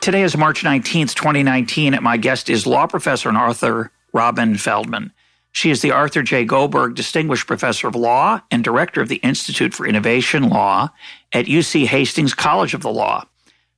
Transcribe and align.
Today 0.00 0.22
is 0.22 0.34
March 0.34 0.62
19th, 0.62 1.14
2019, 1.14 1.92
and 1.92 2.02
my 2.02 2.16
guest 2.16 2.48
is 2.48 2.66
law 2.66 2.86
professor 2.86 3.28
and 3.28 3.36
author 3.36 3.92
Robin 4.14 4.56
Feldman. 4.56 5.12
She 5.52 5.70
is 5.70 5.82
the 5.82 5.90
Arthur 5.90 6.22
J. 6.22 6.46
Goldberg 6.46 6.94
Distinguished 6.94 7.46
Professor 7.46 7.86
of 7.86 7.94
Law 7.94 8.40
and 8.50 8.64
Director 8.64 9.02
of 9.02 9.08
the 9.08 9.16
Institute 9.16 9.74
for 9.74 9.86
Innovation 9.86 10.48
Law 10.48 10.88
at 11.34 11.44
UC 11.44 11.84
Hastings 11.84 12.32
College 12.32 12.72
of 12.72 12.80
the 12.80 12.90
Law. 12.90 13.26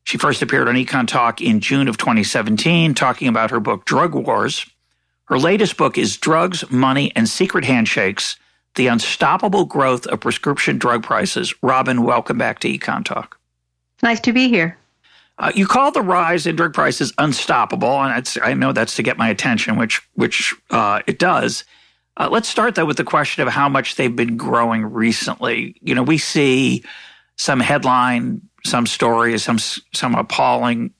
She 0.05 0.17
first 0.17 0.43
appeared 0.43 0.69
on 0.69 0.77
Econ 0.77 1.09
Talk 1.09 1.41
in 1.41 1.59
June 1.59 1.89
of 1.89 1.98
2017, 1.98 2.95
talking 2.95 3.27
about 3.27 3.51
her 3.51 3.59
book 3.59 3.84
Drug 3.84 4.15
Wars. 4.15 4.65
Her 5.25 5.41
latest 5.41 5.77
book 5.77 5.98
is 5.98 6.17
Drugs, 6.17 6.70
Money, 6.70 7.11
and 7.17 7.29
Secret 7.29 7.65
Handshakes 7.65 8.37
The 8.77 8.87
Unstoppable 8.87 9.65
Growth 9.65 10.07
of 10.07 10.20
Prescription 10.20 10.79
Drug 10.79 11.03
Prices. 11.03 11.53
Robin, 11.62 12.05
welcome 12.05 12.39
back 12.39 12.61
to 12.61 12.69
Econ 12.69 13.05
Talk. 13.05 13.41
Nice 14.05 14.20
to 14.20 14.33
be 14.33 14.48
here. 14.48 14.79
Uh, 15.42 15.51
you 15.56 15.66
call 15.66 15.91
the 15.91 16.01
rise 16.01 16.46
in 16.46 16.55
drug 16.55 16.72
prices 16.72 17.12
unstoppable, 17.19 18.00
and 18.00 18.39
I 18.42 18.55
know 18.55 18.72
that's 18.72 18.94
to 18.94 19.03
get 19.03 19.19
my 19.19 19.28
attention, 19.28 19.77
which 19.77 20.00
which 20.14 20.55
uh, 20.70 21.00
it 21.08 21.19
does. 21.19 21.64
Uh, 22.17 22.28
let's 22.30 22.48
start 22.48 22.77
though 22.77 22.84
with 22.84 22.97
the 22.97 23.05
question 23.05 23.42
of 23.42 23.52
how 23.52 23.69
much 23.69 23.97
they've 23.97 24.14
been 24.14 24.36
growing 24.36 24.84
recently. 24.84 25.75
You 25.83 25.97
know, 25.97 26.05
we 26.05 26.17
see 26.17 26.84
some 27.36 27.58
headline, 27.58 28.41
some 28.64 28.86
stories, 28.86 29.42
some 29.42 29.58
some 29.58 30.14
appalling 30.14 30.92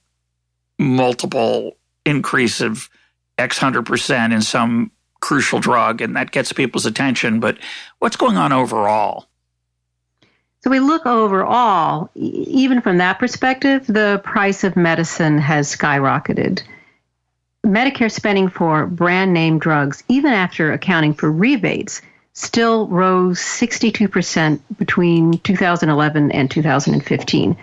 multiple 0.77 1.77
increase 2.05 2.59
of 2.59 2.89
X 3.37 3.57
hundred 3.57 3.85
percent 3.85 4.33
in 4.33 4.41
some 4.41 4.91
crucial 5.21 5.61
drug, 5.61 6.01
and 6.01 6.17
that 6.17 6.31
gets 6.31 6.51
people's 6.51 6.85
attention. 6.85 7.39
But 7.39 7.59
what's 7.99 8.17
going 8.17 8.35
on 8.35 8.51
overall? 8.51 9.29
So 10.63 10.69
we 10.69 10.79
look 10.79 11.05
overall, 11.05 12.09
even 12.15 12.79
from 12.79 12.97
that 12.99 13.19
perspective, 13.19 13.85
the 13.85 14.21
price 14.23 14.63
of 14.63 14.77
medicine 14.77 15.37
has 15.37 15.75
skyrocketed. 15.75 16.63
Medicare 17.65 18.09
spending 18.09 18.47
for 18.47 18.87
brand 18.87 19.33
name 19.33 19.59
drugs, 19.59 20.03
even 20.07 20.31
after 20.31 20.71
accounting 20.71 21.15
for 21.15 21.29
rebates, 21.29 22.01
still 22.31 22.87
rose 22.87 23.39
62% 23.39 24.61
between 24.77 25.37
2011 25.39 26.31
and 26.31 26.49
2015. 26.49 27.57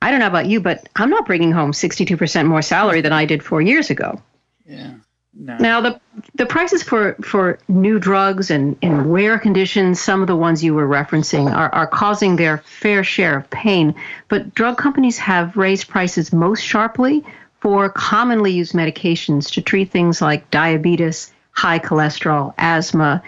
I 0.00 0.10
don't 0.12 0.20
know 0.20 0.26
about 0.28 0.46
you, 0.46 0.60
but 0.60 0.88
I'm 0.94 1.10
not 1.10 1.26
bringing 1.26 1.50
home 1.50 1.72
62% 1.72 2.46
more 2.46 2.62
salary 2.62 3.00
than 3.00 3.12
I 3.12 3.24
did 3.24 3.42
four 3.42 3.60
years 3.60 3.90
ago. 3.90 4.22
Yeah. 4.64 4.94
No. 5.32 5.56
Now 5.58 5.80
the 5.80 6.00
the 6.34 6.44
prices 6.44 6.82
for, 6.82 7.14
for 7.22 7.58
new 7.68 7.98
drugs 7.98 8.50
and, 8.50 8.76
and 8.82 9.12
rare 9.12 9.38
conditions, 9.38 10.00
some 10.00 10.22
of 10.22 10.26
the 10.26 10.36
ones 10.36 10.62
you 10.64 10.74
were 10.74 10.88
referencing, 10.88 11.54
are, 11.54 11.72
are 11.72 11.86
causing 11.86 12.36
their 12.36 12.58
fair 12.58 13.04
share 13.04 13.38
of 13.38 13.48
pain. 13.50 13.94
But 14.28 14.54
drug 14.54 14.76
companies 14.76 15.18
have 15.18 15.56
raised 15.56 15.88
prices 15.88 16.32
most 16.32 16.62
sharply 16.62 17.24
for 17.60 17.88
commonly 17.90 18.52
used 18.52 18.72
medications 18.72 19.52
to 19.52 19.62
treat 19.62 19.90
things 19.90 20.20
like 20.20 20.50
diabetes, 20.50 21.32
high 21.52 21.78
cholesterol, 21.78 22.54
asthma. 22.58 23.22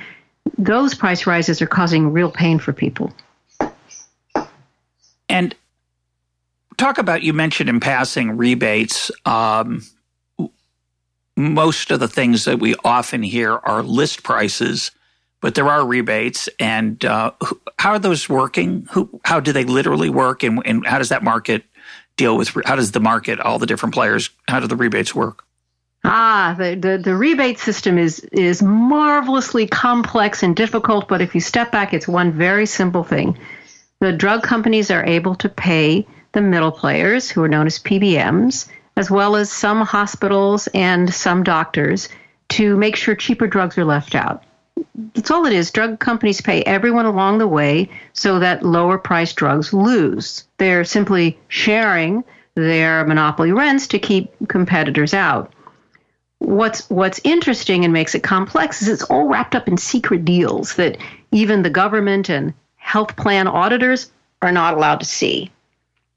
Those 0.59 0.95
price 0.95 1.27
rises 1.27 1.63
are 1.63 1.67
causing 1.67 2.13
real 2.13 2.31
pain 2.31 2.59
for 2.59 2.73
people. 2.73 3.13
And 5.29 5.55
talk 6.77 6.99
about 6.99 7.23
you 7.23 7.33
mentioned 7.33 7.69
in 7.69 7.79
passing 7.79 8.37
rebates. 8.37 9.11
Um, 9.25 9.83
most 11.37 11.91
of 11.91 12.01
the 12.01 12.09
things 12.09 12.45
that 12.45 12.59
we 12.59 12.75
often 12.85 13.23
hear 13.23 13.57
are 13.57 13.83
list 13.83 14.23
prices, 14.23 14.91
but 15.41 15.55
there 15.55 15.69
are 15.69 15.87
rebates. 15.87 16.49
And 16.59 17.05
uh, 17.05 17.33
how 17.79 17.91
are 17.91 17.99
those 17.99 18.29
working? 18.29 18.87
Who, 18.93 19.21
how 19.25 19.41
do 19.41 19.53
they 19.53 19.65
literally 19.65 20.11
work? 20.11 20.43
And, 20.43 20.63
and 20.65 20.87
how 20.87 20.99
does 20.99 21.09
that 21.09 21.23
market 21.23 21.65
deal 22.17 22.37
with? 22.37 22.57
How 22.65 22.77
does 22.77 22.93
the 22.93 23.01
market, 23.01 23.41
all 23.41 23.59
the 23.59 23.67
different 23.67 23.95
players, 23.95 24.31
how 24.49 24.61
do 24.61 24.67
the 24.67 24.77
rebates 24.77 25.15
work? 25.15 25.45
Ah, 26.05 26.57
the, 26.59 26.75
the, 26.75 26.99
the 26.99 27.15
rebate 27.15 27.61
system 27.61 27.97
is 27.97 28.19
is 28.33 28.61
marvelously 28.61 29.69
complex 29.69 30.43
and 30.43 30.57
difficult, 30.57 31.07
but 31.07 31.21
if 31.21 31.33
you 31.33 31.41
step 31.41 31.71
back, 31.71 31.95
it's 31.95 32.09
one 32.09 32.33
very 32.33 32.67
simple 32.67 33.05
thing. 33.05 33.39
The 34.01 34.13
drug 34.13 34.43
companies 34.43 34.91
are 34.91 35.05
able 35.05 35.37
to 35.37 35.49
pay 35.49 36.07
the 36.33 36.41
middle 36.41 36.73
players, 36.73 37.31
who 37.31 37.43
are 37.45 37.49
known 37.49 37.67
as 37.69 37.79
PBMs, 37.79 38.69
as 38.97 39.11
well 39.11 39.37
as 39.37 39.51
some 39.51 39.81
hospitals 39.81 40.69
and 40.69 41.13
some 41.13 41.43
doctors 41.43 42.09
to 42.51 42.77
make 42.77 42.97
sure 42.97 43.15
cheaper 43.15 43.47
drugs 43.47 43.79
are 43.79 43.85
left 43.85 44.15
out. 44.15 44.43
That's 45.15 45.31
all 45.31 45.47
it 45.47 45.53
is. 45.53 45.71
Drug 45.71 45.99
companies 45.99 46.41
pay 46.41 46.63
everyone 46.63 47.07
along 47.07 47.39
the 47.39 47.47
way 47.47 47.89
so 48.13 48.39
that 48.39 48.63
lower 48.63 48.99
priced 48.99 49.37
drugs 49.37 49.73
lose. 49.73 50.45
They're 50.59 50.85
simply 50.85 51.39
sharing 51.49 52.25
their 52.55 53.07
monopoly 53.07 53.53
rents 53.53 53.87
to 53.89 53.99
keep 53.99 54.31
competitors 54.49 55.15
out. 55.15 55.53
What's 56.41 56.91
what's 56.91 57.21
interesting 57.23 57.85
and 57.85 57.93
makes 57.93 58.15
it 58.15 58.25
complex 58.25 58.83
is 58.83 58.89
it's 58.89 59.05
all 59.05 59.29
wrapped 59.29 59.55
up 59.55 59.69
in 59.69 59.77
secret 59.77 60.25
deals 60.25 60.75
that 60.75 60.99
even 61.31 61.63
the 61.63 61.71
government 61.71 62.29
and 62.29 62.53
health 62.77 63.17
plan 63.17 63.47
auditors 63.47 64.11
are 64.43 64.53
not 64.53 64.75
allowed 64.75 64.99
to 65.01 65.07
see. 65.07 65.52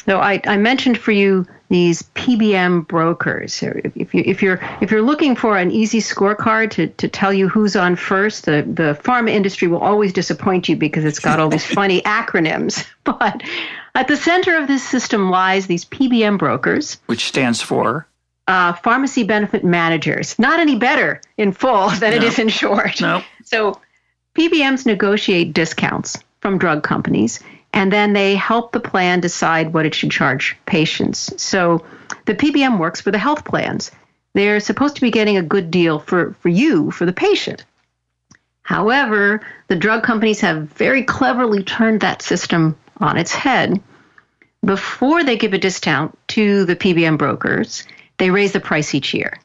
So 0.06 0.20
I, 0.20 0.40
I 0.46 0.58
mentioned 0.58 0.98
for 0.98 1.12
you 1.12 1.48
these 1.70 2.04
PBM 2.14 2.88
brokers. 2.88 3.64
If 3.64 4.14
you 4.14 4.24
if 4.26 4.42
you're 4.42 4.60
if 4.82 4.92
you're 4.92 5.02
looking 5.02 5.36
for 5.36 5.58
an 5.58 5.72
easy 5.72 6.00
scorecard 6.00 6.70
to, 6.72 6.88
to 6.88 7.08
tell 7.08 7.34
you 7.34 7.50
who's 7.50 7.76
on 7.76 7.96
first, 7.96 8.46
the, 8.46 8.62
the 8.62 9.00
pharma 9.04 9.32
industry 9.32 9.68
will 9.68 9.80
always 9.80 10.14
disappoint 10.14 10.70
you 10.70 10.76
because 10.76 11.06
it's 11.06 11.20
got 11.20 11.40
all 11.40 11.50
these 11.50 11.66
funny 11.80 12.02
acronyms. 12.02 12.88
But 13.06 13.44
at 13.94 14.08
the 14.08 14.18
center 14.18 14.58
of 14.58 14.68
this 14.68 14.84
system 14.84 15.30
lies 15.30 15.68
these 15.68 15.86
PBM 15.86 16.40
brokers, 16.40 16.98
which 17.06 17.26
stands 17.26 17.62
for 17.62 18.08
uh, 18.48 18.74
pharmacy 18.74 19.22
benefit 19.22 19.64
managers. 19.64 20.40
Not 20.40 20.60
any 20.60 20.76
better 20.76 21.22
in 21.38 21.52
full 21.52 21.90
than 21.90 22.12
no. 22.12 22.18
it 22.18 22.24
is 22.24 22.40
in 22.40 22.50
short. 22.50 23.00
No. 23.00 23.24
So 23.44 23.80
PBMs 24.36 24.88
negotiate 24.88 25.54
discounts 25.54 26.18
from 26.42 26.58
drug 26.58 26.82
companies 26.82 27.40
and 27.76 27.92
then 27.92 28.14
they 28.14 28.36
help 28.36 28.72
the 28.72 28.80
plan 28.80 29.20
decide 29.20 29.74
what 29.74 29.86
it 29.86 29.94
should 29.94 30.10
charge 30.10 30.58
patients. 30.66 31.32
So 31.42 31.86
the 32.26 32.34
PBM 32.34 32.80
works 32.80 33.02
for 33.02 33.12
the 33.12 33.20
health 33.20 33.44
plans. 33.44 33.92
They're 34.34 34.62
supposed 34.62 34.96
to 34.96 35.02
be 35.02 35.12
getting 35.12 35.38
a 35.38 35.44
good 35.44 35.70
deal 35.72 36.00
for, 36.00 36.36
for 36.40 36.50
you, 36.50 36.90
for 36.90 37.06
the 37.06 37.14
patient. 37.14 37.66
However, 38.64 39.42
the 39.68 39.76
drug 39.76 40.04
companies 40.04 40.40
have 40.40 40.70
very 40.70 41.04
cleverly 41.04 41.64
turned 41.64 42.02
that 42.02 42.22
system 42.22 42.78
on 42.98 43.18
its 43.18 43.34
head. 43.34 43.82
Before 44.64 45.24
they 45.24 45.38
give 45.38 45.54
a 45.54 45.58
discount 45.58 46.18
to 46.30 46.66
the 46.66 46.76
PBM 46.76 47.18
brokers, 47.18 47.84
they 48.18 48.32
raise 48.32 48.54
the 48.54 48.60
price 48.60 48.96
each 48.96 49.14
year. 49.14 49.40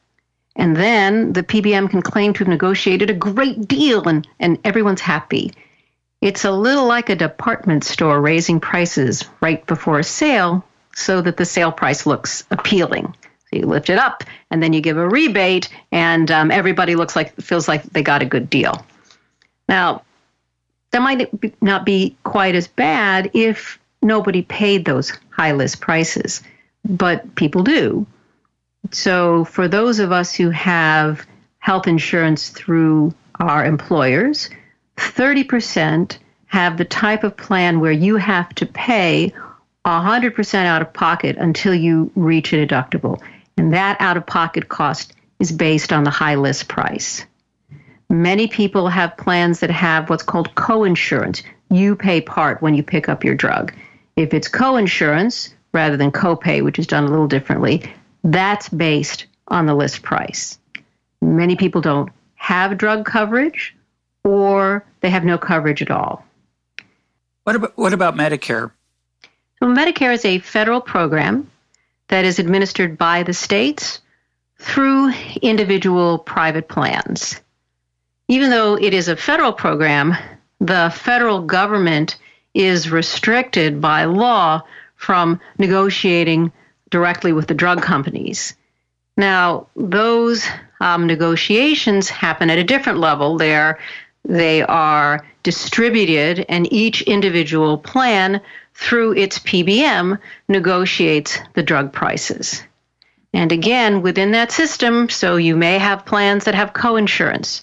And 0.57 0.77
then 0.77 1.33
the 1.33 1.43
PBM 1.43 1.91
can 1.91 2.01
claim 2.01 2.33
to 2.35 2.39
have 2.39 2.49
negotiated 2.49 3.11
a 3.11 3.15
great 3.15 3.67
deal 3.67 4.09
and, 4.09 4.27
and 4.39 4.59
everyone's 4.65 5.01
happy. 5.01 5.53
It's 6.21 6.45
a 6.45 6.51
little 6.51 6.87
like 6.87 7.09
a 7.09 7.17
department 7.17 7.85
store 7.85 8.21
raising 8.21 8.61
prices 8.61 9.25
right 9.41 9.65
before 9.67 9.99
a 9.99 10.05
sale 10.05 10.65
so 10.95 11.23
that 11.23 11.37
the 11.39 11.47
sale 11.47 11.73
price 11.73 12.05
looks 12.05 12.45
appealing. 12.51 13.15
So 13.51 13.59
you 13.59 13.67
lift 13.67 13.89
it 13.89 13.99
up 13.99 14.23
and 14.51 14.63
then 14.63 14.73
you 14.73 14.81
give 14.81 14.99
a 14.99 15.09
rebate, 15.09 15.69
and 15.91 16.31
um, 16.31 16.51
everybody 16.51 16.95
looks 16.95 17.17
like 17.17 17.35
feels 17.41 17.69
like 17.69 17.83
they 17.85 18.03
got 18.03 18.23
a 18.23 18.27
good 18.27 18.51
deal. 18.51 18.85
Now, 19.69 20.03
that 20.91 21.03
might 21.03 21.63
not 21.63 21.87
be 21.87 22.17
quite 22.25 22.55
as 22.55 22.69
bad 22.69 23.31
if 23.33 23.79
nobody 24.03 24.43
paid 24.43 24.85
those 24.85 25.13
high 25.31 25.53
list 25.53 25.81
prices, 25.81 26.43
but 26.85 27.35
people 27.35 27.63
do. 27.63 28.07
So, 28.91 29.45
for 29.45 29.69
those 29.69 30.01
of 30.01 30.13
us 30.13 30.35
who 30.35 30.51
have 30.51 31.27
health 31.59 31.87
insurance 31.87 32.49
through 32.51 33.15
our 33.39 33.65
employers, 33.65 34.51
30% 34.97 36.19
have 36.51 36.77
the 36.77 36.85
type 36.85 37.23
of 37.23 37.37
plan 37.37 37.79
where 37.79 37.93
you 37.93 38.17
have 38.17 38.53
to 38.57 38.67
pay 38.67 39.33
100% 39.87 40.55
out 40.65 40.83
of 40.83 40.93
pocket 40.93 41.37
until 41.37 41.73
you 41.73 42.11
reach 42.17 42.53
a 42.53 42.67
deductible. 42.67 43.21
And 43.57 43.73
that 43.73 44.01
out 44.01 44.17
of 44.17 44.27
pocket 44.27 44.69
cost 44.69 45.13
is 45.39 45.53
based 45.53 45.93
on 45.93 46.03
the 46.03 46.11
high 46.11 46.35
list 46.35 46.67
price. 46.67 47.25
Many 48.09 48.49
people 48.49 48.89
have 48.89 49.17
plans 49.17 49.61
that 49.61 49.71
have 49.71 50.11
what's 50.11 50.25
called 50.25 50.53
co-insurance. 50.57 51.45
You 51.71 51.95
pay 51.95 52.21
part 52.21 52.61
when 52.61 52.75
you 52.75 52.83
pick 52.83 53.09
up 53.09 53.23
your 53.23 53.37
drug. 53.37 53.73
If 54.17 54.35
it's 54.35 54.49
co-insurance 54.49 55.55
rather 55.73 55.97
than 55.97 56.11
copay, 56.11 56.65
which 56.65 56.81
is 56.81 56.89
done 56.89 57.05
a 57.05 57.11
little 57.11 57.29
differently, 57.29 57.85
That's 58.25 58.69
based 58.69 59.27
on 59.47 59.67
the 59.67 59.75
list 59.75 60.03
price. 60.03 60.59
Many 61.23 61.55
people 61.55 61.81
don't 61.81 62.11
have 62.35 62.77
drug 62.77 63.07
coverage 63.07 63.77
or 64.25 64.85
they 65.01 65.11
have 65.11 65.25
no 65.25 65.39
coverage 65.39 65.81
at 65.81 65.93
all. 65.93 66.25
What 67.51 67.57
about, 67.57 67.77
what 67.77 67.93
about 67.93 68.15
Medicare? 68.15 68.71
Well, 69.61 69.75
Medicare 69.75 70.15
is 70.15 70.25
a 70.25 70.39
federal 70.39 70.81
program 70.81 71.51
that 72.07 72.25
is 72.25 72.39
administered 72.39 72.97
by 72.97 73.25
the 73.25 73.33
states 73.33 73.99
through 74.61 75.13
individual 75.43 76.19
private 76.19 76.69
plans. 76.69 77.41
Even 78.29 78.51
though 78.51 78.79
it 78.79 78.95
is 78.95 79.09
a 79.09 79.17
federal 79.17 79.53
program, 79.53 80.15
the 80.61 80.93
federal 80.95 81.41
government 81.41 82.19
is 82.55 82.89
restricted 82.89 83.81
by 83.81 84.05
law 84.05 84.63
from 84.95 85.41
negotiating 85.59 86.53
directly 86.89 87.33
with 87.33 87.49
the 87.49 87.55
drug 87.55 87.83
companies. 87.83 88.55
Now, 89.17 89.67
those 89.75 90.47
um, 90.81 91.09
negotiations 91.09 92.11
happen 92.11 92.49
at 92.49 92.59
a 92.59 92.65
different 92.65 93.01
level. 93.01 93.39
They're, 93.39 93.81
they 94.25 94.63
are 94.63 95.27
distributed, 95.43 96.45
and 96.49 96.73
each 96.73 97.03
individual 97.03 97.79
plan, 97.79 98.41
through 98.75 99.13
its 99.13 99.39
PBM, 99.41 100.19
negotiates 100.49 101.39
the 101.55 101.63
drug 101.63 101.93
prices. 101.93 102.63
And 103.33 103.53
again, 103.53 104.03
within 104.03 104.33
that 104.33 104.53
system, 104.53 105.09
so 105.09 105.37
you 105.37 105.57
may 105.57 105.79
have 105.79 106.07
plans 106.07 106.45
that 106.45 106.55
have 106.55 106.73
coinsurance. 106.73 107.63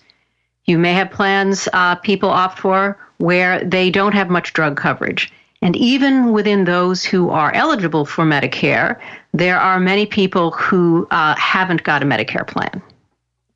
You 0.65 0.77
may 0.77 0.93
have 0.93 1.11
plans 1.11 1.67
uh, 1.73 1.95
people 1.95 2.29
opt 2.29 2.59
for 2.59 2.97
where 3.17 3.63
they 3.63 3.89
don't 3.89 4.13
have 4.13 4.29
much 4.29 4.53
drug 4.53 4.77
coverage. 4.77 5.31
And 5.61 5.75
even 5.75 6.31
within 6.33 6.65
those 6.65 7.03
who 7.03 7.29
are 7.29 7.51
eligible 7.53 8.05
for 8.05 8.23
Medicare, 8.23 8.99
there 9.33 9.59
are 9.59 9.79
many 9.79 10.05
people 10.05 10.51
who 10.51 11.07
uh, 11.09 11.35
haven't 11.35 11.83
got 11.83 12.03
a 12.03 12.05
Medicare 12.05 12.45
plan. 12.45 12.81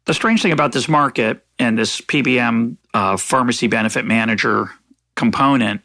The 0.06 0.14
strange 0.14 0.42
thing 0.42 0.52
about 0.52 0.72
this 0.72 0.90
market 0.90 1.46
and 1.60 1.78
this 1.78 2.02
PBM 2.02 2.76
uh, 2.94 3.18
pharmacy 3.18 3.68
benefit 3.68 4.06
manager 4.06 4.72
component 5.16 5.82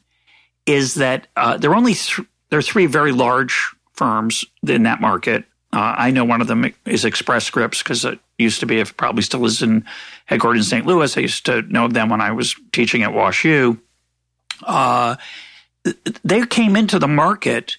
is 0.67 0.94
that 0.94 1.29
uh, 1.37 1.56
there 1.56 1.70
are 1.70 1.76
only 1.76 1.94
th- 1.94 2.26
there 2.50 2.58
are 2.58 2.62
three 2.62 2.87
very 2.87 3.12
large 3.12 3.75
firms 3.93 4.44
in 4.67 4.85
that 4.85 5.00
market. 5.00 5.44
Uh, 5.73 5.94
I 5.99 6.11
know 6.11 6.25
one 6.25 6.41
of 6.41 6.47
them 6.47 6.73
is 6.85 7.05
Express 7.05 7.44
Scripts 7.44 7.82
because 7.82 8.05
it 8.05 8.19
used 8.38 8.61
to 8.61 8.67
be, 8.67 8.79
if 8.79 8.97
probably 8.97 9.23
still 9.23 9.44
is 9.44 9.62
in 9.62 9.85
headquarters 10.26 10.67
in 10.67 10.79
St. 10.79 10.87
Louis. 10.87 11.17
I 11.17 11.20
used 11.20 11.47
to 11.47 11.62
know 11.62 11.88
them 11.88 12.08
when 12.08 12.20
I 12.20 12.32
was 12.32 12.55
teaching 12.73 13.03
at 13.03 13.11
WashU. 13.11 13.79
Uh, 14.62 15.17
they 16.25 16.47
came 16.47 16.76
into 16.76 16.99
the 16.99 17.09
market 17.09 17.76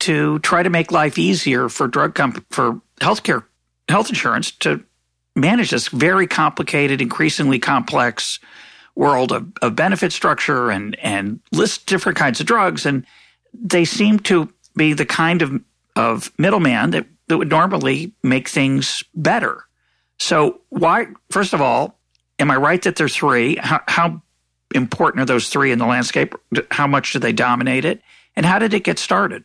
to 0.00 0.38
try 0.40 0.62
to 0.62 0.70
make 0.70 0.92
life 0.92 1.18
easier 1.18 1.68
for 1.68 1.86
drug 1.88 2.14
comp- 2.14 2.44
for 2.50 2.80
healthcare 3.00 3.44
health 3.88 4.08
insurance 4.08 4.50
to 4.52 4.82
manage 5.36 5.70
this 5.70 5.88
very 5.88 6.26
complicated, 6.26 7.00
increasingly 7.00 7.58
complex 7.58 8.38
world 8.94 9.32
of, 9.32 9.50
of 9.62 9.76
benefit 9.76 10.12
structure 10.12 10.70
and 10.70 10.98
and 10.98 11.40
list 11.52 11.86
different 11.86 12.18
kinds 12.18 12.40
of 12.40 12.46
drugs. 12.46 12.84
And 12.84 13.06
they 13.54 13.84
seem 13.84 14.18
to 14.20 14.52
be 14.76 14.92
the 14.92 15.06
kind 15.06 15.42
of 15.42 15.60
of 15.96 16.32
middleman 16.38 16.90
that, 16.90 17.06
that 17.28 17.38
would 17.38 17.50
normally 17.50 18.12
make 18.22 18.48
things 18.48 19.04
better. 19.14 19.64
So 20.18 20.60
why 20.68 21.06
first 21.30 21.52
of 21.52 21.60
all, 21.60 21.98
am 22.38 22.50
I 22.50 22.56
right 22.56 22.82
that 22.82 22.96
there's 22.96 23.16
three? 23.16 23.56
How, 23.56 23.80
how 23.86 24.22
important 24.74 25.22
are 25.22 25.26
those 25.26 25.48
three 25.48 25.72
in 25.72 25.78
the 25.78 25.86
landscape? 25.86 26.34
How 26.70 26.86
much 26.86 27.12
do 27.12 27.18
they 27.18 27.32
dominate 27.32 27.84
it? 27.84 28.02
And 28.36 28.46
how 28.46 28.58
did 28.58 28.74
it 28.74 28.84
get 28.84 28.98
started? 28.98 29.44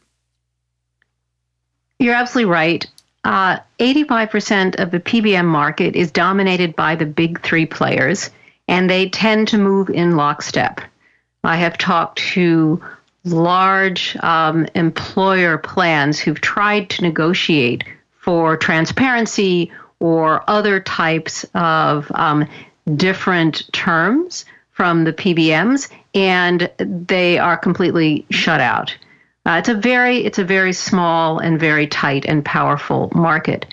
You're 1.99 2.15
absolutely 2.15 2.51
right. 2.51 2.85
Uh, 3.25 3.57
85% 3.79 4.79
of 4.79 4.91
the 4.91 4.99
PBM 4.99 5.45
market 5.45 5.95
is 5.95 6.11
dominated 6.11 6.75
by 6.75 6.95
the 6.95 7.07
big 7.07 7.41
three 7.41 7.65
players, 7.65 8.29
and 8.67 8.87
they 8.87 9.09
tend 9.09 9.47
to 9.47 9.57
move 9.57 9.89
in 9.89 10.15
lockstep. 10.15 10.79
I 11.43 11.57
have 11.57 11.75
talked 11.79 12.19
to 12.33 12.83
large 13.23 14.15
um, 14.17 14.67
employer 14.75 15.57
plans 15.57 16.19
who've 16.19 16.39
tried 16.39 16.91
to 16.91 17.01
negotiate 17.01 17.83
for 18.19 18.57
transparency 18.57 19.71
or 19.99 20.47
other 20.47 20.79
types 20.79 21.47
of 21.55 22.11
um, 22.13 22.47
different 22.95 23.67
terms 23.73 24.45
from 24.69 25.03
the 25.03 25.13
PBMs, 25.13 25.89
and 26.13 26.69
they 26.77 27.39
are 27.39 27.57
completely 27.57 28.23
shut 28.29 28.61
out. 28.61 28.95
Uh, 29.45 29.57
it's 29.59 29.69
a 29.69 29.75
very 29.75 30.25
it's 30.25 30.39
a 30.39 30.43
very 30.43 30.73
small 30.73 31.39
and 31.39 31.59
very 31.59 31.87
tight 31.87 32.25
and 32.25 32.43
powerful 32.43 33.11
market. 33.13 33.65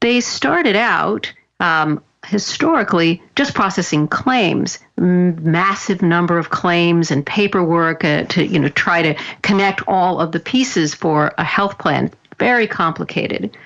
They 0.00 0.20
started 0.20 0.76
out 0.76 1.32
um, 1.58 2.02
historically 2.26 3.22
just 3.34 3.54
processing 3.54 4.08
claims, 4.08 4.78
massive 4.98 6.02
number 6.02 6.38
of 6.38 6.50
claims 6.50 7.10
and 7.10 7.24
paperwork 7.24 8.04
uh, 8.04 8.24
to 8.24 8.44
you 8.44 8.58
know 8.58 8.68
try 8.68 9.02
to 9.02 9.14
connect 9.42 9.82
all 9.88 10.20
of 10.20 10.32
the 10.32 10.40
pieces 10.40 10.94
for 10.94 11.32
a 11.38 11.44
health 11.44 11.78
plan. 11.78 12.10
Very 12.38 12.66
complicated 12.66 13.56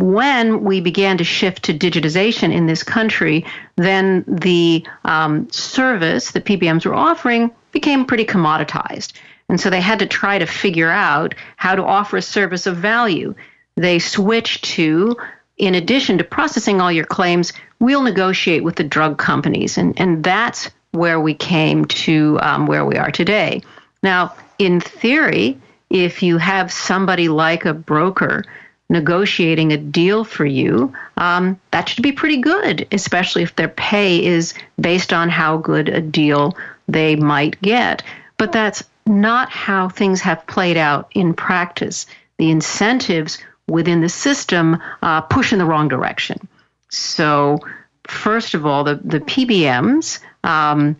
when 0.00 0.64
we 0.64 0.80
began 0.80 1.18
to 1.18 1.24
shift 1.24 1.64
to 1.64 1.74
digitization 1.74 2.52
in 2.52 2.66
this 2.66 2.82
country, 2.82 3.44
then 3.76 4.24
the 4.26 4.84
um, 5.04 5.50
service 5.50 6.30
that 6.30 6.46
PBMs 6.46 6.86
were 6.86 6.94
offering 6.94 7.50
became 7.72 8.06
pretty 8.06 8.24
commoditized. 8.24 9.12
And 9.50 9.60
so 9.60 9.68
they 9.68 9.80
had 9.80 9.98
to 9.98 10.06
try 10.06 10.38
to 10.38 10.46
figure 10.46 10.90
out 10.90 11.34
how 11.56 11.74
to 11.74 11.84
offer 11.84 12.16
a 12.16 12.22
service 12.22 12.66
of 12.66 12.76
value. 12.76 13.34
They 13.76 13.98
switched 13.98 14.64
to, 14.76 15.16
in 15.58 15.74
addition 15.74 16.18
to 16.18 16.24
processing 16.24 16.80
all 16.80 16.92
your 16.92 17.04
claims, 17.04 17.52
we'll 17.80 18.02
negotiate 18.02 18.62
with 18.62 18.76
the 18.76 18.84
drug 18.84 19.18
companies. 19.18 19.76
And, 19.76 20.00
and 20.00 20.22
that's 20.22 20.70
where 20.92 21.20
we 21.20 21.34
came 21.34 21.84
to 21.84 22.38
um, 22.40 22.66
where 22.66 22.84
we 22.84 22.96
are 22.96 23.10
today. 23.10 23.62
Now, 24.02 24.34
in 24.58 24.80
theory, 24.80 25.58
if 25.90 26.22
you 26.22 26.38
have 26.38 26.72
somebody 26.72 27.28
like 27.28 27.64
a 27.64 27.74
broker 27.74 28.44
negotiating 28.88 29.72
a 29.72 29.76
deal 29.76 30.24
for 30.24 30.44
you, 30.44 30.92
um, 31.16 31.58
that 31.70 31.88
should 31.88 32.02
be 32.02 32.12
pretty 32.12 32.38
good, 32.38 32.86
especially 32.92 33.42
if 33.42 33.56
their 33.56 33.68
pay 33.68 34.24
is 34.24 34.54
based 34.80 35.12
on 35.12 35.28
how 35.28 35.56
good 35.56 35.88
a 35.88 36.00
deal 36.00 36.56
they 36.88 37.16
might 37.16 37.60
get. 37.62 38.02
But 38.36 38.52
that's 38.52 38.82
not 39.10 39.50
how 39.50 39.88
things 39.88 40.20
have 40.22 40.46
played 40.46 40.76
out 40.76 41.10
in 41.14 41.34
practice. 41.34 42.06
The 42.38 42.50
incentives 42.50 43.38
within 43.68 44.00
the 44.00 44.08
system 44.08 44.78
uh, 45.02 45.20
push 45.22 45.52
in 45.52 45.58
the 45.58 45.64
wrong 45.64 45.88
direction. 45.88 46.48
So, 46.88 47.58
first 48.06 48.54
of 48.54 48.64
all, 48.66 48.84
the, 48.84 49.00
the 49.04 49.20
PBMs 49.20 50.20
um, 50.44 50.96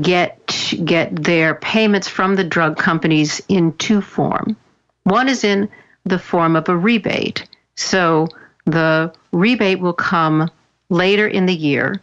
get 0.00 0.74
get 0.84 1.14
their 1.22 1.54
payments 1.54 2.08
from 2.08 2.36
the 2.36 2.44
drug 2.44 2.76
companies 2.76 3.40
in 3.48 3.72
two 3.74 4.00
form. 4.00 4.56
One 5.04 5.28
is 5.28 5.44
in 5.44 5.68
the 6.04 6.18
form 6.18 6.56
of 6.56 6.68
a 6.68 6.76
rebate. 6.76 7.46
So 7.76 8.28
the 8.64 9.12
rebate 9.32 9.80
will 9.80 9.92
come 9.92 10.50
later 10.90 11.26
in 11.26 11.46
the 11.46 11.54
year, 11.54 12.00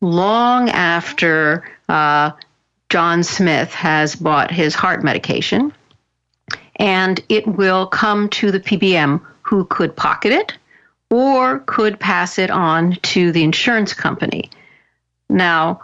long 0.00 0.68
after 0.70 1.64
uh, 1.88 2.32
John 2.96 3.24
Smith 3.24 3.74
has 3.74 4.16
bought 4.16 4.50
his 4.50 4.74
heart 4.74 5.04
medication, 5.04 5.70
and 6.76 7.22
it 7.28 7.46
will 7.46 7.86
come 7.86 8.30
to 8.30 8.50
the 8.50 8.58
PBM 8.58 9.20
who 9.42 9.66
could 9.66 9.94
pocket 9.94 10.32
it 10.32 10.54
or 11.10 11.58
could 11.58 12.00
pass 12.00 12.38
it 12.38 12.50
on 12.50 12.96
to 13.02 13.32
the 13.32 13.44
insurance 13.44 13.92
company. 13.92 14.48
Now, 15.28 15.82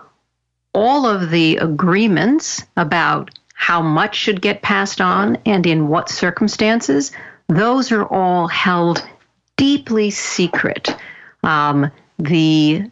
all 0.72 1.04
of 1.04 1.28
the 1.28 1.58
agreements 1.58 2.64
about 2.78 3.28
how 3.52 3.82
much 3.82 4.16
should 4.16 4.40
get 4.40 4.62
passed 4.62 5.02
on 5.02 5.36
and 5.44 5.66
in 5.66 5.88
what 5.88 6.08
circumstances 6.08 7.12
those 7.46 7.92
are 7.92 8.06
all 8.06 8.48
held 8.48 9.06
deeply 9.58 10.08
secret. 10.08 10.96
Um, 11.42 11.90
the 12.18 12.90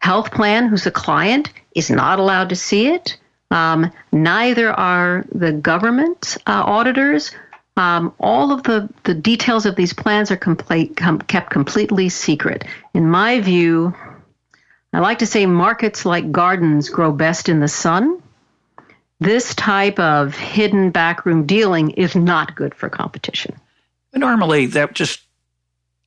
health 0.00 0.30
plan, 0.30 0.68
who's 0.68 0.84
a 0.84 0.90
client, 0.90 1.50
is 1.74 1.88
not 1.88 2.18
allowed 2.18 2.50
to 2.50 2.54
see 2.54 2.88
it. 2.88 3.16
Um, 3.50 3.92
neither 4.12 4.72
are 4.72 5.24
the 5.32 5.52
government 5.52 6.36
uh, 6.46 6.62
auditors. 6.66 7.32
Um, 7.76 8.14
all 8.18 8.52
of 8.52 8.62
the, 8.62 8.88
the 9.04 9.14
details 9.14 9.66
of 9.66 9.76
these 9.76 9.92
plans 9.92 10.30
are 10.30 10.36
complete, 10.36 10.96
com- 10.96 11.20
kept 11.20 11.50
completely 11.50 12.08
secret. 12.08 12.64
In 12.94 13.08
my 13.08 13.40
view, 13.40 13.94
I 14.92 15.00
like 15.00 15.18
to 15.18 15.26
say 15.26 15.46
markets 15.46 16.06
like 16.06 16.32
gardens 16.32 16.88
grow 16.88 17.12
best 17.12 17.48
in 17.48 17.60
the 17.60 17.68
sun. 17.68 18.22
This 19.20 19.54
type 19.54 19.98
of 19.98 20.34
hidden 20.34 20.90
backroom 20.90 21.46
dealing 21.46 21.90
is 21.90 22.16
not 22.16 22.54
good 22.54 22.74
for 22.74 22.88
competition. 22.88 23.56
Normally, 24.14 24.66
that 24.66 24.94
just 24.94 25.20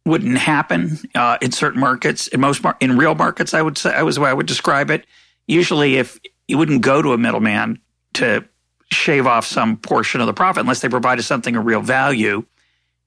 wouldn't 0.06 0.38
happen 0.38 0.98
uh, 1.16 1.38
in 1.42 1.52
certain 1.52 1.80
markets. 1.80 2.28
In 2.28 2.40
most 2.40 2.64
mar- 2.64 2.78
in 2.80 2.98
real 2.98 3.16
markets, 3.16 3.54
I 3.54 3.62
would 3.62 3.78
say 3.78 3.94
I 3.94 4.04
was 4.04 4.16
the 4.16 4.22
way 4.22 4.30
I 4.30 4.34
would 4.34 4.48
describe 4.48 4.90
it. 4.90 5.06
Usually, 5.48 5.98
if 5.98 6.20
you 6.50 6.58
wouldn't 6.58 6.82
go 6.82 7.02
to 7.02 7.14
a 7.14 7.18
middleman 7.18 7.80
to 8.14 8.44
shave 8.92 9.28
off 9.28 9.46
some 9.46 9.78
portion 9.78 10.20
of 10.20 10.26
the 10.26 10.34
profit 10.34 10.62
unless 10.62 10.82
they 10.82 10.90
provided 10.90 11.22
something 11.22 11.56
of 11.56 11.64
real 11.64 11.80
value, 11.80 12.44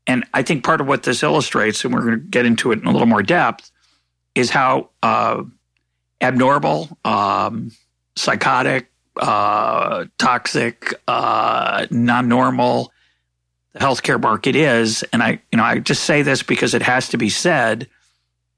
And 0.06 0.24
I 0.34 0.42
think 0.42 0.64
part 0.64 0.80
of 0.80 0.86
what 0.86 1.04
this 1.04 1.22
illustrates, 1.22 1.84
and 1.84 1.94
we're 1.94 2.00
going 2.02 2.20
to 2.20 2.26
get 2.26 2.46
into 2.46 2.72
it 2.72 2.80
in 2.80 2.86
a 2.86 2.90
little 2.90 3.06
more 3.06 3.22
depth, 3.22 3.70
is 4.34 4.50
how 4.50 4.90
uh, 5.02 5.42
abnormal, 6.20 6.98
um, 7.04 7.70
psychotic, 8.16 8.90
uh, 9.16 10.06
toxic, 10.18 10.94
uh, 11.06 11.86
non-normal 11.90 12.92
the 13.74 13.78
healthcare 13.78 14.20
market 14.20 14.56
is. 14.56 15.02
And 15.12 15.22
I, 15.22 15.40
you 15.50 15.56
know, 15.56 15.64
I 15.64 15.78
just 15.78 16.04
say 16.04 16.22
this 16.22 16.42
because 16.42 16.74
it 16.74 16.82
has 16.82 17.08
to 17.10 17.16
be 17.16 17.30
said. 17.30 17.88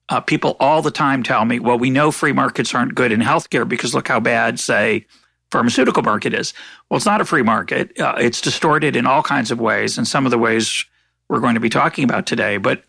Uh, 0.09 0.21
people 0.21 0.57
all 0.61 0.83
the 0.83 0.91
time 0.91 1.23
tell 1.23 1.45
me, 1.45 1.59
"Well, 1.59 1.79
we 1.79 1.91
know 1.91 2.11
free 2.11 2.33
markets 2.33 2.75
aren't 2.75 2.95
good 2.95 3.13
in 3.13 3.21
healthcare 3.21 3.67
because 3.67 3.95
look 3.95 4.09
how 4.09 4.21
bad, 4.21 4.61
say, 4.61 5.07
pharmaceutical 5.51 6.03
market 6.03 6.35
is." 6.35 6.53
Well, 6.89 6.97
it's 6.97 7.07
not 7.07 7.21
a 7.21 7.25
free 7.25 7.43
market. 7.43 7.99
Uh, 7.99 8.15
it's 8.19 8.41
distorted 8.41 8.97
in 8.97 9.07
all 9.07 9.23
kinds 9.23 9.51
of 9.51 9.61
ways, 9.61 9.97
and 9.97 10.07
some 10.07 10.27
of 10.27 10.31
the 10.31 10.39
ways 10.39 10.85
we're 11.29 11.41
going 11.41 11.55
to 11.55 11.61
be 11.61 11.71
talking 11.71 12.05
about 12.05 12.27
today. 12.27 12.59
But 12.59 12.85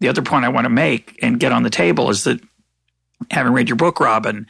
the 0.00 0.08
other 0.08 0.22
point 0.22 0.44
I 0.44 0.50
want 0.50 0.66
to 0.66 0.70
make 0.70 1.18
and 1.22 1.40
get 1.40 1.52
on 1.52 1.62
the 1.62 1.70
table 1.70 2.10
is 2.10 2.24
that 2.24 2.40
having 3.30 3.52
read 3.52 3.68
your 3.68 3.76
book, 3.76 3.98
Robin, 3.98 4.46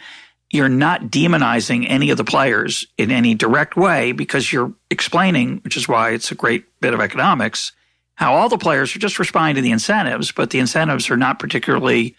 you're 0.50 0.68
not 0.68 1.04
demonizing 1.04 1.86
any 1.88 2.10
of 2.10 2.16
the 2.16 2.24
players 2.24 2.86
in 2.96 3.10
any 3.10 3.34
direct 3.34 3.76
way 3.76 4.12
because 4.12 4.52
you're 4.52 4.72
explaining, 4.90 5.58
which 5.58 5.76
is 5.76 5.88
why 5.88 6.10
it's 6.10 6.30
a 6.32 6.34
great 6.34 6.64
bit 6.80 6.94
of 6.94 7.00
economics, 7.00 7.72
how 8.18 8.34
all 8.34 8.48
the 8.48 8.58
players 8.58 8.96
are 8.96 8.98
just 8.98 9.20
responding 9.20 9.54
to 9.54 9.60
the 9.62 9.70
incentives, 9.70 10.32
but 10.32 10.50
the 10.50 10.58
incentives 10.58 11.08
are 11.08 11.16
not 11.16 11.38
particularly 11.38 12.16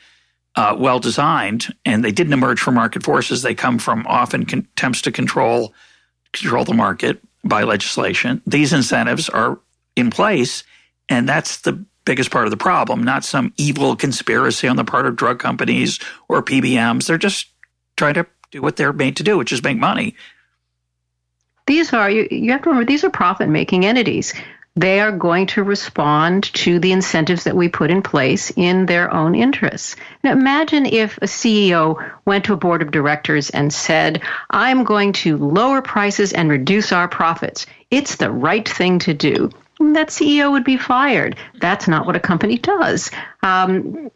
uh, 0.56 0.74
well 0.80 0.98
designed 0.98 1.76
and 1.86 2.06
they 2.06 2.12
didn't 2.14 2.32
emerge 2.32 2.62
from 2.62 2.76
market 2.76 3.04
forces. 3.04 3.42
They 3.42 3.54
come 3.54 3.78
from 3.80 4.08
often 4.08 4.46
con- 4.46 4.66
attempts 4.78 5.02
to 5.02 5.12
control 5.12 5.74
control 6.32 6.64
the 6.64 6.74
market 6.74 7.20
by 7.44 7.64
legislation. 7.64 8.42
These 8.48 8.72
incentives 8.72 9.28
are 9.28 9.60
in 9.98 10.10
place, 10.10 10.64
and 11.10 11.28
that's 11.28 11.58
the 11.58 11.84
biggest 12.06 12.32
part 12.32 12.46
of 12.46 12.52
the 12.52 12.58
problem, 12.58 13.04
not 13.04 13.26
some 13.26 13.54
evil 13.58 13.98
conspiracy 13.98 14.70
on 14.70 14.78
the 14.78 14.86
part 14.86 15.06
of 15.06 15.18
drug 15.18 15.38
companies 15.40 16.00
or 16.30 16.42
PBMs. 16.42 17.08
They're 17.08 17.18
just 17.18 17.48
trying 17.98 18.14
to 18.14 18.26
do 18.52 18.62
what 18.62 18.78
they're 18.78 18.94
made 18.94 19.18
to 19.18 19.24
do, 19.24 19.38
which 19.38 19.52
is 19.52 19.62
make 19.62 19.78
money. 19.78 20.16
These 21.68 21.92
are, 21.92 22.10
you, 22.10 22.26
you 22.32 22.54
have 22.54 22.62
to 22.62 22.70
remember, 22.70 22.90
these 22.90 23.04
are 23.04 23.10
profit 23.10 23.50
making 23.50 23.86
entities. 23.86 24.34
They 24.80 25.02
are 25.02 25.12
going 25.12 25.46
to 25.48 25.64
respond 25.64 26.54
to 26.54 26.80
the 26.80 26.94
incentives 26.94 27.44
that 27.44 27.58
we 27.58 27.68
put 27.68 27.92
in 27.92 28.02
place 28.02 28.50
in 28.56 28.86
their 28.86 29.14
own 29.14 29.36
interests. 29.36 29.98
Now, 30.24 30.32
imagine 30.32 30.86
if 30.86 31.18
a 31.18 31.26
CEO 31.26 32.02
went 32.24 32.46
to 32.46 32.54
a 32.54 32.58
board 32.58 32.82
of 32.82 32.92
directors 32.92 33.50
and 33.50 33.74
said, 33.74 34.22
I'm 34.52 34.86
going 34.86 35.12
to 35.14 35.36
lower 35.36 35.82
prices 35.82 36.32
and 36.32 36.50
reduce 36.50 36.94
our 36.94 37.10
profits. 37.10 37.66
It's 37.92 38.16
the 38.16 38.32
right 38.32 38.68
thing 38.68 39.00
to 39.00 39.14
do. 39.14 39.50
That 39.82 40.10
CEO 40.12 40.50
would 40.50 40.64
be 40.64 40.78
fired. 40.78 41.36
That's 41.60 41.90
not 41.90 42.06
what 42.06 42.16
a 42.16 42.22
company 42.22 42.58
does. 42.58 43.12
Um, 43.44 44.10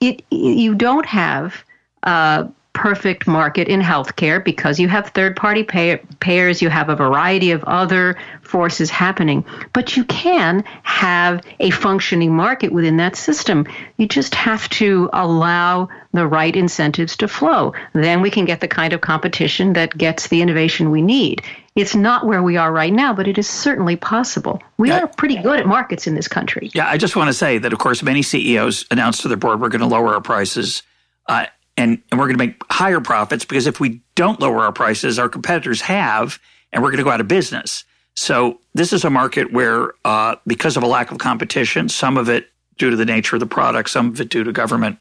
it, 0.00 0.22
you 0.30 0.74
don't 0.74 1.06
have 1.06 1.62
uh, 2.04 2.48
perfect 2.74 3.26
market 3.26 3.68
in 3.68 3.80
healthcare 3.80 4.44
because 4.44 4.78
you 4.78 4.88
have 4.88 5.08
third 5.08 5.36
party 5.36 5.62
pay- 5.62 6.00
payers, 6.20 6.60
you 6.60 6.68
have 6.68 6.88
a 6.90 6.96
variety 6.96 7.52
of 7.52 7.64
other 7.64 8.16
forces 8.42 8.90
happening, 8.90 9.44
but 9.72 9.96
you 9.96 10.04
can 10.04 10.62
have 10.82 11.40
a 11.60 11.70
functioning 11.70 12.34
market 12.34 12.72
within 12.72 12.98
that 12.98 13.16
system. 13.16 13.66
You 13.96 14.06
just 14.06 14.34
have 14.34 14.68
to 14.70 15.08
allow 15.12 15.88
the 16.12 16.26
right 16.26 16.54
incentives 16.54 17.16
to 17.16 17.28
flow. 17.28 17.72
Then 17.92 18.20
we 18.20 18.30
can 18.30 18.44
get 18.44 18.60
the 18.60 18.68
kind 18.68 18.92
of 18.92 19.00
competition 19.00 19.72
that 19.74 19.96
gets 19.96 20.28
the 20.28 20.42
innovation 20.42 20.90
we 20.90 21.00
need. 21.00 21.42
It's 21.76 21.94
not 21.94 22.26
where 22.26 22.42
we 22.42 22.56
are 22.56 22.72
right 22.72 22.92
now, 22.92 23.14
but 23.14 23.26
it 23.26 23.38
is 23.38 23.48
certainly 23.48 23.96
possible. 23.96 24.62
We 24.78 24.88
yeah. 24.88 25.00
are 25.00 25.06
pretty 25.08 25.36
good 25.36 25.58
at 25.58 25.66
markets 25.66 26.06
in 26.06 26.14
this 26.14 26.28
country. 26.28 26.70
Yeah, 26.74 26.88
I 26.88 26.98
just 26.98 27.16
want 27.16 27.28
to 27.28 27.34
say 27.34 27.58
that, 27.58 27.72
of 27.72 27.78
course, 27.78 28.02
many 28.02 28.22
CEOs 28.22 28.86
announced 28.90 29.22
to 29.22 29.28
their 29.28 29.36
board 29.36 29.60
we're 29.60 29.70
going 29.70 29.80
to 29.80 29.86
lower 29.86 30.14
our 30.14 30.20
prices. 30.20 30.82
Uh, 31.26 31.46
and, 31.76 32.00
and 32.10 32.20
we're 32.20 32.26
going 32.26 32.38
to 32.38 32.46
make 32.46 32.62
higher 32.70 33.00
profits 33.00 33.44
because 33.44 33.66
if 33.66 33.80
we 33.80 34.00
don't 34.14 34.40
lower 34.40 34.60
our 34.60 34.72
prices, 34.72 35.18
our 35.18 35.28
competitors 35.28 35.80
have, 35.82 36.38
and 36.72 36.82
we're 36.82 36.90
going 36.90 36.98
to 36.98 37.04
go 37.04 37.10
out 37.10 37.20
of 37.20 37.28
business. 37.28 37.84
So 38.14 38.60
this 38.74 38.92
is 38.92 39.04
a 39.04 39.10
market 39.10 39.52
where, 39.52 39.92
uh, 40.04 40.36
because 40.46 40.76
of 40.76 40.82
a 40.82 40.86
lack 40.86 41.10
of 41.10 41.18
competition, 41.18 41.88
some 41.88 42.16
of 42.16 42.28
it 42.28 42.48
due 42.78 42.90
to 42.90 42.96
the 42.96 43.04
nature 43.04 43.36
of 43.36 43.40
the 43.40 43.46
product, 43.46 43.90
some 43.90 44.08
of 44.08 44.20
it 44.20 44.28
due 44.28 44.44
to 44.44 44.52
government 44.52 44.98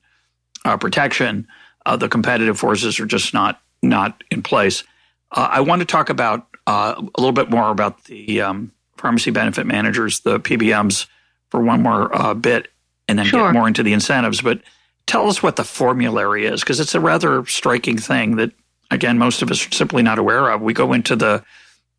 uh, 0.65 0.77
protection, 0.77 1.47
uh, 1.85 1.95
the 1.95 2.09
competitive 2.09 2.57
forces 2.57 2.99
are 2.99 3.05
just 3.05 3.33
not 3.33 3.61
not 3.81 4.23
in 4.31 4.41
place. 4.41 4.83
Uh, 5.31 5.49
I 5.51 5.59
want 5.61 5.81
to 5.81 5.85
talk 5.85 6.09
about 6.09 6.47
uh, 6.65 6.95
a 6.97 7.21
little 7.21 7.33
bit 7.33 7.49
more 7.49 7.69
about 7.69 8.05
the 8.05 8.41
um, 8.41 8.71
pharmacy 8.97 9.31
benefit 9.31 9.67
managers, 9.67 10.21
the 10.21 10.39
PBMs, 10.39 11.07
for 11.49 11.61
one 11.61 11.83
more 11.83 12.15
uh, 12.15 12.33
bit, 12.33 12.69
and 13.07 13.19
then 13.19 13.25
sure. 13.25 13.47
get 13.47 13.53
more 13.53 13.67
into 13.67 13.83
the 13.83 13.91
incentives. 13.91 14.41
But 14.41 14.61
tell 15.07 15.29
us 15.29 15.43
what 15.43 15.55
the 15.55 15.63
formulary 15.63 16.45
is, 16.45 16.61
because 16.61 16.79
it's 16.79 16.95
a 16.95 16.99
rather 16.99 17.45
striking 17.45 17.97
thing 17.97 18.35
that, 18.37 18.51
again, 18.91 19.17
most 19.17 19.41
of 19.41 19.51
us 19.51 19.67
are 19.67 19.71
simply 19.71 20.03
not 20.03 20.19
aware 20.19 20.49
of. 20.49 20.61
We 20.61 20.73
go 20.73 20.93
into 20.93 21.15
the 21.15 21.43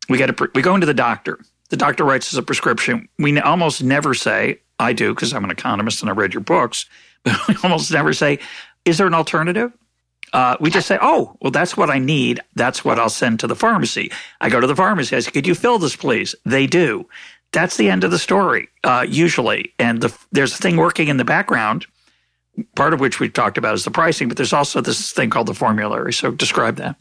we 0.09 0.17
get 0.17 0.29
a, 0.29 0.49
we 0.53 0.61
go 0.61 0.75
into 0.75 0.85
the 0.85 0.93
doctor. 0.93 1.39
The 1.69 1.77
doctor 1.77 2.03
writes 2.03 2.31
us 2.33 2.37
a 2.37 2.43
prescription. 2.43 3.07
We 3.17 3.39
almost 3.39 3.83
never 3.83 4.13
say, 4.13 4.59
I 4.79 4.93
do 4.93 5.13
because 5.13 5.33
I'm 5.33 5.43
an 5.43 5.51
economist 5.51 6.01
and 6.01 6.09
I 6.09 6.13
read 6.13 6.33
your 6.33 6.41
books, 6.41 6.85
but 7.23 7.47
we 7.47 7.55
almost 7.63 7.91
never 7.91 8.13
say, 8.13 8.39
is 8.85 8.97
there 8.97 9.07
an 9.07 9.13
alternative? 9.13 9.71
Uh, 10.33 10.57
we 10.59 10.69
just 10.69 10.87
say, 10.87 10.97
oh, 11.01 11.37
well, 11.41 11.51
that's 11.51 11.77
what 11.77 11.89
I 11.89 11.97
need. 11.97 12.41
That's 12.55 12.83
what 12.83 12.99
I'll 12.99 13.09
send 13.09 13.39
to 13.39 13.47
the 13.47 13.55
pharmacy. 13.55 14.11
I 14.41 14.49
go 14.49 14.59
to 14.59 14.67
the 14.67 14.75
pharmacy. 14.75 15.15
I 15.15 15.19
say, 15.19 15.31
could 15.31 15.47
you 15.47 15.55
fill 15.55 15.79
this, 15.79 15.95
please? 15.95 16.35
They 16.45 16.67
do. 16.67 17.07
That's 17.51 17.77
the 17.77 17.89
end 17.89 18.03
of 18.03 18.11
the 18.11 18.19
story, 18.19 18.67
uh, 18.83 19.05
usually. 19.07 19.71
And 19.79 20.01
the, 20.01 20.15
there's 20.31 20.53
a 20.53 20.57
thing 20.57 20.77
working 20.77 21.07
in 21.07 21.17
the 21.17 21.23
background 21.23 21.85
part 22.75 22.93
of 22.93 22.99
which 22.99 23.19
we 23.19 23.29
talked 23.29 23.57
about 23.57 23.73
is 23.73 23.83
the 23.83 23.91
pricing, 23.91 24.27
but 24.27 24.37
there's 24.37 24.53
also 24.53 24.81
this 24.81 25.11
thing 25.11 25.29
called 25.29 25.47
the 25.47 25.53
formulary. 25.53 26.13
So 26.13 26.31
describe 26.31 26.77
that. 26.77 26.95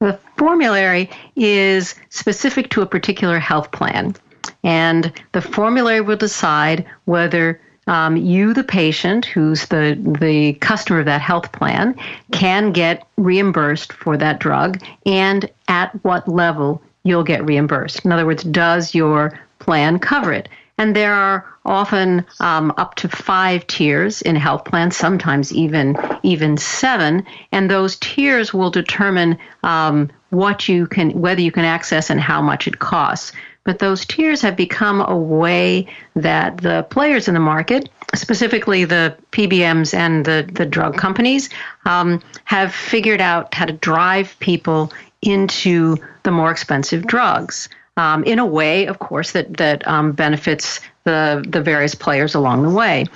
The 0.00 0.18
formulary 0.36 1.08
is 1.36 1.94
specific 2.10 2.70
to 2.70 2.82
a 2.82 2.86
particular 2.86 3.38
health 3.38 3.70
plan, 3.72 4.14
and 4.62 5.12
the 5.32 5.40
formulary 5.40 6.00
will 6.00 6.16
decide 6.16 6.84
whether 7.06 7.60
um, 7.86 8.16
you, 8.16 8.54
the 8.54 8.64
patient, 8.64 9.24
who's 9.24 9.66
the 9.66 9.98
the 10.20 10.54
customer 10.54 11.00
of 11.00 11.06
that 11.06 11.20
health 11.20 11.52
plan, 11.52 11.94
can 12.32 12.72
get 12.72 13.06
reimbursed 13.16 13.92
for 13.92 14.16
that 14.16 14.40
drug, 14.40 14.82
and 15.06 15.50
at 15.68 15.92
what 16.04 16.26
level 16.28 16.82
you'll 17.04 17.24
get 17.24 17.44
reimbursed. 17.44 18.04
In 18.04 18.12
other 18.12 18.26
words, 18.26 18.42
does 18.44 18.94
your 18.94 19.38
plan 19.58 19.98
cover 19.98 20.32
it? 20.32 20.48
And 20.76 20.94
there 20.94 21.14
are 21.14 21.46
often 21.64 22.26
um, 22.40 22.72
up 22.76 22.96
to 22.96 23.08
five 23.08 23.66
tiers 23.66 24.22
in 24.22 24.34
health 24.34 24.64
plans, 24.64 24.96
sometimes 24.96 25.52
even 25.52 25.96
even 26.22 26.56
seven. 26.56 27.24
And 27.52 27.70
those 27.70 27.96
tiers 27.96 28.52
will 28.52 28.70
determine 28.70 29.38
um, 29.62 30.10
what 30.30 30.68
you 30.68 30.86
can, 30.86 31.10
whether 31.20 31.40
you 31.40 31.52
can 31.52 31.64
access, 31.64 32.10
and 32.10 32.20
how 32.20 32.42
much 32.42 32.66
it 32.66 32.80
costs. 32.80 33.32
But 33.62 33.78
those 33.78 34.04
tiers 34.04 34.42
have 34.42 34.56
become 34.56 35.00
a 35.00 35.16
way 35.16 35.86
that 36.16 36.58
the 36.58 36.86
players 36.90 37.28
in 37.28 37.34
the 37.34 37.40
market, 37.40 37.88
specifically 38.14 38.84
the 38.84 39.16
PBMs 39.32 39.94
and 39.94 40.24
the, 40.24 40.46
the 40.52 40.66
drug 40.66 40.98
companies, 40.98 41.48
um, 41.86 42.20
have 42.44 42.74
figured 42.74 43.22
out 43.22 43.54
how 43.54 43.64
to 43.64 43.72
drive 43.72 44.36
people 44.38 44.92
into 45.22 45.96
the 46.24 46.30
more 46.30 46.50
expensive 46.50 47.06
drugs 47.06 47.70
um, 47.96 48.24
in 48.24 48.38
a 48.38 48.46
way, 48.46 48.86
of 48.86 48.98
course, 48.98 49.32
that 49.32 49.56
that 49.56 49.86
um, 49.86 50.12
benefits 50.12 50.80
the 51.04 51.44
the 51.46 51.60
various 51.60 51.94
players 51.94 52.34
along 52.34 52.62
the 52.62 52.70
way. 52.70 53.06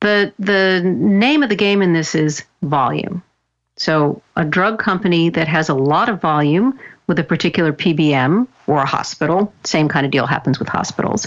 The 0.00 0.32
the 0.38 0.82
name 0.84 1.42
of 1.42 1.48
the 1.48 1.56
game 1.56 1.82
in 1.82 1.92
this 1.92 2.14
is 2.14 2.44
volume. 2.62 3.22
So 3.76 4.22
a 4.36 4.44
drug 4.44 4.78
company 4.78 5.30
that 5.30 5.48
has 5.48 5.68
a 5.68 5.74
lot 5.74 6.08
of 6.08 6.20
volume 6.20 6.78
with 7.06 7.18
a 7.18 7.24
particular 7.24 7.72
PBM 7.72 8.46
or 8.66 8.78
a 8.78 8.86
hospital, 8.86 9.52
same 9.64 9.88
kind 9.88 10.06
of 10.06 10.12
deal 10.12 10.26
happens 10.26 10.58
with 10.58 10.68
hospitals. 10.68 11.26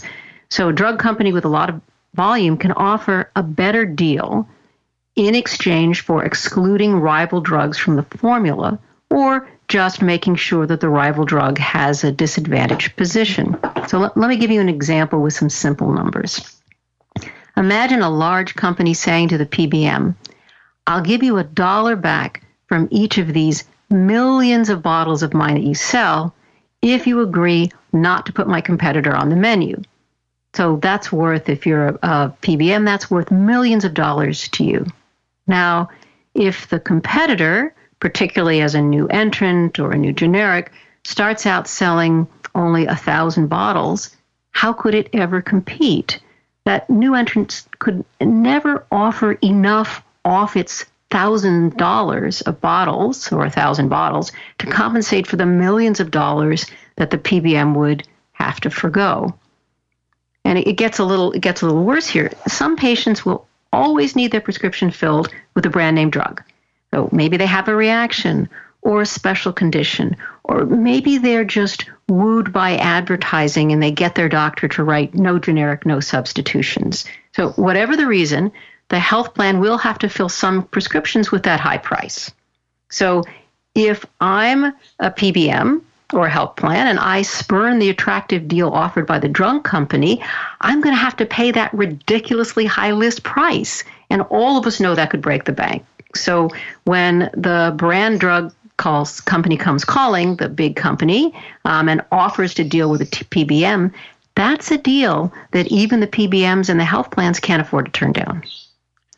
So 0.50 0.70
a 0.70 0.74
drug 0.74 1.00
company 1.00 1.34
with 1.34 1.46
a 1.46 1.50
lot 1.50 1.70
of 1.70 1.82
volume 2.14 2.58
can 2.58 2.72
offer 2.72 3.30
a 3.36 3.44
better 3.44 3.86
deal 3.86 4.48
in 5.16 5.36
exchange 5.36 6.02
for 6.02 6.24
excluding 6.24 6.96
rival 6.96 7.42
drugs 7.42 7.78
from 7.78 7.96
the 7.96 8.04
formula 8.04 8.80
or 9.10 9.48
just 9.74 10.04
making 10.04 10.36
sure 10.36 10.68
that 10.68 10.82
the 10.82 10.88
rival 10.88 11.26
drug 11.26 11.58
has 11.58 12.04
a 12.04 12.12
disadvantaged 12.12 12.96
position. 12.96 13.58
So 13.88 13.98
let, 13.98 14.16
let 14.16 14.30
me 14.30 14.38
give 14.38 14.52
you 14.52 14.62
an 14.62 14.70
example 14.70 15.20
with 15.20 15.34
some 15.34 15.50
simple 15.50 15.92
numbers. 15.92 16.60
Imagine 17.58 18.04
a 18.04 18.10
large 18.12 18.54
company 18.54 18.94
saying 18.94 19.30
to 19.30 19.40
the 19.40 19.48
PBM, 19.48 20.14
I'll 20.86 21.02
give 21.02 21.24
you 21.24 21.40
a 21.40 21.44
dollar 21.44 21.96
back 21.96 22.44
from 22.68 22.88
each 22.92 23.18
of 23.18 23.34
these 23.34 23.64
millions 23.90 24.70
of 24.70 24.84
bottles 24.84 25.24
of 25.24 25.34
mine 25.34 25.56
that 25.56 25.64
you 25.64 25.74
sell 25.74 26.36
if 26.84 27.08
you 27.08 27.22
agree 27.22 27.72
not 27.92 28.28
to 28.28 28.34
put 28.34 28.48
my 28.48 28.62
competitor 28.62 29.16
on 29.16 29.30
the 29.30 29.36
menu. 29.36 29.82
So 30.54 30.76
that's 30.84 31.12
worth, 31.12 31.50
if 31.50 31.66
you're 31.66 31.88
a, 31.88 31.94
a 32.04 32.38
PBM, 32.44 32.86
that's 32.86 33.10
worth 33.10 33.32
millions 33.32 33.86
of 33.86 33.96
dollars 33.96 34.50
to 34.50 34.64
you. 34.64 34.86
Now, 35.48 35.90
if 36.36 36.70
the 36.70 36.80
competitor 36.80 37.74
particularly 38.04 38.60
as 38.60 38.76
a 38.76 38.82
new 38.82 39.08
entrant 39.08 39.80
or 39.80 39.94
a 39.94 39.98
new 39.98 40.12
generic, 40.12 40.74
starts 41.06 41.46
out 41.46 41.70
selling 41.70 42.28
only 42.54 42.86
a 42.86 42.96
thousand 42.98 43.48
bottles, 43.48 44.14
how 44.52 44.74
could 44.74 44.94
it 44.94 45.10
ever 45.14 45.42
compete? 45.42 46.20
that 46.66 46.90
new 46.90 47.16
entrants 47.16 47.68
could 47.80 48.06
never 48.22 48.86
offer 48.92 49.34
enough 49.42 50.04
off 50.24 50.56
its 50.56 50.86
thousand 51.10 51.78
dollars 51.78 52.42
of 52.42 52.62
bottles 52.62 53.32
or 53.32 53.46
a 53.46 53.50
thousand 53.50 53.90
bottles 53.90 54.32
to 54.58 54.66
compensate 54.66 55.28
for 55.28 55.36
the 55.36 55.46
millions 55.46 56.00
of 56.00 56.10
dollars 56.10 56.66
that 56.96 57.12
the 57.12 57.18
PBM 57.18 57.76
would 57.76 58.08
have 58.32 58.60
to 58.62 58.70
forego. 58.70 59.38
And 60.46 60.58
it 60.58 60.78
gets 60.78 61.00
a 61.00 61.04
little 61.04 61.32
it 61.34 61.42
gets 61.42 61.62
a 61.62 61.66
little 61.66 61.84
worse 61.84 62.08
here. 62.08 62.32
Some 62.48 62.76
patients 62.76 63.26
will 63.26 63.48
always 63.72 64.16
need 64.16 64.32
their 64.32 64.42
prescription 64.42 64.92
filled 64.92 65.34
with 65.54 65.66
a 65.66 65.70
brand 65.70 65.96
name 65.96 66.10
drug. 66.10 66.42
So 66.94 67.10
maybe 67.12 67.38
they 67.38 67.48
have 67.48 67.68
a 67.68 67.76
reaction 67.76 68.48
or 68.84 69.02
a 69.02 69.06
special 69.08 69.52
condition, 69.52 70.16
or 70.44 70.66
maybe 70.66 71.18
they're 71.18 71.44
just 71.44 71.86
wooed 72.08 72.54
by 72.54 72.78
advertising 72.78 73.72
and 73.72 73.82
they 73.82 73.90
get 73.90 74.14
their 74.14 74.30
doctor 74.30 74.68
to 74.68 74.84
write 74.84 75.16
no 75.16 75.40
generic, 75.40 75.88
no 75.88 76.00
substitutions. 76.00 77.06
So, 77.36 77.50
whatever 77.54 77.98
the 77.98 78.06
reason, 78.06 78.52
the 78.90 79.00
health 79.00 79.34
plan 79.34 79.60
will 79.60 79.80
have 79.80 79.98
to 80.00 80.10
fill 80.10 80.30
some 80.30 80.64
prescriptions 80.64 81.32
with 81.32 81.44
that 81.44 81.60
high 81.60 81.80
price. 81.80 82.30
So, 82.90 83.24
if 83.74 84.06
I'm 84.22 84.66
a 85.00 85.10
PBM 85.10 85.82
or 86.14 86.28
a 86.28 86.30
health 86.30 86.58
plan 86.58 86.86
and 86.86 87.00
I 87.00 87.24
spurn 87.24 87.80
the 87.80 87.90
attractive 87.90 88.48
deal 88.48 88.70
offered 88.70 89.08
by 89.08 89.18
the 89.18 89.30
drug 89.30 89.64
company, 89.64 90.22
I'm 90.62 90.82
going 90.82 90.94
to 90.94 91.02
have 91.02 91.18
to 91.18 91.26
pay 91.26 91.50
that 91.52 91.74
ridiculously 91.74 92.68
high 92.68 92.92
list 92.92 93.24
price. 93.24 93.84
And 94.12 94.22
all 94.30 94.60
of 94.60 94.68
us 94.68 94.80
know 94.80 94.94
that 94.94 95.10
could 95.10 95.24
break 95.24 95.46
the 95.46 95.54
bank. 95.54 95.84
So 96.16 96.50
when 96.86 97.30
the 97.34 97.74
brand 97.78 98.20
drug 98.20 98.54
calls 98.78 99.22
company 99.22 99.58
comes 99.58 99.86
calling 99.86 100.36
the 100.38 100.50
big 100.50 100.76
company 100.76 101.34
um, 101.66 101.88
and 101.90 102.02
offers 102.12 102.54
to 102.56 102.64
deal 102.64 102.90
with 102.90 103.02
a 103.02 103.06
t- 103.06 103.26
PBM, 103.26 103.94
that's 104.36 104.72
a 104.72 104.78
deal 104.78 105.32
that 105.52 105.68
even 105.68 106.00
the 106.00 106.08
PBMs 106.08 106.70
and 106.70 106.80
the 106.80 106.86
health 106.86 107.12
plans 107.12 107.40
can't 107.40 107.62
afford 107.62 107.86
to 107.86 107.92
turn 107.92 108.12
down. 108.14 108.44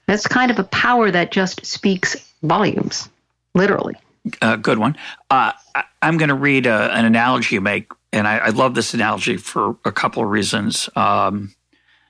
That's 0.07 0.27
kind 0.27 0.51
of 0.51 0.59
a 0.59 0.63
power 0.65 1.09
that 1.09 1.31
just 1.31 1.65
speaks 1.65 2.15
volumes, 2.43 3.09
literally. 3.53 3.95
Uh, 4.41 4.55
good 4.55 4.77
one. 4.77 4.97
Uh, 5.29 5.51
I, 5.73 5.83
am 6.01 6.17
going 6.17 6.29
to 6.29 6.35
read 6.35 6.65
a, 6.65 6.73
uh, 6.73 6.89
an 6.93 7.05
analogy 7.05 7.55
you 7.55 7.61
make, 7.61 7.91
and 8.11 8.27
I, 8.27 8.37
I, 8.37 8.49
love 8.49 8.73
this 8.73 8.93
analogy 8.93 9.37
for 9.37 9.77
a 9.85 9.91
couple 9.91 10.23
of 10.23 10.29
reasons. 10.29 10.89
Um, 10.95 11.53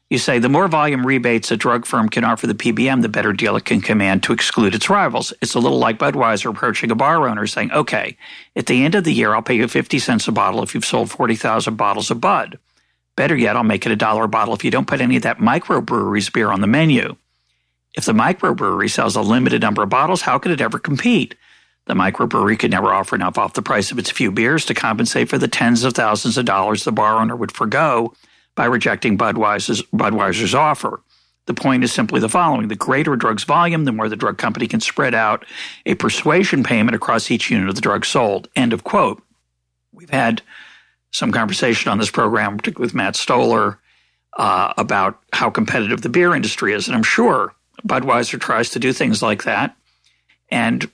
you 0.10 0.20
say 0.20 0.38
the 0.38 0.50
more 0.50 0.68
volume 0.68 1.06
rebates 1.06 1.50
a 1.50 1.58
drug 1.58 1.86
firm 1.86 2.10
can 2.10 2.24
offer 2.24 2.46
the 2.46 2.54
PBM, 2.54 3.02
the 3.02 3.10
better 3.10 3.34
deal 3.34 3.56
it 3.56 3.66
can 3.66 3.82
command 3.82 4.22
to 4.24 4.34
exclude 4.34 4.76
its 4.76 4.90
rivals. 4.90 5.34
It's 5.42 5.56
a 5.56 5.60
little 5.60 5.80
like 5.80 5.98
Budweiser 5.98 6.52
approaching 6.52 6.92
a 6.92 6.96
bar 6.96 7.28
owner 7.28 7.48
saying, 7.48 7.72
okay, 7.72 8.16
at 8.56 8.68
the 8.68 8.86
end 8.86 8.94
of 8.94 9.04
the 9.04 9.14
year, 9.14 9.34
I'll 9.34 9.42
pay 9.42 9.56
you 9.56 9.68
50 9.68 9.98
cents 9.98 10.28
a 10.28 10.32
bottle 10.32 10.62
if 10.62 10.76
you've 10.76 10.86
sold 10.86 11.10
40,000 11.10 11.76
bottles 11.76 12.12
of 12.12 12.22
Bud. 12.22 12.60
Better 13.16 13.36
yet, 13.36 13.56
I'll 13.56 13.64
make 13.64 13.86
it 13.86 13.92
a 13.92 13.96
dollar 13.96 14.26
a 14.26 14.28
bottle 14.28 14.54
if 14.54 14.64
you 14.64 14.70
don't 14.70 14.88
put 14.88 15.02
any 15.02 15.16
of 15.16 15.24
that 15.24 15.40
microbrewery's 15.40 16.30
beer 16.30 16.52
on 16.52 16.62
the 16.62 16.68
menu. 16.68 17.16
If 17.96 18.06
the 18.06 18.14
microbrewery 18.14 18.92
sells 18.92 19.16
a 19.16 19.22
limited 19.22 19.62
number 19.62 19.82
of 19.82 19.90
bottles, 19.90 20.22
how 20.22 20.38
could 20.38 20.52
it 20.52 20.62
ever 20.62 20.78
compete? 20.78 21.34
The 21.86 21.94
microbrewery 21.94 22.60
could 22.60 22.72
never 22.72 22.94
offer 22.94 23.16
enough 23.16 23.38
off 23.38 23.54
the 23.54 23.62
price 23.62 23.92
of 23.92 23.98
its 23.98 24.12
few 24.12 24.32
beers 24.32 24.66
to 24.66 24.74
compensate 24.74 25.30
for 25.30 25.38
the 25.38 25.48
tens 25.48 25.84
of 25.84 25.94
thousands 25.94 26.38
of 26.38 26.46
dollars 26.46 26.84
the 26.84 26.92
bar 26.92 27.20
owner 27.20 27.36
would 27.36 27.52
forego 27.52 28.14
by 28.56 28.66
rejecting 28.66 29.18
Budweiser's, 29.18 29.82
Budweiser's 29.94 30.56
offer. 30.56 31.02
The 31.46 31.54
point 31.54 31.84
is 31.84 31.92
simply 31.92 32.20
the 32.20 32.30
following. 32.30 32.68
The 32.70 32.76
greater 32.76 33.14
a 33.14 33.20
drug's 33.20 33.44
volume, 33.44 33.86
the 33.86 33.92
more 33.92 34.10
the 34.10 34.16
drug 34.16 34.38
company 34.38 34.68
can 34.68 34.80
spread 34.80 35.14
out 35.14 35.46
a 35.86 35.96
persuasion 35.96 36.64
payment 36.64 36.96
across 36.96 37.30
each 37.30 37.52
unit 37.52 37.70
of 37.70 37.76
the 37.76 37.82
drug 37.82 38.06
sold. 38.06 38.50
End 38.56 38.74
of 38.74 38.84
quote. 38.84 39.22
We've 39.94 40.10
had 40.10 40.42
some 41.12 41.32
conversation 41.32 41.92
on 41.92 42.00
this 42.00 42.10
program, 42.10 42.58
particularly 42.58 42.88
with 42.88 42.96
Matt 42.96 43.16
Stoller, 43.16 43.80
uh, 44.38 44.74
about 44.78 45.22
how 45.34 45.50
competitive 45.50 46.02
the 46.02 46.10
beer 46.10 46.34
industry 46.36 46.74
is. 46.74 46.88
And 46.88 46.96
I'm 46.96 47.04
sure 47.04 47.54
Budweiser 47.88 48.40
tries 48.40 48.72
to 48.72 48.80
do 48.80 48.92
things 48.92 49.22
like 49.22 49.44
that. 49.44 49.76
And 50.50 50.90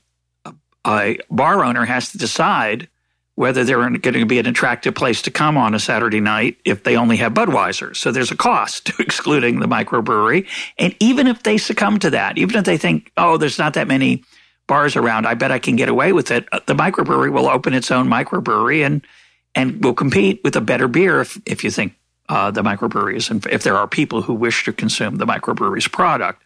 a, 0.46 0.54
a 0.86 1.18
bar 1.30 1.64
owner 1.64 1.86
has 1.86 2.12
to 2.12 2.18
decide 2.18 2.90
whether 3.36 3.64
they're 3.64 3.78
going 3.78 4.02
to 4.02 4.26
be 4.26 4.40
an 4.40 4.46
attractive 4.46 4.94
place 4.94 5.22
to 5.22 5.32
come 5.32 5.58
on 5.58 5.74
a 5.74 5.80
Saturday 5.80 6.20
night 6.20 6.58
if 6.66 6.84
they 6.84 6.98
only 6.98 7.18
have 7.18 7.34
Budweiser. 7.34 7.96
So 7.96 8.12
there's 8.12 8.32
a 8.32 8.36
cost 8.36 8.88
to 8.88 8.94
excluding 9.02 9.60
the 9.60 9.68
microbrewery. 9.68 10.48
And 10.78 10.96
even 11.00 11.28
if 11.28 11.44
they 11.44 11.58
succumb 11.58 12.00
to 12.00 12.10
that, 12.12 12.38
even 12.38 12.58
if 12.58 12.66
they 12.66 12.78
think, 12.78 13.12
oh, 13.18 13.38
there's 13.38 13.58
not 13.58 13.74
that 13.76 13.88
many 13.88 14.24
bars 14.68 14.96
around, 14.96 15.26
I 15.26 15.34
bet 15.34 15.52
I 15.52 15.60
can 15.60 15.76
get 15.76 15.90
away 15.90 16.14
with 16.14 16.32
it, 16.32 16.48
uh, 16.52 16.60
the 16.66 16.76
microbrewery 16.76 17.32
will 17.32 17.48
open 17.48 17.74
its 17.74 17.92
own 17.92 18.08
microbrewery 18.08 18.86
and 18.86 19.06
and 19.54 19.84
will 19.84 19.94
compete 19.94 20.40
with 20.46 20.56
a 20.56 20.62
better 20.62 20.88
beer 20.88 21.20
if, 21.20 21.38
if 21.46 21.62
you 21.62 21.72
think 21.72 21.94
uh, 22.30 22.50
the 22.52 22.62
microbreweries 22.62 23.30
and 23.30 23.46
if 23.48 23.64
there 23.64 23.76
are 23.76 23.86
people 23.86 24.22
who 24.22 24.34
wish 24.34 24.64
to 24.64 24.72
consume 24.72 25.18
the 25.18 25.26
microbrewery's 25.26 25.90
product. 25.90 26.42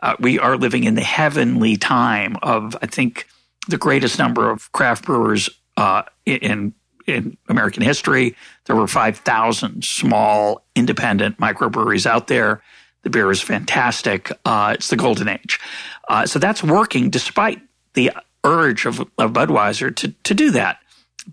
Uh, 0.00 0.14
we 0.20 0.38
are 0.38 0.56
living 0.56 0.84
in 0.84 0.94
the 0.94 1.02
heavenly 1.02 1.76
time 1.76 2.36
of, 2.42 2.76
I 2.80 2.86
think, 2.86 3.26
the 3.68 3.78
greatest 3.78 4.18
number 4.18 4.50
of 4.50 4.70
craft 4.70 5.04
brewers 5.04 5.48
uh, 5.76 6.02
in 6.26 6.74
in 7.06 7.36
American 7.48 7.82
history. 7.82 8.34
There 8.64 8.76
were 8.76 8.86
5,000 8.86 9.84
small 9.84 10.64
independent 10.74 11.38
microbreweries 11.38 12.06
out 12.06 12.28
there. 12.28 12.62
The 13.02 13.10
beer 13.10 13.30
is 13.30 13.42
fantastic. 13.42 14.32
Uh, 14.44 14.72
it's 14.76 14.88
the 14.88 14.96
golden 14.96 15.28
age. 15.28 15.60
Uh, 16.08 16.26
so 16.26 16.38
that's 16.38 16.62
working 16.62 17.10
despite 17.10 17.60
the 17.92 18.10
urge 18.44 18.86
of, 18.86 19.00
of 19.00 19.32
Budweiser 19.32 19.94
to, 19.96 20.08
to 20.08 20.34
do 20.34 20.50
that. 20.52 20.78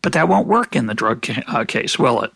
But 0.02 0.14
that 0.14 0.28
won't 0.28 0.48
work 0.48 0.76
in 0.76 0.88
the 0.88 0.94
drug 0.94 1.22
ca- 1.22 1.44
uh, 1.48 1.66
case, 1.66 1.98
will 1.98 2.22
it? 2.24 2.32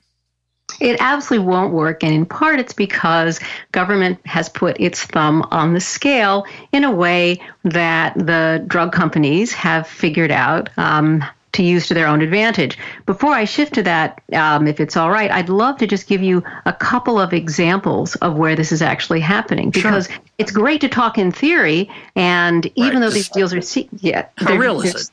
It 0.81 0.97
absolutely 0.99 1.47
won't 1.47 1.73
work. 1.73 2.03
And 2.03 2.13
in 2.13 2.25
part, 2.25 2.59
it's 2.59 2.73
because 2.73 3.39
government 3.71 4.19
has 4.25 4.49
put 4.49 4.79
its 4.79 5.03
thumb 5.03 5.47
on 5.51 5.73
the 5.73 5.79
scale 5.79 6.45
in 6.71 6.83
a 6.83 6.91
way 6.91 7.41
that 7.63 8.13
the 8.15 8.63
drug 8.67 8.91
companies 8.91 9.53
have 9.53 9.87
figured 9.87 10.31
out 10.31 10.69
um, 10.77 11.23
to 11.55 11.63
use 11.63 11.87
to 11.87 11.93
their 11.93 12.07
own 12.07 12.21
advantage. 12.21 12.77
Before 13.05 13.33
I 13.33 13.45
shift 13.45 13.73
to 13.75 13.83
that, 13.83 14.21
um, 14.33 14.67
if 14.67 14.79
it's 14.79 14.95
all 14.95 15.09
right, 15.09 15.31
I'd 15.31 15.49
love 15.49 15.77
to 15.79 15.87
just 15.87 16.07
give 16.07 16.21
you 16.21 16.43
a 16.65 16.73
couple 16.73 17.19
of 17.19 17.33
examples 17.33 18.15
of 18.17 18.35
where 18.35 18.55
this 18.55 18.71
is 18.71 18.81
actually 18.81 19.19
happening 19.19 19.71
because 19.71 20.07
sure. 20.07 20.17
it's 20.37 20.51
great 20.51 20.81
to 20.81 20.89
talk 20.89 21.17
in 21.17 21.31
theory, 21.31 21.89
and 22.15 22.65
even 22.75 22.93
right. 22.93 22.99
though 22.99 23.09
these 23.09 23.29
deals 23.29 23.53
are 23.53 23.61
se- 23.61 23.89
yeah, 23.99 24.27
how 24.37 24.55
real 24.55 24.81
is 24.81 24.95
it? 24.95 25.11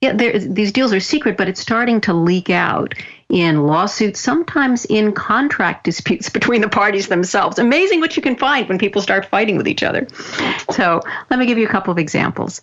Yeah, 0.00 0.12
these 0.12 0.70
deals 0.70 0.92
are 0.92 1.00
secret, 1.00 1.36
but 1.36 1.48
it's 1.48 1.60
starting 1.60 2.00
to 2.02 2.14
leak 2.14 2.50
out 2.50 2.94
in 3.28 3.66
lawsuits, 3.66 4.20
sometimes 4.20 4.84
in 4.84 5.12
contract 5.12 5.82
disputes 5.82 6.28
between 6.38 6.60
the 6.60 6.68
parties 6.68 7.08
themselves. 7.08 7.58
Amazing 7.58 7.98
what 7.98 8.16
you 8.16 8.22
can 8.22 8.36
find 8.36 8.68
when 8.68 8.78
people 8.78 9.02
start 9.02 9.26
fighting 9.26 9.56
with 9.56 9.66
each 9.66 9.82
other. 9.82 10.06
So, 10.70 11.00
let 11.30 11.40
me 11.40 11.46
give 11.46 11.58
you 11.58 11.66
a 11.66 11.70
couple 11.70 11.90
of 11.90 11.98
examples. 11.98 12.60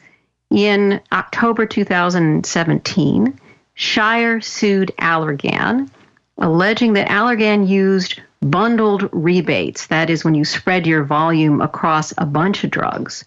In 0.52 1.02
October 1.12 1.66
2017, 1.66 3.40
Shire 3.74 4.42
sued 4.42 4.92
Allergan, 5.00 5.90
alleging 6.38 6.94
that 6.94 7.10
Allergan 7.10 7.68
used 7.68 8.22
bundled 8.42 9.10
rebates, 9.12 9.88
that 9.88 10.10
is, 10.10 10.24
when 10.24 10.36
you 10.36 10.46
spread 10.46 10.86
your 10.86 11.04
volume 11.04 11.62
across 11.62 12.14
a 12.18 12.26
bunch 12.26 12.64
of 12.64 12.72
drugs, 12.72 13.26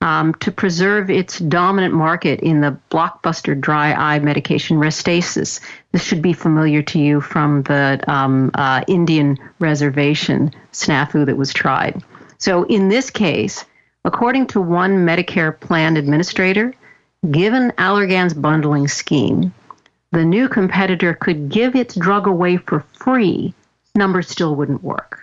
um, 0.00 0.34
to 0.34 0.52
preserve 0.52 1.10
its 1.10 1.38
dominant 1.40 1.94
market 1.94 2.40
in 2.40 2.60
the 2.60 2.76
blockbuster 2.90 3.60
dry 3.60 3.92
eye 3.92 4.18
medication 4.20 4.76
Restasis. 4.76 5.60
This 5.90 6.04
should 6.04 6.22
be 6.22 6.32
familiar 6.32 6.82
to 6.82 6.98
you 7.00 7.20
from 7.20 7.62
the 7.62 8.02
um, 8.06 8.50
uh, 8.54 8.82
Indian 8.86 9.36
reservation 9.58 10.54
snafu 10.72 11.26
that 11.26 11.36
was 11.36 11.52
tried. 11.52 12.02
So, 12.38 12.64
in 12.64 12.88
this 12.88 13.10
case, 13.10 13.64
According 14.04 14.46
to 14.48 14.60
one 14.60 15.06
Medicare 15.06 15.58
plan 15.58 15.96
administrator, 15.96 16.72
given 17.30 17.72
Allergan's 17.72 18.34
bundling 18.34 18.88
scheme, 18.88 19.52
the 20.12 20.24
new 20.24 20.48
competitor 20.48 21.14
could 21.14 21.48
give 21.48 21.76
its 21.76 21.94
drug 21.94 22.26
away 22.26 22.56
for 22.56 22.80
free. 22.94 23.52
Numbers 23.94 24.28
still 24.28 24.54
wouldn't 24.56 24.82
work. 24.82 25.20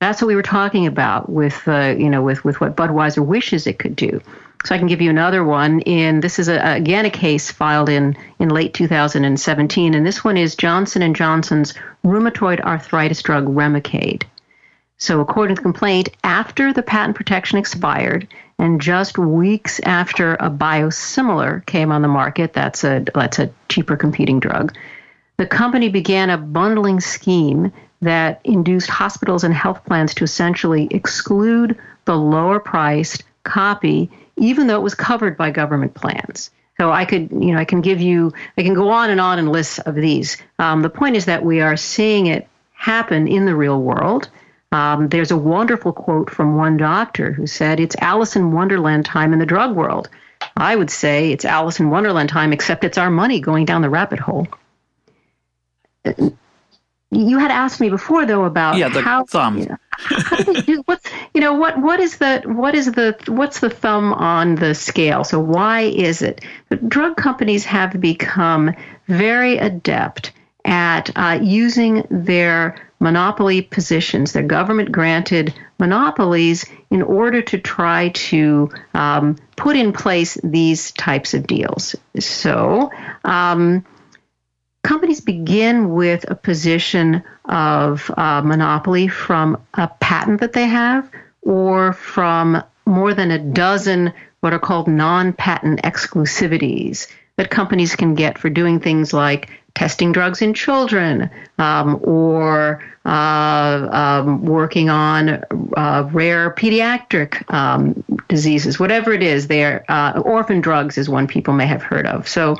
That's 0.00 0.20
what 0.20 0.28
we 0.28 0.36
were 0.36 0.42
talking 0.42 0.86
about 0.86 1.30
with, 1.30 1.66
uh, 1.68 1.94
you 1.96 2.10
know, 2.10 2.22
with, 2.22 2.44
with 2.44 2.60
what 2.60 2.76
Budweiser 2.76 3.24
wishes 3.24 3.66
it 3.66 3.78
could 3.78 3.96
do. 3.96 4.20
So 4.64 4.74
I 4.74 4.78
can 4.78 4.88
give 4.88 5.00
you 5.00 5.10
another 5.10 5.44
one. 5.44 5.80
In 5.80 6.20
this 6.20 6.38
is 6.38 6.48
a, 6.48 6.58
again 6.58 7.04
a 7.04 7.10
case 7.10 7.50
filed 7.50 7.88
in 7.88 8.16
in 8.38 8.48
late 8.48 8.74
2017, 8.74 9.94
and 9.94 10.04
this 10.04 10.24
one 10.24 10.36
is 10.36 10.56
Johnson 10.56 11.02
and 11.02 11.14
Johnson's 11.14 11.74
rheumatoid 12.04 12.60
arthritis 12.60 13.22
drug 13.22 13.46
Remicade. 13.46 14.24
So, 14.98 15.20
according 15.20 15.56
to 15.56 15.60
the 15.60 15.64
complaint, 15.64 16.08
after 16.24 16.72
the 16.72 16.82
patent 16.82 17.16
protection 17.16 17.58
expired 17.58 18.26
and 18.58 18.80
just 18.80 19.18
weeks 19.18 19.78
after 19.80 20.34
a 20.34 20.50
biosimilar 20.50 21.64
came 21.66 21.92
on 21.92 22.00
the 22.00 22.08
market, 22.08 22.54
that's 22.54 22.82
a, 22.82 23.04
that's 23.14 23.38
a 23.38 23.50
cheaper 23.68 23.96
competing 23.96 24.40
drug, 24.40 24.74
the 25.36 25.46
company 25.46 25.90
began 25.90 26.30
a 26.30 26.38
bundling 26.38 27.00
scheme 27.00 27.72
that 28.00 28.40
induced 28.44 28.88
hospitals 28.88 29.44
and 29.44 29.52
health 29.52 29.84
plans 29.84 30.14
to 30.14 30.24
essentially 30.24 30.88
exclude 30.90 31.78
the 32.06 32.16
lower 32.16 32.58
priced 32.58 33.24
copy, 33.44 34.10
even 34.36 34.66
though 34.66 34.76
it 34.76 34.82
was 34.82 34.94
covered 34.94 35.36
by 35.36 35.50
government 35.50 35.94
plans. 35.94 36.50
So 36.78 36.90
I 36.90 37.04
could, 37.04 37.30
you 37.30 37.52
know, 37.52 37.58
I 37.58 37.64
can 37.64 37.80
give 37.80 38.00
you, 38.00 38.32
I 38.56 38.62
can 38.62 38.74
go 38.74 38.90
on 38.90 39.10
and 39.10 39.20
on 39.20 39.38
and 39.38 39.50
lists 39.50 39.78
of 39.80 39.94
these. 39.94 40.36
Um, 40.58 40.82
the 40.82 40.90
point 40.90 41.16
is 41.16 41.24
that 41.26 41.44
we 41.44 41.60
are 41.60 41.76
seeing 41.76 42.26
it 42.26 42.48
happen 42.72 43.28
in 43.28 43.46
the 43.46 43.56
real 43.56 43.80
world. 43.80 44.28
Um, 44.72 45.08
there's 45.08 45.30
a 45.30 45.36
wonderful 45.36 45.92
quote 45.92 46.30
from 46.30 46.56
one 46.56 46.76
doctor 46.76 47.32
who 47.32 47.46
said, 47.46 47.80
It's 47.80 47.96
Alice 48.00 48.36
in 48.36 48.52
Wonderland 48.52 49.04
time 49.04 49.32
in 49.32 49.38
the 49.38 49.46
drug 49.46 49.74
world. 49.74 50.08
I 50.56 50.74
would 50.74 50.90
say 50.90 51.32
it's 51.32 51.44
Alice 51.44 51.80
in 51.80 51.90
Wonderland 51.90 52.28
time, 52.28 52.52
except 52.52 52.84
it's 52.84 52.98
our 52.98 53.10
money 53.10 53.40
going 53.40 53.64
down 53.64 53.82
the 53.82 53.90
rabbit 53.90 54.18
hole. 54.18 54.48
You 57.10 57.38
had 57.38 57.50
asked 57.50 57.80
me 57.80 57.88
before, 57.88 58.26
though, 58.26 58.44
about 58.44 58.76
yeah, 58.76 58.88
the 58.88 59.00
how, 59.00 59.24
thumb. 59.24 59.58
You 59.58 59.66
know, 59.66 59.78
how 59.98 60.82
what's, 60.86 61.08
you 61.32 61.40
know, 61.40 61.54
what, 61.54 61.78
what 61.78 62.00
is 62.00 62.18
the, 62.18 62.42
what 62.44 62.74
is 62.74 62.90
the, 62.90 63.16
what's 63.28 63.60
the 63.60 63.70
thumb 63.70 64.12
on 64.12 64.56
the 64.56 64.74
scale? 64.74 65.24
So 65.24 65.38
why 65.38 65.82
is 65.82 66.22
it 66.22 66.44
that 66.68 66.88
drug 66.88 67.16
companies 67.16 67.64
have 67.64 68.00
become 68.00 68.74
very 69.06 69.58
adept 69.58 70.32
at 70.66 71.10
uh, 71.16 71.38
using 71.42 72.06
their 72.10 72.76
monopoly 72.98 73.62
positions, 73.62 74.32
their 74.32 74.42
government 74.42 74.90
granted 74.90 75.54
monopolies, 75.78 76.66
in 76.90 77.02
order 77.02 77.42
to 77.42 77.58
try 77.58 78.08
to 78.10 78.70
um, 78.94 79.36
put 79.56 79.76
in 79.76 79.92
place 79.92 80.38
these 80.42 80.92
types 80.92 81.34
of 81.34 81.46
deals. 81.46 81.94
So, 82.18 82.90
um, 83.24 83.84
companies 84.82 85.20
begin 85.20 85.90
with 85.90 86.30
a 86.30 86.34
position 86.34 87.22
of 87.44 88.10
uh, 88.16 88.42
monopoly 88.42 89.08
from 89.08 89.60
a 89.74 89.88
patent 89.88 90.40
that 90.40 90.52
they 90.52 90.66
have 90.66 91.10
or 91.42 91.92
from 91.92 92.62
more 92.86 93.12
than 93.12 93.30
a 93.30 93.38
dozen 93.38 94.12
what 94.40 94.52
are 94.52 94.60
called 94.60 94.86
non 94.86 95.32
patent 95.32 95.82
exclusivities 95.82 97.08
that 97.36 97.50
companies 97.50 97.96
can 97.96 98.14
get 98.14 98.38
for 98.38 98.48
doing 98.48 98.80
things 98.80 99.12
like 99.12 99.50
testing 99.76 100.10
drugs 100.10 100.40
in 100.40 100.54
children 100.54 101.30
um, 101.58 102.00
or 102.02 102.82
uh, 103.04 103.88
um, 103.92 104.44
working 104.44 104.88
on 104.88 105.44
uh, 105.76 106.08
rare 106.12 106.50
pediatric 106.50 107.48
um, 107.52 108.02
diseases, 108.26 108.80
whatever 108.80 109.12
it 109.12 109.22
is. 109.22 109.46
There, 109.46 109.84
uh, 109.88 110.18
orphan 110.20 110.62
drugs 110.62 110.96
is 110.98 111.08
one 111.08 111.26
people 111.26 111.52
may 111.52 111.66
have 111.66 111.82
heard 111.82 112.06
of. 112.06 112.26
So 112.26 112.56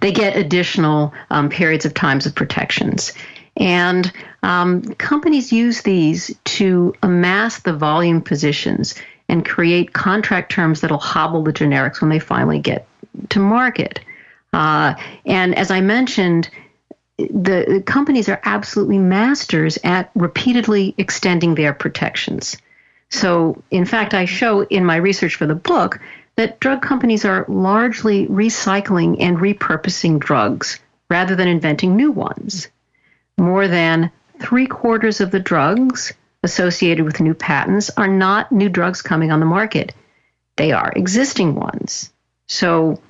they 0.00 0.12
get 0.12 0.36
additional 0.36 1.12
um, 1.30 1.50
periods 1.50 1.84
of 1.84 1.94
times 1.94 2.26
of 2.26 2.34
protections. 2.34 3.12
And 3.56 4.10
um, 4.44 4.82
companies 4.94 5.52
use 5.52 5.82
these 5.82 6.34
to 6.44 6.94
amass 7.02 7.58
the 7.58 7.72
volume 7.72 8.22
positions 8.22 8.94
and 9.28 9.44
create 9.44 9.92
contract 9.92 10.52
terms 10.52 10.80
that'll 10.80 10.98
hobble 10.98 11.42
the 11.42 11.52
generics 11.52 12.00
when 12.00 12.08
they 12.08 12.20
finally 12.20 12.60
get 12.60 12.86
to 13.30 13.40
market. 13.40 14.00
Uh, 14.52 14.94
and 15.24 15.56
as 15.56 15.70
I 15.70 15.80
mentioned, 15.80 16.50
the, 17.18 17.66
the 17.68 17.82
companies 17.84 18.28
are 18.28 18.40
absolutely 18.44 18.98
masters 18.98 19.78
at 19.84 20.10
repeatedly 20.14 20.94
extending 20.98 21.54
their 21.54 21.72
protections. 21.72 22.56
So, 23.10 23.62
in 23.70 23.84
fact, 23.84 24.14
I 24.14 24.24
show 24.24 24.62
in 24.62 24.84
my 24.84 24.96
research 24.96 25.34
for 25.34 25.46
the 25.46 25.54
book 25.54 26.00
that 26.36 26.60
drug 26.60 26.80
companies 26.80 27.24
are 27.24 27.44
largely 27.48 28.26
recycling 28.28 29.16
and 29.20 29.36
repurposing 29.36 30.18
drugs 30.18 30.78
rather 31.10 31.34
than 31.34 31.48
inventing 31.48 31.96
new 31.96 32.12
ones. 32.12 32.68
More 33.36 33.68
than 33.68 34.10
three 34.38 34.66
quarters 34.66 35.20
of 35.20 35.32
the 35.32 35.40
drugs 35.40 36.12
associated 36.42 37.04
with 37.04 37.20
new 37.20 37.34
patents 37.34 37.90
are 37.96 38.08
not 38.08 38.50
new 38.50 38.68
drugs 38.68 39.02
coming 39.02 39.30
on 39.30 39.40
the 39.40 39.46
market, 39.46 39.92
they 40.56 40.72
are 40.72 40.92
existing 40.94 41.54
ones. 41.54 42.10
So, 42.46 43.00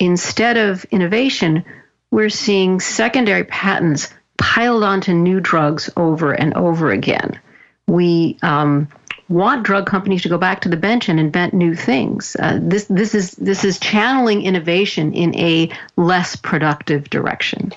instead 0.00 0.56
of 0.56 0.84
innovation, 0.86 1.64
we're 2.10 2.30
seeing 2.30 2.80
secondary 2.80 3.44
patents 3.44 4.12
piled 4.36 4.82
onto 4.82 5.12
new 5.12 5.38
drugs 5.38 5.90
over 5.96 6.32
and 6.32 6.54
over 6.54 6.90
again. 6.90 7.38
We 7.86 8.38
um, 8.42 8.88
want 9.28 9.62
drug 9.62 9.86
companies 9.86 10.22
to 10.22 10.28
go 10.28 10.38
back 10.38 10.62
to 10.62 10.68
the 10.68 10.76
bench 10.76 11.08
and 11.08 11.20
invent 11.20 11.54
new 11.54 11.76
things. 11.76 12.36
Uh, 12.38 12.58
this 12.60 12.86
this 12.86 13.14
is 13.14 13.32
this 13.32 13.64
is 13.64 13.78
channeling 13.78 14.42
innovation 14.42 15.12
in 15.12 15.36
a 15.36 15.70
less 15.96 16.34
productive 16.34 17.10
direction. 17.10 17.72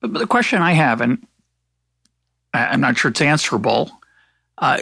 But 0.00 0.12
the 0.14 0.26
question 0.26 0.60
I 0.60 0.72
have, 0.72 1.00
and 1.00 1.26
I'm 2.52 2.80
not 2.80 2.98
sure 2.98 3.10
it's 3.10 3.20
answerable. 3.20 3.90
Uh, 4.58 4.80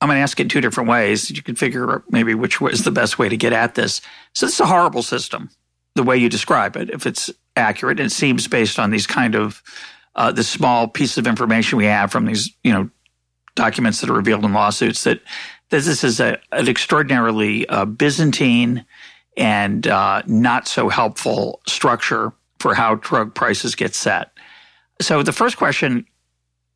I'm 0.00 0.08
going 0.08 0.18
to 0.18 0.22
ask 0.22 0.38
it 0.38 0.48
two 0.48 0.60
different 0.60 0.88
ways. 0.88 1.30
You 1.30 1.42
can 1.42 1.56
figure 1.56 1.90
out 1.90 2.04
maybe 2.10 2.34
which 2.34 2.62
is 2.62 2.84
the 2.84 2.90
best 2.90 3.18
way 3.18 3.28
to 3.28 3.36
get 3.36 3.52
at 3.52 3.74
this. 3.74 4.00
So 4.34 4.46
this 4.46 4.54
is 4.54 4.60
a 4.60 4.66
horrible 4.66 5.02
system, 5.02 5.50
the 5.94 6.04
way 6.04 6.16
you 6.16 6.28
describe 6.28 6.76
it. 6.76 6.90
If 6.90 7.06
it's 7.06 7.30
accurate, 7.56 7.98
it 7.98 8.12
seems 8.12 8.46
based 8.46 8.78
on 8.78 8.90
these 8.90 9.06
kind 9.06 9.34
of 9.34 9.62
uh, 10.14 10.32
the 10.32 10.44
small 10.44 10.88
piece 10.88 11.18
of 11.18 11.26
information 11.26 11.78
we 11.78 11.86
have 11.86 12.10
from 12.10 12.26
these, 12.26 12.50
you 12.62 12.72
know, 12.72 12.90
documents 13.54 14.00
that 14.00 14.10
are 14.10 14.14
revealed 14.14 14.44
in 14.44 14.52
lawsuits 14.52 15.04
that, 15.04 15.20
that 15.70 15.82
this 15.82 16.04
is 16.04 16.20
a, 16.20 16.38
an 16.52 16.68
extraordinarily 16.68 17.68
uh, 17.68 17.84
Byzantine 17.84 18.84
and 19.36 19.86
uh, 19.86 20.22
not 20.26 20.68
so 20.68 20.88
helpful 20.88 21.60
structure 21.66 22.32
for 22.58 22.74
how 22.74 22.96
drug 22.96 23.34
prices 23.34 23.74
get 23.74 23.94
set. 23.94 24.32
So 25.00 25.22
the 25.22 25.32
first 25.32 25.56
question 25.56 26.06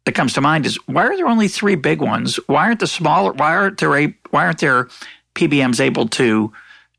that 0.04 0.12
comes 0.12 0.32
to 0.34 0.40
mind 0.40 0.66
is 0.66 0.76
why 0.86 1.06
are 1.06 1.16
there 1.16 1.28
only 1.28 1.48
three 1.48 1.76
big 1.76 2.00
ones? 2.00 2.36
Why 2.46 2.66
aren't 2.66 2.80
the 2.80 2.86
smaller? 2.86 3.32
Why 3.32 3.54
aren't 3.54 3.78
there? 3.78 3.90
Why 4.30 4.44
aren't 4.46 4.58
there 4.58 4.88
PBMs 5.34 5.80
able 5.80 6.08
to 6.08 6.52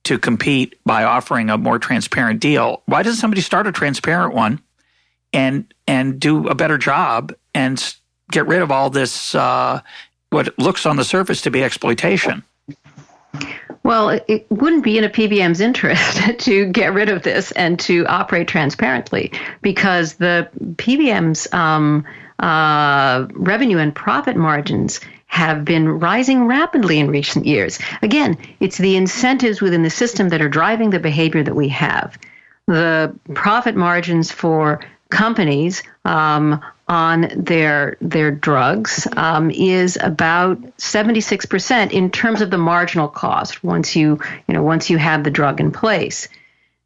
to 0.03 0.19
compete 0.19 0.75
by 0.85 1.03
offering 1.03 1.49
a 1.49 1.57
more 1.57 1.79
transparent 1.79 2.39
deal? 2.39 2.81
Why 2.85 3.03
doesn't 3.03 3.19
somebody 3.19 3.41
start 3.41 3.67
a 3.67 3.71
transparent 3.71 4.33
one 4.33 4.61
and 5.33 5.73
and 5.87 6.19
do 6.19 6.47
a 6.47 6.55
better 6.55 6.77
job 6.77 7.33
and 7.53 7.95
get 8.31 8.47
rid 8.47 8.61
of 8.61 8.71
all 8.71 8.89
this 8.89 9.35
uh, 9.35 9.81
what 10.29 10.57
looks 10.57 10.85
on 10.85 10.95
the 10.95 11.03
surface 11.03 11.41
to 11.41 11.51
be 11.51 11.63
exploitation? 11.63 12.43
Well, 13.83 14.21
it 14.27 14.45
wouldn't 14.49 14.83
be 14.83 14.97
in 14.97 15.03
a 15.03 15.09
PBM's 15.09 15.59
interest 15.59 16.21
to 16.39 16.65
get 16.67 16.93
rid 16.93 17.09
of 17.09 17.23
this 17.23 17.51
and 17.51 17.77
to 17.81 18.05
operate 18.07 18.47
transparently 18.47 19.31
because 19.61 20.15
the 20.15 20.47
PBM's 20.75 21.51
um, 21.53 22.05
uh, 22.43 23.25
revenue 23.32 23.77
and 23.77 23.95
profit 23.95 24.36
margins 24.36 24.99
have 25.27 25.63
been 25.63 25.88
rising 25.88 26.45
rapidly 26.45 26.99
in 26.99 27.08
recent 27.08 27.45
years. 27.45 27.79
Again, 28.01 28.38
it's 28.60 28.77
the 28.77 28.97
incentives 28.97 29.62
within 29.62 29.82
the 29.82 29.89
system 29.89 30.27
that 30.29 30.41
are 30.41 30.49
driving 30.49 30.89
the 30.89 30.99
behavior 30.99 31.41
that 31.41 31.56
we 31.56 31.69
have. 31.69 32.17
The 32.67 33.17
profit 33.34 33.77
margins 33.77 34.29
for 34.29 34.82
companies 35.10 35.84
um, 36.03 36.62
on 36.89 37.32
their 37.34 37.95
their 38.01 38.32
drugs 38.32 39.08
um, 39.15 39.49
is 39.49 39.97
about 40.01 40.62
76% 40.77 41.91
in 41.91 42.12
terms 42.12 42.41
of 42.41 42.51
the 42.51 42.58
marginal 42.58 43.08
cost 43.08 43.63
once 43.63 43.95
you 43.95 44.19
you 44.47 44.53
know 44.53 44.63
once 44.63 44.89
you 44.89 44.97
have 44.97 45.23
the 45.23 45.32
drug 45.32 45.62
in 45.62 45.71
place. 45.71 46.27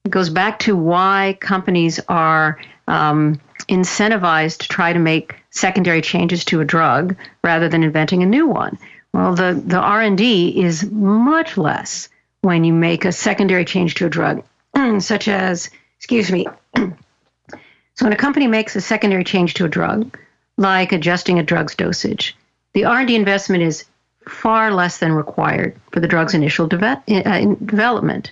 It 0.06 0.12
goes 0.12 0.30
back 0.30 0.60
to 0.60 0.76
why 0.76 1.36
companies 1.42 2.00
are 2.08 2.60
um, 2.88 3.42
incentivized 3.70 4.60
to 4.60 4.68
try 4.68 4.94
to 4.94 5.00
make 5.00 5.36
secondary 5.50 6.02
changes 6.02 6.46
to 6.46 6.62
a 6.62 6.66
drug 6.66 7.16
rather 7.44 7.68
than 7.68 7.84
inventing 7.84 8.24
a 8.24 8.26
new 8.26 8.48
one. 8.48 8.78
Well, 9.14 9.36
the, 9.36 9.62
the 9.66 9.80
R&D 9.80 10.62
is 10.62 10.90
much 10.92 11.58
less 11.58 12.10
when 12.42 12.64
you 12.64 12.74
make 12.74 13.06
a 13.06 13.12
secondary 13.12 13.66
change 13.66 13.96
to 13.96 14.06
a 14.06 14.10
drug, 14.10 14.44
such 15.00 15.28
as, 15.28 15.70
excuse 15.98 16.32
me, 16.32 16.46
so 16.76 18.06
when 18.06 18.14
a 18.14 18.18
company 18.18 18.48
makes 18.48 18.76
a 18.76 18.82
secondary 18.82 19.24
change 19.24 19.56
to 19.56 19.66
a 19.66 19.70
drug, 19.70 20.18
like 20.58 20.92
adjusting 20.92 21.40
a 21.40 21.44
drug's 21.44 21.76
dosage, 21.76 22.36
the 22.74 22.86
R&D 22.86 23.16
investment 23.16 23.64
is 23.64 23.86
far 24.28 24.72
less 24.72 25.00
than 25.00 25.12
required 25.14 25.80
for 25.92 26.00
the 26.00 26.08
drug's 26.08 26.34
initial 26.34 26.70
uh, 26.72 27.56
development. 27.66 28.32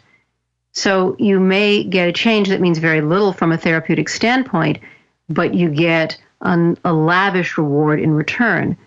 So 0.74 1.16
you 1.18 1.40
may 1.40 1.84
get 1.84 2.10
a 2.10 2.14
change 2.14 2.50
that 2.50 2.62
means 2.62 2.80
very 2.80 3.02
little 3.02 3.32
from 3.32 3.52
a 3.52 3.58
therapeutic 3.58 4.10
standpoint, 4.10 4.80
but 5.30 5.54
you 5.54 5.70
get 5.70 6.18
an, 6.42 6.78
a 6.84 6.94
lavish 6.94 7.58
reward 7.58 8.00
in 8.00 8.12
return. 8.12 8.78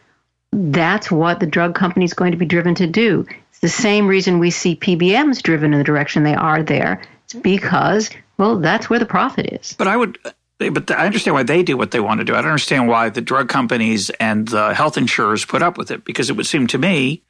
That's 0.53 1.11
what 1.11 1.41
the 1.41 1.47
drug 1.47 1.75
company 1.75 2.05
is 2.05 2.15
going 2.15 2.33
to 2.33 2.39
be 2.39 2.47
driven 2.47 2.75
to 2.77 2.87
do. 2.87 3.27
It's 3.51 3.61
the 3.61 3.69
same 3.69 4.07
reason 4.07 4.39
we 4.39 4.51
see 4.51 4.77
PBMs 4.77 5.43
driven 5.43 5.73
in 5.73 5.79
the 5.79 5.85
direction 5.85 6.23
they 6.23 6.35
are 6.35 6.63
there. 6.63 7.03
It's 7.25 7.35
because, 7.35 8.11
well, 8.39 8.59
that's 8.59 8.89
where 8.89 8.99
the 8.99 9.07
profit 9.07 9.47
is. 9.47 9.75
But 9.75 9.89
I 9.89 9.97
would, 9.97 10.19
but 10.59 10.91
I 10.91 11.07
understand 11.07 11.35
why 11.35 11.43
they 11.43 11.63
do 11.63 11.77
what 11.77 11.91
they 11.91 12.01
want 12.01 12.21
to 12.21 12.25
do. 12.25 12.35
I 12.35 12.37
don't 12.37 12.51
understand 12.51 12.89
why 12.89 13.11
the 13.11 13.21
drug 13.21 13.49
companies 13.49 14.11
and 14.21 14.49
the 14.49 14.75
health 14.75 14.97
insurers 14.97 15.45
put 15.45 15.63
up 15.63 15.77
with 15.77 15.91
it 15.91 16.05
because 16.05 16.31
it 16.31 16.37
would 16.37 16.47
seem 16.47 16.67
to 16.69 16.79
me 16.79 17.23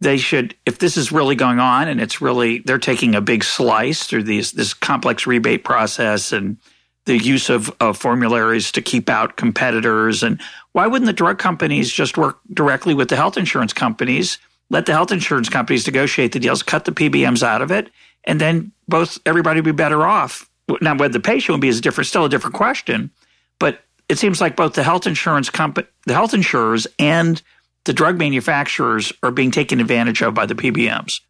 they 0.00 0.18
should, 0.18 0.56
if 0.66 0.78
this 0.78 0.96
is 0.96 1.12
really 1.12 1.36
going 1.36 1.60
on 1.60 1.88
and 1.88 2.00
it's 2.00 2.20
really, 2.20 2.58
they're 2.58 2.78
taking 2.78 3.14
a 3.14 3.20
big 3.20 3.44
slice 3.44 4.04
through 4.04 4.24
these, 4.24 4.52
this 4.52 4.74
complex 4.74 5.26
rebate 5.26 5.64
process 5.64 6.32
and 6.32 6.58
the 7.04 7.18
use 7.18 7.50
of, 7.50 7.74
of 7.80 7.96
formularies 7.96 8.70
to 8.72 8.82
keep 8.82 9.10
out 9.10 9.36
competitors. 9.36 10.22
And 10.22 10.40
why 10.72 10.86
wouldn't 10.86 11.06
the 11.06 11.12
drug 11.12 11.38
companies 11.38 11.92
just 11.92 12.16
work 12.16 12.38
directly 12.52 12.94
with 12.94 13.08
the 13.08 13.16
health 13.16 13.36
insurance 13.36 13.72
companies? 13.72 14.38
Let 14.70 14.86
the 14.86 14.92
health 14.92 15.12
insurance 15.12 15.48
companies 15.48 15.86
negotiate 15.86 16.32
the 16.32 16.38
deals, 16.38 16.62
cut 16.62 16.84
the 16.84 16.92
PBMs 16.92 17.42
out 17.42 17.60
of 17.60 17.70
it, 17.70 17.90
and 18.24 18.40
then 18.40 18.72
both 18.88 19.18
everybody 19.26 19.58
would 19.58 19.64
be 19.64 19.72
better 19.72 20.06
off. 20.06 20.48
Now, 20.80 20.96
whether 20.96 21.12
the 21.12 21.20
patient 21.20 21.54
would 21.54 21.60
be 21.60 21.68
is 21.68 21.80
different, 21.80 22.06
still 22.06 22.24
a 22.24 22.28
different 22.28 22.54
question. 22.54 23.10
But 23.58 23.80
it 24.08 24.18
seems 24.18 24.40
like 24.40 24.56
both 24.56 24.74
the 24.74 24.82
health 24.82 25.06
insurance 25.06 25.50
company, 25.50 25.86
the 26.06 26.14
health 26.14 26.34
insurers, 26.34 26.86
and 26.98 27.42
the 27.84 27.92
drug 27.92 28.16
manufacturers 28.16 29.12
are 29.22 29.30
being 29.30 29.50
taken 29.50 29.80
advantage 29.80 30.22
of 30.22 30.34
by 30.34 30.46
the 30.46 30.54
PBMs. 30.54 31.20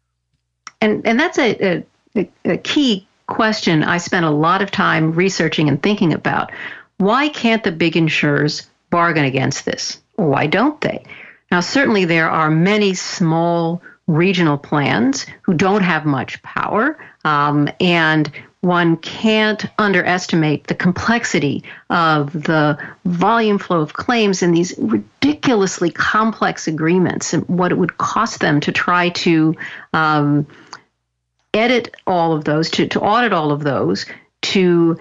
And 0.81 1.05
and 1.05 1.19
that's 1.19 1.37
a, 1.39 1.83
a, 2.15 2.29
a 2.45 2.57
key 2.57 3.07
question 3.27 3.83
I 3.83 3.97
spent 3.97 4.25
a 4.25 4.31
lot 4.31 4.61
of 4.61 4.71
time 4.71 5.13
researching 5.13 5.69
and 5.69 5.81
thinking 5.81 6.13
about. 6.13 6.51
Why 6.97 7.29
can't 7.29 7.63
the 7.63 7.71
big 7.71 7.97
insurers 7.97 8.69
bargain 8.89 9.25
against 9.25 9.65
this? 9.65 9.99
Why 10.15 10.47
don't 10.47 10.79
they? 10.81 11.03
Now, 11.51 11.59
certainly 11.59 12.05
there 12.05 12.29
are 12.29 12.49
many 12.49 12.93
small 12.93 13.81
regional 14.07 14.57
plans 14.57 15.25
who 15.43 15.53
don't 15.53 15.83
have 15.83 16.05
much 16.05 16.41
power, 16.41 16.97
um, 17.23 17.69
and 17.79 18.31
one 18.61 18.95
can't 18.97 19.65
underestimate 19.77 20.67
the 20.67 20.75
complexity 20.75 21.63
of 21.89 22.31
the 22.31 22.77
volume 23.03 23.57
flow 23.57 23.81
of 23.81 23.93
claims 23.93 24.41
and 24.41 24.55
these 24.55 24.73
ridiculously 24.77 25.91
complex 25.91 26.65
agreements 26.65 27.33
and 27.33 27.47
what 27.49 27.71
it 27.71 27.77
would 27.77 27.97
cost 27.97 28.39
them 28.39 28.61
to 28.61 28.71
try 28.71 29.09
to 29.09 29.53
um, 29.91 30.47
edit 31.53 31.95
all 32.07 32.33
of 32.33 32.43
those, 32.43 32.69
to, 32.71 32.87
to 32.87 32.99
audit 32.99 33.33
all 33.33 33.51
of 33.51 33.63
those, 33.63 34.05
to 34.41 34.97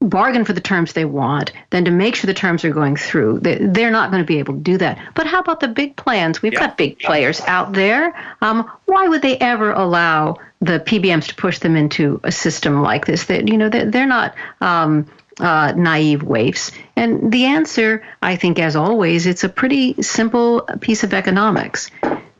bargain 0.00 0.44
for 0.44 0.54
the 0.54 0.60
terms 0.60 0.94
they 0.94 1.04
want, 1.04 1.52
then 1.70 1.84
to 1.84 1.90
make 1.90 2.14
sure 2.14 2.26
the 2.26 2.34
terms 2.34 2.64
are 2.64 2.72
going 2.72 2.96
through. 2.96 3.38
They're 3.40 3.90
not 3.90 4.10
going 4.10 4.22
to 4.22 4.26
be 4.26 4.38
able 4.38 4.54
to 4.54 4.60
do 4.60 4.78
that. 4.78 4.98
But 5.14 5.26
how 5.26 5.40
about 5.40 5.60
the 5.60 5.68
big 5.68 5.96
plans? 5.96 6.40
We've 6.40 6.54
yeah. 6.54 6.60
got 6.60 6.78
big 6.78 6.98
players 6.98 7.40
out 7.42 7.72
there. 7.74 8.14
Um, 8.40 8.70
why 8.86 9.08
would 9.08 9.22
they 9.22 9.36
ever 9.38 9.72
allow 9.72 10.36
the 10.60 10.80
PBMs 10.80 11.28
to 11.28 11.34
push 11.34 11.58
them 11.58 11.76
into 11.76 12.20
a 12.24 12.32
system 12.32 12.80
like 12.80 13.04
this? 13.04 13.26
That 13.26 13.48
you 13.48 13.58
know, 13.58 13.68
they're 13.68 14.06
not. 14.06 14.34
Um, 14.60 15.06
uh, 15.38 15.72
naive 15.74 16.22
waifs? 16.22 16.70
And 16.96 17.32
the 17.32 17.46
answer, 17.46 18.02
I 18.20 18.36
think, 18.36 18.58
as 18.58 18.76
always, 18.76 19.26
it's 19.26 19.42
a 19.42 19.48
pretty 19.48 20.02
simple 20.02 20.60
piece 20.80 21.02
of 21.02 21.14
economics. 21.14 21.90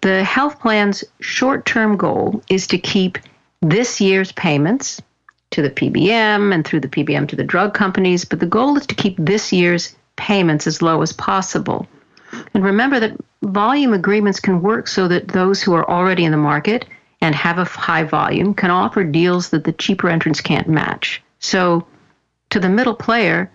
The 0.02 0.22
health 0.22 0.60
plan's 0.60 1.02
short 1.20 1.64
term 1.64 1.96
goal 1.96 2.42
is 2.50 2.66
to 2.66 2.78
keep 2.78 3.18
this 3.62 4.00
year's 4.00 4.32
payments 4.32 5.00
to 5.50 5.62
the 5.62 5.70
PBM 5.70 6.54
and 6.54 6.64
through 6.64 6.80
the 6.80 6.88
PBM 6.88 7.28
to 7.28 7.36
the 7.36 7.44
drug 7.44 7.74
companies, 7.74 8.24
but 8.24 8.40
the 8.40 8.46
goal 8.46 8.76
is 8.76 8.86
to 8.86 8.94
keep 8.94 9.16
this 9.18 9.52
year's 9.52 9.94
payments 10.16 10.66
as 10.66 10.82
low 10.82 11.02
as 11.02 11.12
possible. 11.12 11.86
And 12.54 12.64
remember 12.64 13.00
that 13.00 13.16
volume 13.42 13.92
agreements 13.92 14.38
can 14.38 14.62
work 14.62 14.86
so 14.86 15.08
that 15.08 15.28
those 15.28 15.62
who 15.62 15.74
are 15.74 15.88
already 15.90 16.24
in 16.24 16.30
the 16.30 16.36
market 16.36 16.86
and 17.20 17.34
have 17.34 17.58
a 17.58 17.64
high 17.64 18.04
volume 18.04 18.54
can 18.54 18.70
offer 18.70 19.04
deals 19.04 19.50
that 19.50 19.64
the 19.64 19.72
cheaper 19.72 20.08
entrants 20.08 20.40
can't 20.40 20.68
match. 20.68 21.22
So, 21.40 21.86
to 22.50 22.60
the 22.60 22.68
middle 22.68 22.94
player, 22.94 23.50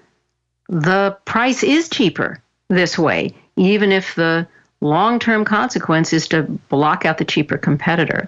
the 0.70 1.18
price 1.26 1.64
is 1.64 1.90
cheaper 1.90 2.42
this 2.70 2.98
way, 2.98 3.34
even 3.56 3.92
if 3.92 4.16
the 4.16 4.48
long 4.82 5.20
term 5.20 5.46
consequence 5.46 6.14
is 6.14 6.28
to 6.30 6.44
block 6.44 7.06
out 7.06 7.18
the 7.18 7.26
cheaper 7.26 7.58
competitor. 7.58 8.28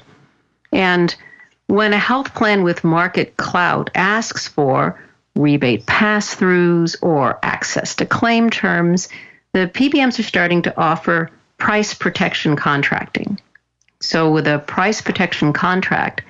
And 0.72 1.16
when 1.68 1.94
a 1.94 1.98
health 1.98 2.34
plan 2.34 2.64
with 2.64 2.84
market 2.84 3.38
clout 3.38 3.90
asks 3.94 4.48
for 4.48 5.00
rebate 5.36 5.86
pass 5.86 6.34
throughs 6.34 6.96
or 7.02 7.38
access 7.44 7.96
to 7.96 8.06
claim 8.06 8.50
terms, 8.50 9.10
the 9.54 9.68
PBMs 9.68 10.18
are 10.20 10.24
starting 10.24 10.62
to 10.64 10.78
offer 10.80 11.30
price 11.58 11.94
protection 11.94 12.56
contracting. 12.56 13.40
So, 14.00 14.32
with 14.32 14.48
a 14.48 14.60
price 14.60 15.02
protection 15.02 15.54
contract, 15.54 16.22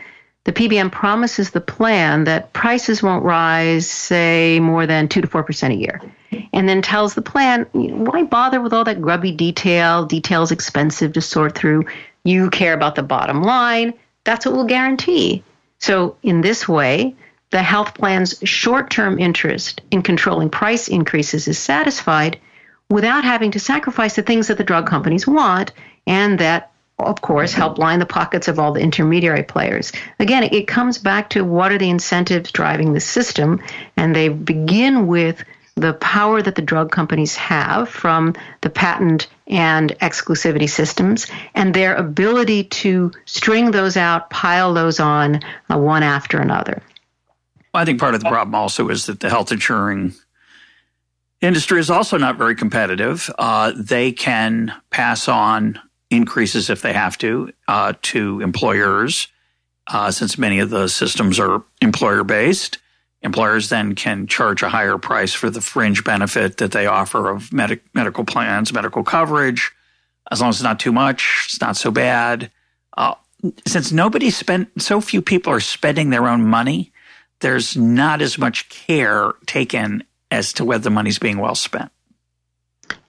the 0.45 0.53
PBM 0.53 0.91
promises 0.91 1.51
the 1.51 1.61
plan 1.61 2.23
that 2.23 2.53
prices 2.53 3.03
won't 3.03 3.25
rise, 3.25 3.89
say, 3.89 4.59
more 4.61 4.87
than 4.87 5.09
2 5.09 5.21
to 5.21 5.27
4% 5.27 5.71
a 5.71 5.75
year. 5.75 6.01
And 6.53 6.69
then 6.69 6.81
tells 6.81 7.13
the 7.13 7.21
plan, 7.21 7.67
why 7.73 8.23
bother 8.23 8.61
with 8.61 8.71
all 8.71 8.85
that 8.85 9.01
grubby 9.01 9.33
detail? 9.33 10.05
Detail's 10.05 10.51
expensive 10.53 11.13
to 11.13 11.21
sort 11.21 11.55
through. 11.55 11.83
You 12.23 12.49
care 12.49 12.73
about 12.73 12.95
the 12.95 13.03
bottom 13.03 13.43
line 13.43 13.93
that's 14.27 14.45
what 14.45 14.53
we'll 14.53 14.65
guarantee. 14.65 15.41
So, 15.79 16.17
in 16.21 16.41
this 16.41 16.67
way, 16.67 17.15
the 17.49 17.63
health 17.63 17.93
plan's 17.93 18.37
short 18.43 18.89
term 18.89 19.19
interest 19.19 19.79
in 19.89 20.01
controlling 20.01 20.49
price 20.49 20.89
increases 20.89 21.47
is 21.47 21.57
satisfied 21.57 22.37
without 22.89 23.23
having 23.23 23.51
to 23.51 23.59
sacrifice 23.59 24.17
the 24.17 24.21
things 24.21 24.47
that 24.47 24.57
the 24.57 24.65
drug 24.65 24.85
companies 24.85 25.25
want 25.25 25.71
and 26.05 26.39
that, 26.39 26.71
of 26.99 27.21
course, 27.21 27.53
help 27.53 27.77
line 27.77 27.99
the 27.99 28.05
pockets 28.05 28.49
of 28.49 28.59
all 28.59 28.73
the 28.73 28.81
intermediary 28.81 29.43
players. 29.43 29.93
Again, 30.19 30.43
it 30.43 30.67
comes 30.67 30.97
back 30.97 31.29
to 31.29 31.45
what 31.45 31.71
are 31.71 31.77
the 31.77 31.89
incentives 31.89 32.51
driving 32.51 32.91
the 32.91 32.99
system, 32.99 33.61
and 33.95 34.13
they 34.13 34.27
begin 34.27 35.07
with 35.07 35.41
the 35.75 35.93
power 35.93 36.41
that 36.41 36.55
the 36.55 36.61
drug 36.61 36.91
companies 36.91 37.37
have 37.37 37.87
from 37.87 38.35
the 38.59 38.69
patent 38.69 39.27
and 39.47 39.97
exclusivity 39.99 40.69
systems 40.69 41.27
and 41.55 41.73
their 41.73 41.95
ability 41.95 42.65
to 42.65 43.11
string 43.25 43.71
those 43.71 43.97
out, 43.97 44.29
pile 44.29 44.73
those 44.73 44.99
on 44.99 45.41
uh, 45.69 45.77
one 45.77 46.03
after 46.03 46.39
another. 46.39 46.81
I 47.73 47.85
think 47.85 47.99
part 47.99 48.15
of 48.15 48.21
the 48.21 48.29
problem 48.29 48.55
also 48.55 48.89
is 48.89 49.05
that 49.05 49.19
the 49.19 49.29
health 49.29 49.51
insuring 49.51 50.13
industry 51.41 51.79
is 51.79 51.89
also 51.89 52.17
not 52.17 52.37
very 52.37 52.55
competitive. 52.55 53.29
Uh, 53.37 53.71
they 53.75 54.11
can 54.11 54.73
pass 54.89 55.27
on 55.27 55.79
increases 56.09 56.69
if 56.69 56.81
they 56.81 56.93
have 56.93 57.17
to 57.19 57.51
uh, 57.67 57.93
to 58.01 58.41
employers, 58.41 59.27
uh, 59.87 60.09
since 60.11 60.37
many 60.37 60.59
of 60.59 60.69
the 60.69 60.87
systems 60.87 61.39
are 61.39 61.63
employer 61.81 62.23
based. 62.23 62.79
Employers 63.27 63.67
then 63.67 63.93
can 63.93 64.25
charge 64.25 64.63
a 64.63 64.69
higher 64.69 64.97
price 64.97 65.33
for 65.33 65.49
the 65.49 65.59
fringe 65.59 66.05
benefit 66.05 66.57
that 66.57 66.71
they 66.71 66.85
offer 66.85 67.29
of 67.29 67.51
med- 67.51 67.81
medical 67.93 68.23
plans, 68.23 68.71
medical 68.71 69.03
coverage. 69.03 69.71
As 70.31 70.39
long 70.39 70.49
as 70.49 70.55
it's 70.55 70.63
not 70.63 70.79
too 70.79 70.93
much, 70.93 71.43
it's 71.45 71.59
not 71.59 71.75
so 71.75 71.91
bad. 71.91 72.49
Uh, 72.95 73.15
since 73.65 73.91
nobody 73.91 74.29
spent, 74.29 74.81
so 74.81 75.01
few 75.01 75.21
people 75.21 75.51
are 75.51 75.59
spending 75.59 76.09
their 76.09 76.25
own 76.25 76.45
money, 76.45 76.93
there's 77.41 77.75
not 77.75 78.21
as 78.21 78.37
much 78.37 78.69
care 78.69 79.33
taken 79.45 80.05
as 80.31 80.53
to 80.53 80.63
whether 80.63 80.85
the 80.85 80.89
money's 80.89 81.19
being 81.19 81.37
well 81.37 81.55
spent. 81.55 81.91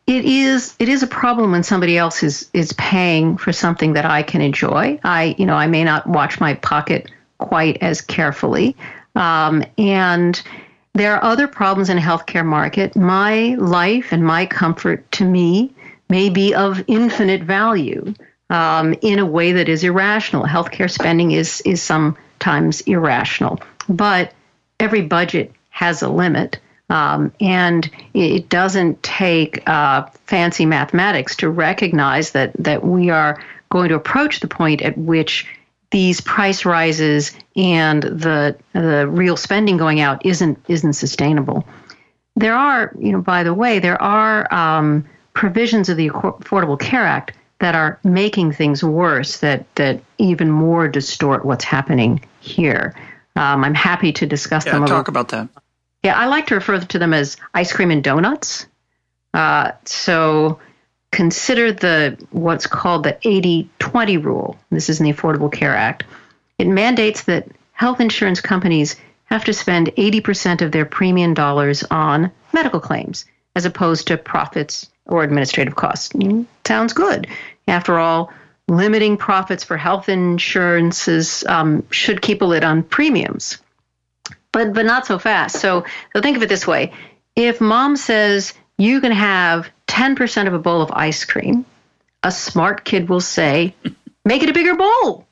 It 0.08 0.24
is 0.24 0.74
it 0.80 0.88
is 0.88 1.04
a 1.04 1.06
problem 1.06 1.52
when 1.52 1.62
somebody 1.62 1.96
else 1.96 2.24
is 2.24 2.50
is 2.52 2.72
paying 2.72 3.36
for 3.36 3.52
something 3.52 3.92
that 3.92 4.04
I 4.04 4.24
can 4.24 4.40
enjoy. 4.40 4.98
I 5.04 5.36
you 5.38 5.46
know 5.46 5.54
I 5.54 5.68
may 5.68 5.84
not 5.84 6.08
watch 6.08 6.40
my 6.40 6.54
pocket 6.54 7.08
quite 7.38 7.78
as 7.82 8.00
carefully, 8.00 8.76
um, 9.14 9.64
and 9.76 10.40
there 10.94 11.14
are 11.14 11.24
other 11.24 11.46
problems 11.46 11.90
in 11.90 11.98
healthcare 11.98 12.44
market. 12.44 12.96
My 12.96 13.54
life 13.58 14.12
and 14.12 14.24
my 14.24 14.46
comfort 14.46 15.10
to 15.12 15.24
me 15.24 15.72
may 16.08 16.28
be 16.28 16.54
of 16.54 16.82
infinite 16.88 17.42
value 17.42 18.14
um, 18.50 18.94
in 19.00 19.18
a 19.18 19.26
way 19.26 19.52
that 19.52 19.68
is 19.68 19.84
irrational. 19.84 20.44
Healthcare 20.44 20.90
spending 20.90 21.32
is 21.32 21.60
is 21.62 21.82
sometimes 21.82 22.80
irrational, 22.82 23.60
but 23.88 24.32
every 24.80 25.02
budget 25.02 25.52
has 25.70 26.02
a 26.02 26.08
limit. 26.08 26.58
Um, 26.90 27.32
and 27.38 27.90
it 28.14 28.48
doesn't 28.48 29.02
take 29.02 29.68
uh, 29.68 30.06
fancy 30.24 30.64
mathematics 30.64 31.36
to 31.36 31.50
recognize 31.50 32.30
that 32.30 32.52
that 32.58 32.82
we 32.82 33.10
are 33.10 33.44
going 33.70 33.90
to 33.90 33.94
approach 33.94 34.40
the 34.40 34.48
point 34.48 34.80
at 34.80 34.96
which 34.96 35.46
these 35.90 36.20
price 36.20 36.64
rises 36.64 37.32
and 37.56 38.02
the 38.02 38.56
the 38.72 39.06
real 39.08 39.36
spending 39.36 39.76
going 39.76 40.00
out 40.00 40.24
isn't 40.24 40.58
isn't 40.68 40.92
sustainable. 40.94 41.66
There 42.36 42.54
are, 42.54 42.92
you 42.98 43.12
know, 43.12 43.20
by 43.20 43.42
the 43.42 43.54
way, 43.54 43.78
there 43.78 44.00
are 44.00 44.52
um, 44.54 45.08
provisions 45.32 45.88
of 45.88 45.96
the 45.96 46.10
Affordable 46.10 46.78
Care 46.78 47.04
Act 47.04 47.32
that 47.58 47.74
are 47.74 47.98
making 48.04 48.52
things 48.52 48.84
worse 48.84 49.38
that 49.38 49.72
that 49.76 50.00
even 50.18 50.50
more 50.50 50.88
distort 50.88 51.44
what's 51.44 51.64
happening 51.64 52.20
here. 52.40 52.94
Um, 53.34 53.64
I'm 53.64 53.74
happy 53.74 54.12
to 54.12 54.26
discuss 54.26 54.66
yeah, 54.66 54.72
them. 54.72 54.86
Talk 54.86 55.08
about 55.08 55.28
that. 55.28 55.48
Yeah, 56.04 56.16
I 56.16 56.26
like 56.26 56.46
to 56.48 56.54
refer 56.54 56.78
to 56.78 56.98
them 56.98 57.14
as 57.14 57.36
ice 57.54 57.72
cream 57.72 57.90
and 57.90 58.04
donuts. 58.04 58.66
Uh, 59.34 59.72
so 59.84 60.60
consider 61.10 61.72
the 61.72 62.18
what's 62.30 62.66
called 62.66 63.04
the 63.04 63.14
80-20 63.24 64.22
rule. 64.22 64.58
This 64.70 64.88
is 64.88 65.00
in 65.00 65.04
the 65.04 65.12
Affordable 65.12 65.52
Care 65.52 65.74
Act. 65.74 66.04
It 66.58 66.66
mandates 66.66 67.24
that 67.24 67.48
health 67.72 68.00
insurance 68.00 68.40
companies 68.40 68.96
have 69.24 69.44
to 69.44 69.52
spend 69.52 69.88
80% 69.88 70.62
of 70.62 70.72
their 70.72 70.84
premium 70.84 71.34
dollars 71.34 71.84
on 71.84 72.30
medical 72.52 72.80
claims 72.80 73.24
as 73.54 73.64
opposed 73.64 74.06
to 74.08 74.16
profits 74.16 74.90
or 75.06 75.22
administrative 75.22 75.76
costs. 75.76 76.12
Mm, 76.12 76.46
sounds 76.66 76.92
good. 76.92 77.26
After 77.66 77.98
all, 77.98 78.32
limiting 78.68 79.16
profits 79.16 79.64
for 79.64 79.76
health 79.76 80.08
insurances 80.08 81.44
um, 81.46 81.86
should 81.90 82.22
keep 82.22 82.42
a 82.42 82.44
lid 82.44 82.64
on 82.64 82.82
premiums. 82.82 83.58
But, 84.52 84.72
but 84.72 84.86
not 84.86 85.06
so 85.06 85.18
fast. 85.18 85.60
So, 85.60 85.84
so 86.12 86.22
think 86.22 86.36
of 86.36 86.42
it 86.42 86.48
this 86.48 86.66
way. 86.66 86.92
If 87.36 87.60
mom 87.60 87.96
says 87.96 88.54
you 88.78 89.00
can 89.00 89.12
have 89.12 89.68
10% 89.88 90.46
of 90.46 90.54
a 90.54 90.58
bowl 90.58 90.80
of 90.80 90.90
ice 90.92 91.24
cream, 91.24 91.66
a 92.22 92.30
smart 92.30 92.84
kid 92.84 93.08
will 93.08 93.20
say, 93.20 93.74
make 94.24 94.42
it 94.42 94.48
a 94.48 94.54
bigger 94.54 94.76
bowl. 94.76 95.26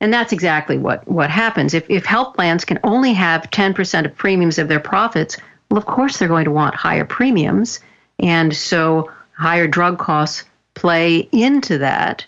And 0.00 0.12
that's 0.12 0.32
exactly 0.32 0.78
what, 0.78 1.06
what 1.08 1.30
happens. 1.30 1.74
If, 1.74 1.88
if 1.90 2.06
health 2.06 2.34
plans 2.34 2.64
can 2.64 2.78
only 2.84 3.12
have 3.14 3.50
10% 3.50 4.04
of 4.04 4.16
premiums 4.16 4.58
of 4.58 4.68
their 4.68 4.80
profits, 4.80 5.36
Well, 5.70 5.78
of 5.78 5.86
course, 5.86 6.18
they're 6.18 6.28
going 6.28 6.44
to 6.44 6.52
want 6.52 6.76
higher 6.76 7.04
premiums. 7.04 7.80
And 8.20 8.54
so 8.54 9.10
higher 9.32 9.66
drug 9.66 9.98
costs 9.98 10.44
play 10.74 11.28
into 11.32 11.78
that. 11.78 12.24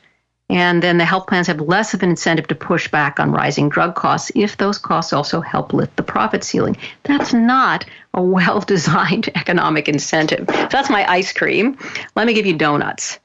And 0.50 0.82
then 0.82 0.98
the 0.98 1.04
health 1.04 1.28
plans 1.28 1.46
have 1.46 1.60
less 1.60 1.94
of 1.94 2.02
an 2.02 2.10
incentive 2.10 2.48
to 2.48 2.56
push 2.56 2.88
back 2.88 3.20
on 3.20 3.30
rising 3.30 3.68
drug 3.68 3.94
costs 3.94 4.32
if 4.34 4.56
those 4.56 4.78
costs 4.78 5.12
also 5.12 5.40
help 5.40 5.72
lift 5.72 5.94
the 5.94 6.02
profit 6.02 6.42
ceiling. 6.42 6.76
That's 7.04 7.32
not 7.32 7.86
a 8.14 8.22
well 8.22 8.60
designed 8.60 9.28
economic 9.36 9.88
incentive. 9.88 10.46
So 10.48 10.68
that's 10.72 10.90
my 10.90 11.08
ice 11.08 11.32
cream. 11.32 11.78
Let 12.16 12.26
me 12.26 12.34
give 12.34 12.46
you 12.46 12.56
donuts. 12.56 13.20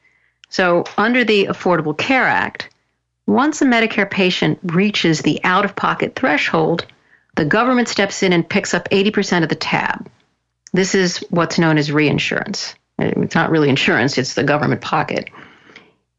So, 0.49 0.85
under 0.97 1.23
the 1.23 1.47
Affordable 1.47 1.97
Care 1.97 2.25
Act, 2.25 2.69
once 3.25 3.61
a 3.61 3.65
Medicare 3.65 4.09
patient 4.09 4.59
reaches 4.63 5.21
the 5.21 5.43
out 5.43 5.65
of 5.65 5.75
pocket 5.75 6.15
threshold, 6.15 6.85
the 7.35 7.45
government 7.45 7.89
steps 7.89 8.21
in 8.21 8.33
and 8.33 8.47
picks 8.47 8.75
up 8.75 8.87
80% 8.89 9.41
of 9.41 9.49
the 9.49 9.55
tab. 9.55 10.07
This 10.73 10.93
is 10.93 11.17
what's 11.31 11.57
known 11.57 11.79
as 11.79 11.91
reinsurance. 11.91 12.75
It's 12.99 13.35
not 13.35 13.49
really 13.49 13.69
insurance, 13.69 14.17
it's 14.19 14.35
the 14.35 14.43
government 14.43 14.81
pocket. 14.81 15.29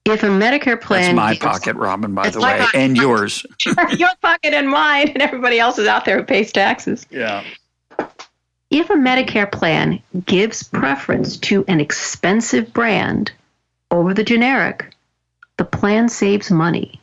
If 0.06 0.22
a 0.22 0.26
Medicare 0.26 0.80
plan. 0.80 1.16
That's 1.16 1.16
my 1.16 1.36
pocket, 1.36 1.76
Robin, 1.76 2.14
by 2.14 2.30
the 2.30 2.40
way, 2.40 2.58
pocket. 2.58 2.78
and 2.78 2.96
yours. 2.96 3.44
Your 3.96 4.10
pocket 4.22 4.54
and 4.54 4.68
mine, 4.68 5.08
and 5.08 5.22
everybody 5.22 5.58
else 5.58 5.78
is 5.78 5.86
out 5.86 6.04
there 6.04 6.18
who 6.18 6.24
pays 6.24 6.52
taxes. 6.52 7.06
Yeah. 7.10 7.44
If 8.70 8.90
a 8.90 8.94
Medicare 8.94 9.50
plan 9.50 10.02
gives 10.26 10.62
preference 10.62 11.36
to 11.38 11.64
an 11.68 11.80
expensive 11.80 12.72
brand 12.72 13.32
over 13.90 14.12
the 14.12 14.24
generic, 14.24 14.92
the 15.56 15.64
plan 15.64 16.08
saves 16.08 16.50
money 16.50 17.00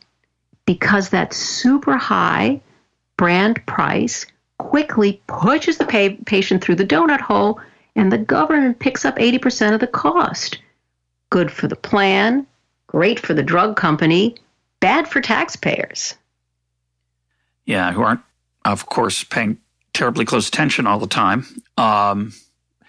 because 0.66 1.10
that 1.10 1.34
super 1.34 1.98
high 1.98 2.62
brand 3.18 3.66
price 3.66 4.26
quickly 4.58 5.22
pushes 5.28 5.78
the 5.78 5.86
pay- 5.86 6.16
patient 6.26 6.64
through 6.64 6.76
the 6.76 6.86
donut 6.86 7.22
hole 7.22 7.60
and 7.96 8.12
the 8.12 8.18
government 8.18 8.80
picks 8.80 9.06
up 9.06 9.16
80% 9.18 9.74
of 9.74 9.80
the 9.80 9.88
cost. 9.88 10.60
Good 11.30 11.52
for 11.52 11.68
the 11.68 11.76
plan, 11.76 12.46
great 12.94 13.20
for 13.20 13.34
the 13.34 13.44
drug 13.44 13.76
company, 13.76 14.36
bad 14.80 15.08
for 15.08 15.20
taxpayers. 15.20 16.16
Yeah, 17.66 17.92
who 17.92 18.04
aren't, 18.04 18.22
of 18.66 18.86
course, 18.86 19.24
paying 19.24 19.58
terribly 19.94 20.26
close 20.26 20.48
attention 20.48 20.86
all 20.88 21.00
the 21.00 21.08
time. 21.08 21.46
Um, 21.78 22.34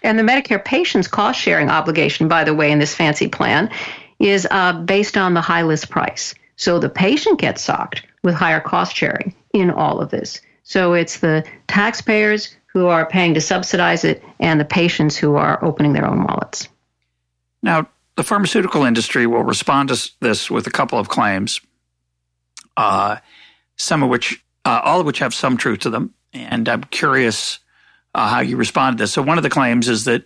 and 0.03 0.19
the 0.19 0.23
Medicare 0.23 0.63
patient's 0.63 1.07
cost 1.07 1.39
sharing 1.39 1.69
obligation, 1.69 2.27
by 2.27 2.43
the 2.43 2.53
way, 2.53 2.71
in 2.71 2.79
this 2.79 2.93
fancy 2.93 3.27
plan, 3.27 3.71
is 4.19 4.47
uh, 4.49 4.73
based 4.73 5.17
on 5.17 5.33
the 5.33 5.41
high 5.41 5.63
list 5.63 5.89
price. 5.89 6.35
So 6.55 6.79
the 6.79 6.89
patient 6.89 7.39
gets 7.39 7.63
socked 7.63 8.03
with 8.23 8.35
higher 8.35 8.61
cost 8.61 8.95
sharing 8.95 9.33
in 9.53 9.71
all 9.71 9.99
of 9.99 10.11
this. 10.11 10.41
So 10.63 10.93
it's 10.93 11.19
the 11.19 11.45
taxpayers 11.67 12.55
who 12.67 12.87
are 12.87 13.05
paying 13.05 13.33
to 13.33 13.41
subsidize 13.41 14.03
it 14.03 14.23
and 14.39 14.59
the 14.59 14.65
patients 14.65 15.15
who 15.15 15.35
are 15.35 15.63
opening 15.63 15.93
their 15.93 16.07
own 16.07 16.23
wallets. 16.23 16.67
Now, 17.63 17.87
the 18.15 18.23
pharmaceutical 18.23 18.83
industry 18.83 19.27
will 19.27 19.43
respond 19.43 19.89
to 19.89 20.11
this 20.21 20.49
with 20.49 20.67
a 20.67 20.71
couple 20.71 20.99
of 20.99 21.09
claims, 21.09 21.59
uh, 22.77 23.17
some 23.77 24.03
of 24.03 24.09
which, 24.09 24.43
uh, 24.63 24.81
all 24.83 24.99
of 24.99 25.05
which 25.05 25.19
have 25.19 25.33
some 25.33 25.57
truth 25.57 25.79
to 25.79 25.89
them. 25.89 26.13
And 26.33 26.67
I'm 26.67 26.83
curious 26.85 27.59
uh, 28.13 28.27
how 28.27 28.39
you 28.39 28.57
respond 28.57 28.97
to 28.97 29.03
this. 29.03 29.13
So, 29.13 29.21
one 29.21 29.37
of 29.37 29.43
the 29.43 29.49
claims 29.49 29.87
is 29.89 30.05
that 30.05 30.25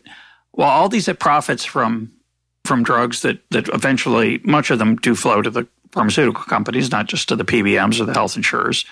while 0.52 0.70
all 0.70 0.90
these 0.90 1.10
profits 1.20 1.66
from 1.66 2.12
from 2.66 2.84
drugs 2.84 3.22
that 3.22 3.40
that 3.50 3.68
eventually 3.70 4.40
much 4.44 4.70
of 4.70 4.80
them 4.80 4.96
do 4.98 5.16
flow 5.16 5.42
to 5.42 5.50
the 5.50 5.68
pharmaceutical 5.92 6.44
companies, 6.44 6.92
not 6.92 7.08
just 7.08 7.30
to 7.30 7.36
the 7.36 7.46
PBMs 7.46 8.00
or 8.00 8.06
the 8.06 8.14
health 8.14 8.36
insurers. 8.36 8.86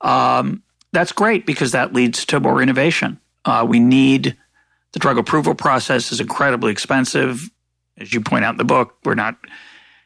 Um, 0.00 0.62
that's 0.92 1.12
great 1.12 1.46
because 1.46 1.72
that 1.72 1.92
leads 1.92 2.26
to 2.26 2.40
more 2.40 2.60
innovation. 2.60 3.20
Uh, 3.44 3.64
we 3.68 3.80
need 3.80 4.36
the 4.92 4.98
drug 4.98 5.18
approval 5.18 5.54
process 5.54 6.12
is 6.12 6.20
incredibly 6.20 6.72
expensive. 6.72 7.48
As 7.98 8.12
you 8.12 8.20
point 8.20 8.44
out 8.44 8.54
in 8.54 8.58
the 8.58 8.64
book, 8.64 8.96
we're 9.04 9.14
not. 9.14 9.36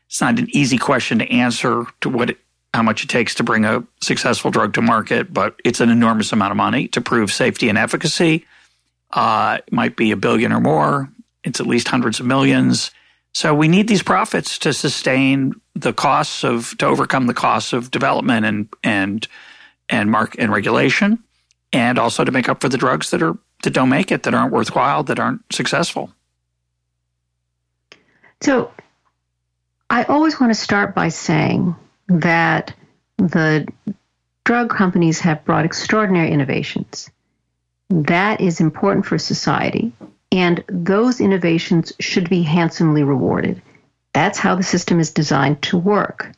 It's 0.09 0.21
not 0.21 0.39
an 0.39 0.49
easy 0.51 0.79
question 0.79 1.19
to 1.19 1.31
answer 1.33 1.85
to 2.01 2.09
what 2.09 2.31
it, 2.31 2.39
how 2.73 2.83
much 2.83 3.03
it 3.03 3.09
takes 3.09 3.35
to 3.37 3.43
bring 3.43 3.65
a 3.65 3.83
successful 4.01 4.51
drug 4.51 4.75
to 4.75 4.83
market, 4.83 5.33
but 5.33 5.59
it's 5.65 5.81
an 5.81 5.91
enormous 5.91 6.33
amount 6.33 6.53
of 6.53 6.57
money 6.57 6.87
to 6.89 7.01
prove 7.01 7.33
safety 7.33 7.69
and 7.69 7.77
efficacy. 7.77 8.45
Uh, 9.11 9.59
it 9.67 9.73
might 9.73 9.97
be 9.97 10.13
a 10.13 10.17
billion 10.17 10.53
or 10.53 10.61
more. 10.61 11.09
It's 11.43 11.59
at 11.59 11.67
least 11.67 11.89
hundreds 11.89 12.21
of 12.21 12.27
millions. 12.27 12.91
So 13.35 13.55
we 13.55 13.69
need 13.69 13.89
these 13.89 14.03
profits 14.03 14.59
to 14.61 14.73
sustain 14.73 15.55
the 15.75 15.93
costs 15.93 16.45
of 16.45 16.77
to 16.79 16.87
overcome 16.87 17.27
the 17.27 17.35
costs 17.35 17.73
of 17.73 17.91
development 17.91 18.47
and 18.47 18.69
and 18.83 19.27
and 19.89 20.11
mark 20.11 20.37
and 20.39 20.53
regulation, 20.53 21.23
and 21.73 21.99
also 21.99 22.25
to 22.25 22.33
make 22.33 22.49
up 22.49 22.61
for 22.61 22.69
the 22.69 22.79
drugs 22.79 23.11
that 23.11 23.23
are 23.23 23.37
that 23.63 23.73
don't 23.73 23.89
make 23.89 24.13
it, 24.13 24.23
that 24.23 24.35
aren't 24.35 24.53
worthwhile, 24.53 25.03
that 25.05 25.19
aren't 25.19 25.43
successful. 25.53 26.13
So, 28.41 28.73
I 29.89 30.05
always 30.05 30.39
want 30.41 30.51
to 30.51 30.61
start 30.61 30.95
by 30.95 31.09
saying 31.09 31.75
that 32.09 32.75
the 33.19 33.67
drug 34.45 34.71
companies 34.71 35.21
have 35.21 35.45
brought 35.45 35.65
extraordinary 35.65 36.31
innovations. 36.31 37.11
That 37.89 38.41
is 38.41 38.61
important 38.61 39.07
for 39.07 39.19
society, 39.19 39.93
and 40.33 40.65
those 40.69 41.21
innovations 41.21 41.93
should 42.01 42.29
be 42.29 42.43
handsomely 42.43 43.03
rewarded. 43.03 43.63
That's 44.13 44.39
how 44.39 44.55
the 44.57 44.63
system 44.63 44.99
is 44.99 45.11
designed 45.11 45.63
to 45.63 45.79
work. 45.79 46.33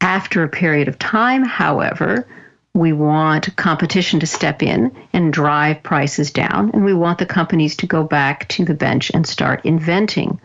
After 0.00 0.42
a 0.42 0.48
period 0.48 0.88
of 0.88 0.98
time, 0.98 1.44
however, 1.44 2.26
we 2.72 2.92
want 2.92 3.54
competition 3.56 4.20
to 4.20 4.26
step 4.26 4.62
in 4.62 4.96
and 5.12 5.32
drive 5.32 5.82
prices 5.82 6.30
down, 6.30 6.70
and 6.72 6.84
we 6.84 6.94
want 6.94 7.18
the 7.18 7.26
companies 7.26 7.76
to 7.76 7.86
go 7.86 8.04
back 8.04 8.48
to 8.48 8.64
the 8.64 8.74
bench 8.74 9.10
and 9.12 9.26
start 9.26 9.64
inventing. 9.64 10.40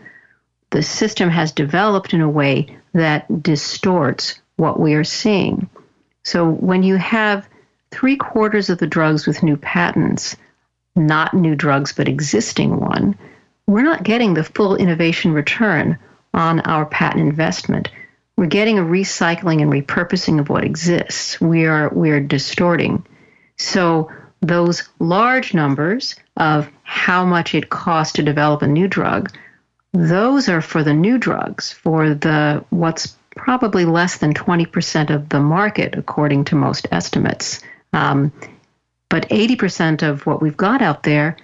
The 0.76 0.82
system 0.82 1.30
has 1.30 1.52
developed 1.52 2.12
in 2.12 2.20
a 2.20 2.28
way 2.28 2.76
that 2.92 3.42
distorts 3.42 4.38
what 4.56 4.78
we 4.78 4.92
are 4.92 5.04
seeing. 5.04 5.70
So 6.22 6.46
when 6.46 6.82
you 6.82 6.96
have 6.96 7.48
three 7.90 8.18
quarters 8.18 8.68
of 8.68 8.76
the 8.76 8.86
drugs 8.86 9.26
with 9.26 9.42
new 9.42 9.56
patents, 9.56 10.36
not 10.94 11.32
new 11.32 11.54
drugs 11.54 11.94
but 11.94 12.08
existing 12.08 12.78
one, 12.78 13.16
we're 13.66 13.84
not 13.84 14.02
getting 14.02 14.34
the 14.34 14.44
full 14.44 14.76
innovation 14.76 15.32
return 15.32 15.98
on 16.34 16.60
our 16.60 16.84
patent 16.84 17.22
investment 17.22 17.88
we're 18.36 18.44
getting 18.46 18.78
a 18.78 18.82
recycling 18.82 19.62
and 19.62 19.72
repurposing 19.72 20.38
of 20.38 20.50
what 20.50 20.62
exists. 20.64 21.40
We 21.40 21.64
are 21.64 21.88
we 21.88 22.10
are 22.10 22.20
distorting. 22.20 23.06
So 23.56 24.10
those 24.42 24.86
large 24.98 25.54
numbers 25.54 26.16
of 26.36 26.68
how 26.82 27.24
much 27.24 27.54
it 27.54 27.70
costs 27.70 28.12
to 28.14 28.22
develop 28.22 28.60
a 28.60 28.66
new 28.66 28.88
drug, 28.88 29.32
those 29.96 30.48
are 30.48 30.60
for 30.60 30.82
the 30.82 30.92
new 30.92 31.18
drugs, 31.18 31.72
for 31.72 32.14
the 32.14 32.64
what's 32.70 33.16
probably 33.34 33.84
less 33.84 34.18
than 34.18 34.34
20% 34.34 35.10
of 35.10 35.28
the 35.28 35.40
market, 35.40 35.94
according 35.96 36.44
to 36.44 36.56
most 36.56 36.86
estimates. 36.90 37.62
Um, 37.92 38.32
but 39.08 39.28
80% 39.28 40.02
of 40.02 40.26
what 40.26 40.42
we've 40.42 40.56
got 40.56 40.82
out 40.82 41.02
there 41.02 41.36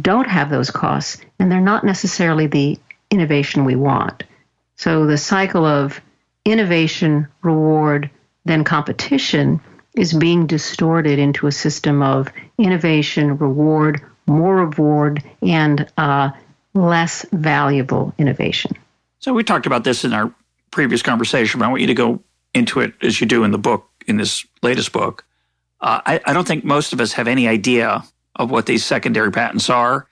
don't 0.00 0.28
have 0.28 0.50
those 0.50 0.70
costs, 0.70 1.18
and 1.38 1.50
they're 1.50 1.60
not 1.60 1.84
necessarily 1.84 2.46
the 2.46 2.78
innovation 3.10 3.64
we 3.64 3.76
want. 3.76 4.24
So 4.76 5.06
the 5.06 5.18
cycle 5.18 5.64
of 5.64 6.00
innovation, 6.44 7.28
reward, 7.42 8.10
then 8.44 8.64
competition 8.64 9.60
is 9.94 10.12
being 10.12 10.46
distorted 10.46 11.18
into 11.18 11.46
a 11.46 11.52
system 11.52 12.02
of 12.02 12.28
innovation, 12.58 13.38
reward, 13.38 14.02
more 14.26 14.56
reward, 14.56 15.22
and 15.42 15.90
uh, 15.96 16.30
less 16.78 17.26
valuable 17.32 18.14
innovation. 18.18 18.72
So 19.18 19.32
we 19.32 19.44
talked 19.44 19.66
about 19.66 19.84
this 19.84 20.04
in 20.04 20.12
our 20.12 20.32
previous 20.70 21.02
conversation, 21.02 21.60
but 21.60 21.66
I 21.66 21.68
want 21.68 21.80
you 21.80 21.88
to 21.88 21.94
go 21.94 22.22
into 22.54 22.80
it 22.80 22.94
as 23.02 23.20
you 23.20 23.26
do 23.26 23.44
in 23.44 23.50
the 23.50 23.58
book, 23.58 23.88
in 24.06 24.16
this 24.16 24.46
latest 24.62 24.92
book. 24.92 25.24
Uh, 25.80 26.00
I, 26.06 26.20
I 26.24 26.32
don't 26.32 26.46
think 26.46 26.64
most 26.64 26.92
of 26.92 27.00
us 27.00 27.12
have 27.12 27.28
any 27.28 27.48
idea 27.48 28.04
of 28.36 28.50
what 28.50 28.66
these 28.66 28.84
secondary 28.84 29.30
patents 29.30 29.68
are. 29.68 30.06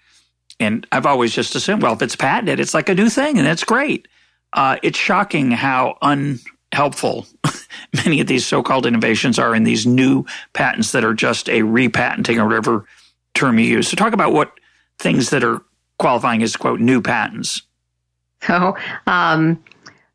And 0.59 0.87
I've 0.91 1.07
always 1.07 1.33
just 1.33 1.55
assumed, 1.55 1.83
well, 1.83 1.93
if 1.93 2.03
it's 2.03 2.17
patented, 2.17 2.61
it's 2.61 2.75
like 2.75 2.89
a 2.89 2.95
new 2.95 3.09
thing 3.09 3.39
and 3.39 3.47
it's 3.47 3.65
great. 3.65 4.09
Uh, 4.53 4.77
it's 4.83 4.99
shocking 4.99 5.51
how 5.51 5.99
unhelpful 6.03 7.27
many 8.05 8.21
of 8.21 8.27
these 8.27 8.47
so-called 8.47 8.87
innovations 8.87 9.39
are 9.39 9.55
in 9.55 9.65
these 9.65 9.87
new 9.87 10.25
patents 10.53 10.93
that 10.93 11.05
are 11.05 11.15
just 11.15 11.49
a 11.49 11.61
repatenting 11.61 12.39
or 12.39 12.47
whatever 12.47 12.87
term 13.35 13.59
you 13.59 13.67
use. 13.67 13.89
So 13.89 13.97
talk 13.97 14.15
about 14.15 14.33
what 14.33 14.53
things 14.99 15.31
that 15.31 15.45
are 15.45 15.63
qualifying 15.99 16.43
as 16.43 16.57
quote 16.57 16.81
new 16.81 17.01
patents. 17.01 17.63
So 18.43 18.77
um, 19.07 19.63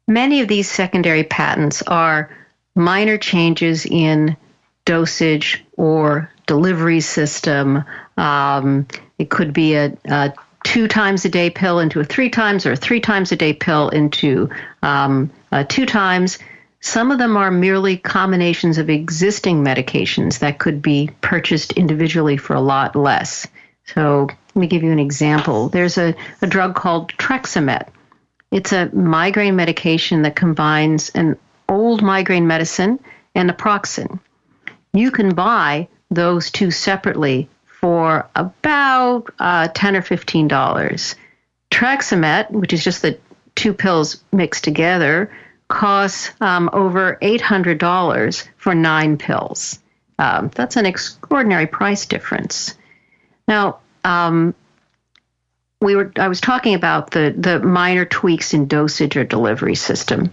many 0.07 0.41
of 0.41 0.47
these 0.47 0.69
secondary 0.69 1.23
patents 1.23 1.81
are 1.83 2.35
minor 2.75 3.17
changes 3.17 3.85
in 3.85 4.37
dosage 4.85 5.63
or 5.77 6.31
delivery 6.45 7.01
system. 7.01 7.83
Um, 8.17 8.87
it 9.17 9.29
could 9.29 9.53
be 9.53 9.75
a, 9.75 9.97
a 10.05 10.33
two 10.63 10.87
times 10.87 11.25
a 11.25 11.29
day 11.29 11.49
pill 11.49 11.79
into 11.79 11.99
a 11.99 12.03
three 12.03 12.29
times 12.29 12.65
or 12.65 12.73
a 12.73 12.75
three 12.75 12.99
times 12.99 13.31
a 13.31 13.35
day 13.35 13.53
pill 13.53 13.89
into 13.89 14.49
um, 14.83 15.31
two 15.67 15.85
times. 15.85 16.39
Some 16.81 17.11
of 17.11 17.19
them 17.19 17.37
are 17.37 17.51
merely 17.51 17.97
combinations 17.97 18.77
of 18.77 18.89
existing 18.89 19.63
medications 19.63 20.39
that 20.39 20.57
could 20.57 20.81
be 20.81 21.11
purchased 21.21 21.73
individually 21.73 22.37
for 22.37 22.55
a 22.55 22.61
lot 22.61 22.95
less. 22.95 23.47
So 23.85 24.29
let 24.53 24.59
me 24.61 24.67
give 24.67 24.83
you 24.83 24.91
an 24.91 24.99
example. 24.99 25.69
There's 25.69 25.97
a, 25.97 26.15
a 26.41 26.47
drug 26.47 26.75
called 26.75 27.13
Treximet. 27.13 27.87
It's 28.51 28.73
a 28.73 28.89
migraine 28.93 29.55
medication 29.55 30.23
that 30.23 30.35
combines 30.35 31.09
an 31.09 31.37
old 31.69 32.01
migraine 32.01 32.47
medicine 32.47 32.99
and 33.33 33.49
naproxen. 33.49 34.19
You 34.93 35.11
can 35.11 35.33
buy 35.33 35.87
those 36.09 36.51
two 36.51 36.69
separately 36.71 37.47
for 37.79 38.29
about 38.35 39.33
uh, 39.39 39.69
10 39.73 39.95
or 39.95 40.01
15 40.01 40.47
dollars. 40.47 41.15
Treximet, 41.71 42.51
which 42.51 42.73
is 42.73 42.83
just 42.83 43.01
the 43.01 43.17
two 43.55 43.73
pills 43.73 44.23
mixed 44.33 44.63
together, 44.63 45.31
costs 45.69 46.31
um, 46.41 46.69
over 46.73 47.17
$800 47.21 48.47
for 48.57 48.75
nine 48.75 49.17
pills. 49.17 49.79
Um, 50.19 50.51
that's 50.53 50.75
an 50.75 50.85
extraordinary 50.85 51.67
price 51.67 52.05
difference. 52.05 52.75
Now, 53.47 53.79
um, 54.03 54.53
we 55.81 55.95
were 55.95 56.11
I 56.17 56.27
was 56.27 56.39
talking 56.39 56.75
about 56.75 57.11
the 57.11 57.33
the 57.37 57.59
minor 57.59 58.05
tweaks 58.05 58.53
in 58.53 58.67
dosage 58.67 59.17
or 59.17 59.23
delivery 59.23 59.75
system. 59.75 60.31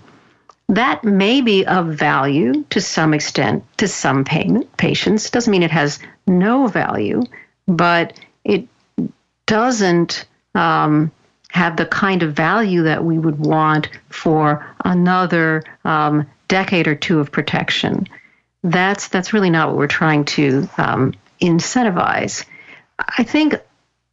That 0.68 1.02
may 1.02 1.40
be 1.40 1.66
of 1.66 1.86
value 1.86 2.64
to 2.70 2.80
some 2.80 3.14
extent 3.14 3.64
to 3.78 3.88
some 3.88 4.24
payment, 4.24 4.76
patients. 4.76 5.30
Doesn't 5.30 5.50
mean 5.50 5.62
it 5.62 5.70
has 5.70 5.98
no 6.26 6.66
value, 6.66 7.22
but 7.66 8.20
it 8.44 8.68
doesn't 9.46 10.26
um, 10.54 11.10
have 11.50 11.78
the 11.78 11.86
kind 11.86 12.22
of 12.22 12.34
value 12.34 12.82
that 12.82 13.02
we 13.02 13.18
would 13.18 13.38
want 13.38 13.88
for 14.10 14.66
another 14.84 15.64
um, 15.84 16.26
decade 16.48 16.86
or 16.86 16.94
two 16.94 17.18
of 17.18 17.32
protection. 17.32 18.06
That's 18.62 19.08
that's 19.08 19.32
really 19.32 19.50
not 19.50 19.68
what 19.68 19.78
we're 19.78 19.86
trying 19.86 20.26
to 20.26 20.68
um, 20.76 21.14
incentivize. 21.40 22.44
I 22.98 23.22
think 23.22 23.54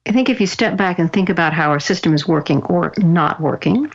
I 0.08 0.12
think 0.12 0.30
if 0.30 0.40
you 0.40 0.48
step 0.48 0.78
back 0.78 1.00
and 1.00 1.12
think 1.12 1.30
about 1.30 1.54
how 1.54 1.72
our 1.72 1.80
system 1.80 2.14
is 2.14 2.28
working 2.28 2.64
or 2.64 2.94
not 2.98 3.42
working, 3.42 3.92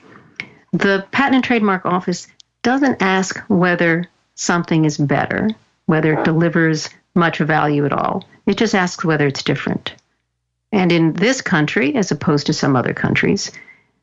the 0.72 1.06
Patent 1.12 1.36
and 1.36 1.44
Trademark 1.44 1.86
Office 1.86 2.26
doesn't 2.62 3.00
ask 3.00 3.38
whether 3.48 4.06
something 4.34 4.84
is 4.84 4.98
better, 4.98 5.50
whether 5.86 6.14
it 6.14 6.24
delivers 6.24 6.88
much 7.14 7.38
value 7.38 7.86
at 7.86 7.92
all. 7.92 8.24
It 8.46 8.58
just 8.58 8.74
asks 8.74 9.04
whether 9.04 9.26
it's 9.26 9.42
different. 9.42 9.94
And 10.72 10.90
in 10.90 11.12
this 11.12 11.40
country, 11.42 11.94
as 11.94 12.10
opposed 12.10 12.46
to 12.46 12.52
some 12.52 12.76
other 12.76 12.94
countries, 12.94 13.52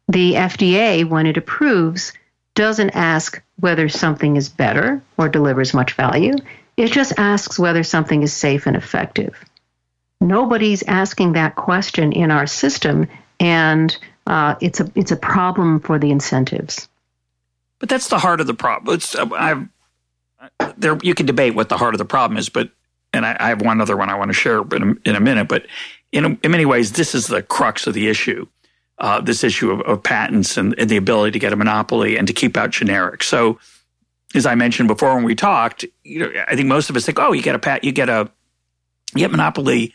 the 0.08 0.34
FDA, 0.34 1.08
when 1.08 1.26
it 1.26 1.38
approves, 1.38 2.14
doesn't 2.56 2.92
ask 2.92 3.42
whether 3.60 3.90
something 3.90 4.36
is 4.36 4.50
better 4.50 5.02
or 5.18 5.30
delivers 5.30 5.74
much 5.74 5.94
value. 5.94 6.36
It 6.76 6.92
just 6.92 7.18
asks 7.18 7.60
whether 7.60 7.84
something 7.84 8.24
is 8.24 8.34
safe 8.34 8.68
and 8.68 8.76
effective. 8.76 9.44
Nobody's 10.20 10.84
asking 10.84 11.34
that 11.34 11.56
question 11.56 12.12
in 12.12 12.32
our 12.32 12.48
system, 12.48 13.08
and 13.40 13.96
uh, 14.26 14.56
it's 14.62 14.80
a 14.80 14.92
it's 14.96 15.12
a 15.12 15.16
problem 15.18 15.80
for 15.80 16.00
the 16.00 16.12
incentives. 16.12 16.88
But 17.80 17.90
that's 17.90 18.08
the 18.08 18.18
heart 18.18 18.42
of 18.42 18.48
the 18.48 18.56
problem. 18.56 18.96
It's 18.96 19.16
uh, 19.16 19.28
I've 19.34 19.68
there 20.78 20.98
you 21.02 21.14
can 21.14 21.26
debate 21.26 21.56
what 21.56 21.70
the 21.70 21.78
heart 21.78 21.94
of 21.94 22.00
the 22.00 22.06
problem 22.06 22.38
is, 22.38 22.50
but 22.50 22.72
and 23.14 23.26
I, 23.26 23.38
I 23.40 23.50
have 23.50 23.62
one 23.62 23.82
other 23.82 23.98
one 23.98 24.10
I 24.10 24.16
want 24.16 24.30
to 24.30 24.34
share 24.34 24.62
in 24.62 24.84
a, 25.06 25.10
in 25.10 25.16
a 25.16 25.20
minute. 25.20 25.48
But 25.48 25.68
in, 26.12 26.40
in 26.44 26.52
many 26.52 26.66
ways, 26.66 26.94
this 26.94 27.16
is 27.16 27.28
the 27.28 27.42
crux 27.42 27.88
of 27.88 27.94
the 27.94 28.08
issue. 28.08 28.48
Uh, 29.00 29.22
this 29.22 29.44
issue 29.44 29.72
of, 29.72 29.82
of 29.82 30.02
patents 30.02 30.58
and, 30.58 30.74
and, 30.80 30.90
the 30.90 30.98
ability 30.98 31.32
to 31.32 31.38
get 31.38 31.54
a 31.54 31.56
monopoly 31.56 32.18
and 32.18 32.26
to 32.28 32.34
keep 32.34 32.58
out 32.58 32.72
generics. 32.72 33.24
So, 33.24 33.60
as 34.34 34.48
I 34.48 34.56
mentioned 34.56 34.88
before 34.88 35.14
when 35.14 35.24
we 35.24 35.36
talked, 35.36 35.86
you 36.04 36.20
know, 36.20 36.32
I 36.48 36.56
think 36.56 36.68
most 36.68 36.90
of 36.90 36.96
us 36.96 37.06
think, 37.06 37.20
oh, 37.20 37.32
you 37.32 37.44
get 37.44 37.54
a 37.54 37.60
pat, 37.60 37.84
you 37.84 37.92
get 37.92 38.10
a, 38.10 38.28
you 39.14 39.20
get 39.20 39.30
monopoly 39.30 39.94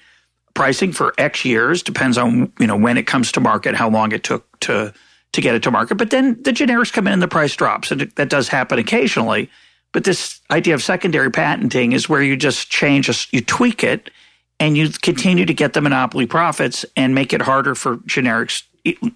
pricing 0.55 0.93
for 0.93 1.15
X 1.19 1.45
years, 1.45 1.83
depends 1.83 2.19
on 2.19 2.53
you 2.59 2.67
know 2.67 2.77
when 2.77 2.99
it 2.99 3.07
comes 3.07 3.33
to 3.33 3.41
market, 3.41 3.75
how 3.75 3.89
long 3.89 4.13
it 4.13 4.25
took 4.25 4.61
to 4.61 4.93
to 5.33 5.41
get 5.41 5.55
it 5.55 5.63
to 5.63 5.71
market. 5.71 5.97
But 5.97 6.11
then 6.11 6.41
the 6.43 6.53
generics 6.53 6.93
come 6.93 7.07
in 7.07 7.15
and 7.15 7.23
the 7.23 7.29
price 7.29 7.57
drops, 7.57 7.91
and 7.91 8.03
that 8.03 8.29
does 8.29 8.49
happen 8.49 8.79
occasionally. 8.79 9.51
But 9.93 10.05
this 10.05 10.41
idea 10.51 10.75
of 10.75 10.83
secondary 10.83 11.31
patenting 11.31 11.93
is 11.93 12.09
where 12.09 12.23
you 12.23 12.37
just 12.37 12.71
change, 12.71 13.29
you 13.31 13.41
tweak 13.43 13.85
it, 13.85 14.11
and 14.59 14.77
you 14.77 14.89
continue 14.89 15.45
to 15.45 15.55
get 15.55 15.75
the 15.75 15.81
monopoly 15.81 16.27
profits 16.27 16.85
and 16.97 17.15
make 17.15 17.33
it 17.33 17.43
harder 17.43 17.75
for 17.75 17.99
generics, 17.99 18.63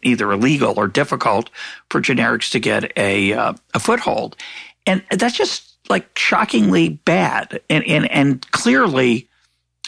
either 0.02 0.32
illegal 0.32 0.74
or 0.76 0.86
difficult 0.86 1.50
for 1.90 2.00
generics 2.00 2.50
to 2.50 2.60
get 2.60 2.92
a 2.96 3.32
uh, 3.32 3.52
a 3.74 3.80
foothold. 3.80 4.36
And 4.86 5.02
that's 5.10 5.36
just 5.36 5.76
like 5.88 6.16
shockingly 6.18 6.90
bad, 6.90 7.60
and 7.70 7.84
and 7.84 8.10
and 8.10 8.50
clearly. 8.52 9.28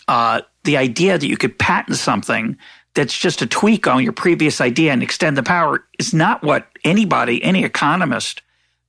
Uh, 0.07 0.40
the 0.69 0.77
idea 0.77 1.16
that 1.16 1.27
you 1.27 1.39
could 1.39 1.59
patent 1.59 1.97
something 1.97 2.55
that's 2.93 3.16
just 3.16 3.41
a 3.41 3.47
tweak 3.47 3.87
on 3.87 4.05
your 4.05 4.12
previous 4.12 4.61
idea 4.61 4.93
and 4.93 5.03
extend 5.03 5.35
the 5.35 5.43
power 5.43 5.83
is 5.99 6.12
not 6.12 6.43
what 6.43 6.69
anybody, 6.85 7.43
any 7.43 7.64
economist 7.64 8.43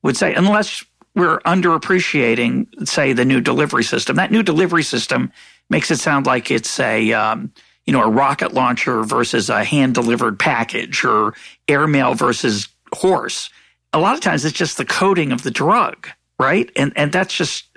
would 0.04 0.18
say, 0.18 0.34
unless 0.34 0.84
we're 1.16 1.40
underappreciating, 1.40 2.86
say, 2.86 3.14
the 3.14 3.24
new 3.24 3.40
delivery 3.40 3.86
system. 3.86 4.18
That 4.18 4.30
new 4.30 4.44
delivery 4.44 4.84
system 4.84 5.32
makes 5.70 5.90
it 5.90 6.00
sound 6.00 6.26
like 6.26 6.52
it's 6.52 6.82
a, 6.82 7.14
um, 7.14 7.50
you 7.86 7.94
know, 7.94 8.04
a 8.04 8.10
rocket 8.10 8.54
launcher 8.54 9.02
versus 9.04 9.50
a 9.50 9.64
hand 9.64 9.94
delivered 9.94 10.38
package 10.38 11.06
or 11.06 11.34
airmail 11.70 12.14
versus 12.14 12.68
horse. 12.94 13.50
A 13.94 14.00
lot 14.00 14.16
of 14.16 14.20
times 14.20 14.44
it's 14.44 14.58
just 14.58 14.76
the 14.76 14.84
coating 14.84 15.32
of 15.32 15.44
the 15.44 15.52
drug, 15.52 16.10
right? 16.40 16.70
And 16.76 16.92
and 16.98 17.14
that's 17.14 17.34
just 17.34 17.69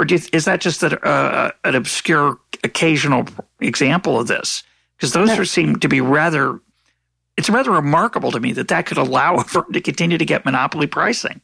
or 0.00 0.06
you, 0.06 0.18
is 0.32 0.46
that 0.46 0.62
just 0.62 0.82
a, 0.82 0.98
uh, 1.06 1.50
an 1.62 1.74
obscure 1.74 2.38
occasional 2.64 3.26
example 3.60 4.18
of 4.18 4.28
this? 4.28 4.62
Because 4.96 5.12
those 5.12 5.30
are, 5.30 5.44
seem 5.44 5.76
to 5.80 5.88
be 5.88 6.00
rather. 6.00 6.58
It's 7.36 7.50
rather 7.50 7.70
remarkable 7.70 8.32
to 8.32 8.40
me 8.40 8.52
that 8.54 8.68
that 8.68 8.86
could 8.86 8.98
allow 8.98 9.34
a 9.36 9.44
firm 9.44 9.72
to 9.72 9.80
continue 9.80 10.16
to 10.16 10.24
get 10.24 10.44
monopoly 10.44 10.86
pricing. 10.86 11.42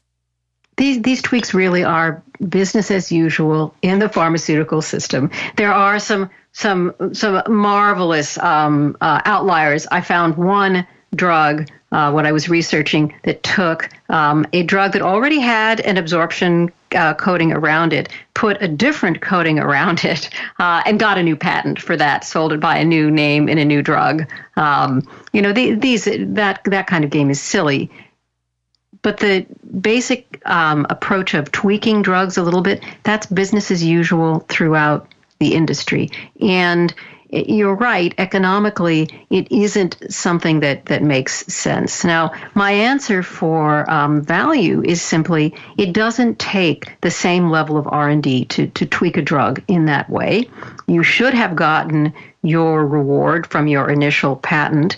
These 0.79 1.03
these 1.03 1.23
tweaks 1.23 1.53
really 1.53 1.85
are 1.85 2.23
business 2.49 2.91
as 2.91 3.13
usual 3.13 3.75
in 3.83 3.99
the 3.99 4.09
pharmaceutical 4.09 4.81
system. 4.83 5.31
There 5.57 5.73
are 5.73 5.99
some 5.99 6.31
some 6.53 6.95
some 7.13 7.43
marvelous 7.49 8.39
um, 8.39 8.97
uh, 9.03 9.21
outliers. 9.27 9.87
I 9.91 10.01
found 10.01 10.37
one 10.37 10.87
drug 11.15 11.69
uh, 11.93 12.11
when 12.13 12.27
I 12.27 12.33
was 12.33 12.49
researching 12.49 13.15
that 13.25 13.43
took 13.43 13.91
um, 14.09 14.47
a 14.53 14.63
drug 14.63 14.93
that 14.93 15.03
already 15.03 15.41
had 15.41 15.81
an 15.81 15.97
absorption 15.97 16.71
uh, 16.95 17.15
coating 17.15 17.53
around 17.53 17.93
it, 17.93 18.09
put 18.35 18.61
a 18.63 18.69
different 18.69 19.21
coating 19.21 19.59
around 19.59 20.05
it, 20.05 20.31
uh, 20.59 20.83
and 20.87 21.01
got 21.01 21.19
a 21.19 21.23
new 21.23 21.37
patent 21.37 21.81
for 21.81 21.97
that, 21.97 22.25
sold 22.25 22.53
it 22.53 22.61
by 22.61 22.77
a 22.77 22.85
new 22.85 23.11
name 23.11 23.49
in 23.49 23.59
a 23.59 23.65
new 23.65 23.83
drug. 23.83 24.31
Um, 24.57 25.07
you 25.33 25.43
know, 25.43 25.53
the, 25.53 25.75
these 25.75 26.05
that 26.05 26.61
that 26.65 26.87
kind 26.87 27.05
of 27.05 27.11
game 27.11 27.31
is 27.31 27.41
silly. 27.41 27.91
But 29.03 29.19
the 29.19 29.47
basic 29.81 30.41
um, 30.47 30.87
approach 30.91 31.35
of 31.35 31.53
tweaking 31.53 32.03
drugs 32.03 32.37
a 32.37 32.43
little 32.43 32.63
bit, 32.63 32.83
that's 33.05 33.27
business 33.27 33.71
as 33.71 33.85
usual 33.85 34.41
throughout 34.49 35.13
the 35.39 35.55
industry. 35.55 36.11
And 36.41 36.93
you're 37.47 37.75
right. 37.75 38.15
Economically, 38.19 39.09
it 39.31 39.51
isn't 39.51 39.97
something 40.09 40.61
that, 40.61 40.87
that 40.87 41.03
makes 41.03 41.47
sense. 41.53 42.05
Now, 42.05 42.33
my 42.55 42.73
answer 42.73 43.23
for 43.23 43.89
um, 43.91 44.23
value 44.23 44.83
is 44.85 45.03
simply 45.03 45.55
it 45.79 45.93
doesn't 45.93 46.39
take 46.39 47.01
the 47.01 47.11
same 47.11 47.51
level 47.51 47.77
of 47.77 47.87
R&D 47.89 48.47
to, 48.47 48.67
to 48.69 48.87
tweak 48.87 49.17
a 49.17 49.23
drug 49.23 49.63
in 49.69 49.87
that 49.87 50.09
way. 50.09 50.49
You 50.87 51.03
should 51.03 51.35
have 51.35 51.57
gotten 51.57 52.13
your 52.43 52.87
reward 52.87 53.47
from 53.47 53.67
your 53.67 53.91
initial 53.91 54.37
patent. 54.37 54.97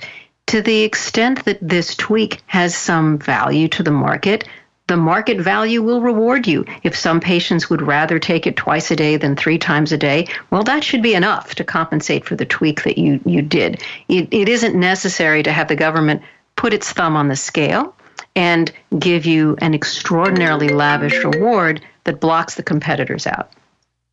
To 0.49 0.63
the 0.63 0.83
extent 0.83 1.45
that 1.45 1.59
this 1.61 1.95
tweak 1.95 2.41
has 2.47 2.75
some 2.75 3.19
value 3.19 3.69
to 3.69 3.83
the 3.83 3.91
market, 3.91 4.49
the 4.89 4.97
market 4.97 5.39
value 5.39 5.83
will 5.83 6.01
reward 6.01 6.47
you. 6.47 6.65
If 6.83 6.97
some 6.97 7.21
patients 7.21 7.71
would 7.71 7.83
rather 7.83 8.19
take 8.19 8.47
it 8.47 8.57
twice 8.57 8.91
a 8.91 8.97
day 8.97 9.17
than 9.17 9.37
three 9.37 9.59
times 9.59 9.93
a 9.93 9.99
day, 9.99 10.27
well, 10.51 10.65
that 10.65 10.83
should 10.83 11.03
be 11.03 11.15
enough 11.15 11.55
to 11.57 11.65
compensate 11.65 12.25
for 12.25 12.35
the 12.35 12.47
tweak 12.47 12.83
that 12.85 12.99
you, 12.99 13.21
you 13.25 13.43
did. 13.43 13.83
It, 14.09 14.29
it 14.33 14.49
isn't 14.49 14.75
necessary 14.75 15.43
to 15.43 15.53
have 15.53 15.69
the 15.69 15.77
government 15.77 16.23
put 16.57 16.73
its 16.73 16.91
thumb 16.91 17.17
on 17.17 17.29
the 17.29 17.37
scale 17.37 17.95
and 18.35 18.73
give 18.99 19.27
you 19.27 19.57
an 19.61 19.75
extraordinarily 19.75 20.71
lavish 20.71 21.23
reward 21.23 21.85
that 22.05 22.21
blocks 22.21 22.55
the 22.55 22.63
competitors 22.63 23.27
out. 23.27 23.53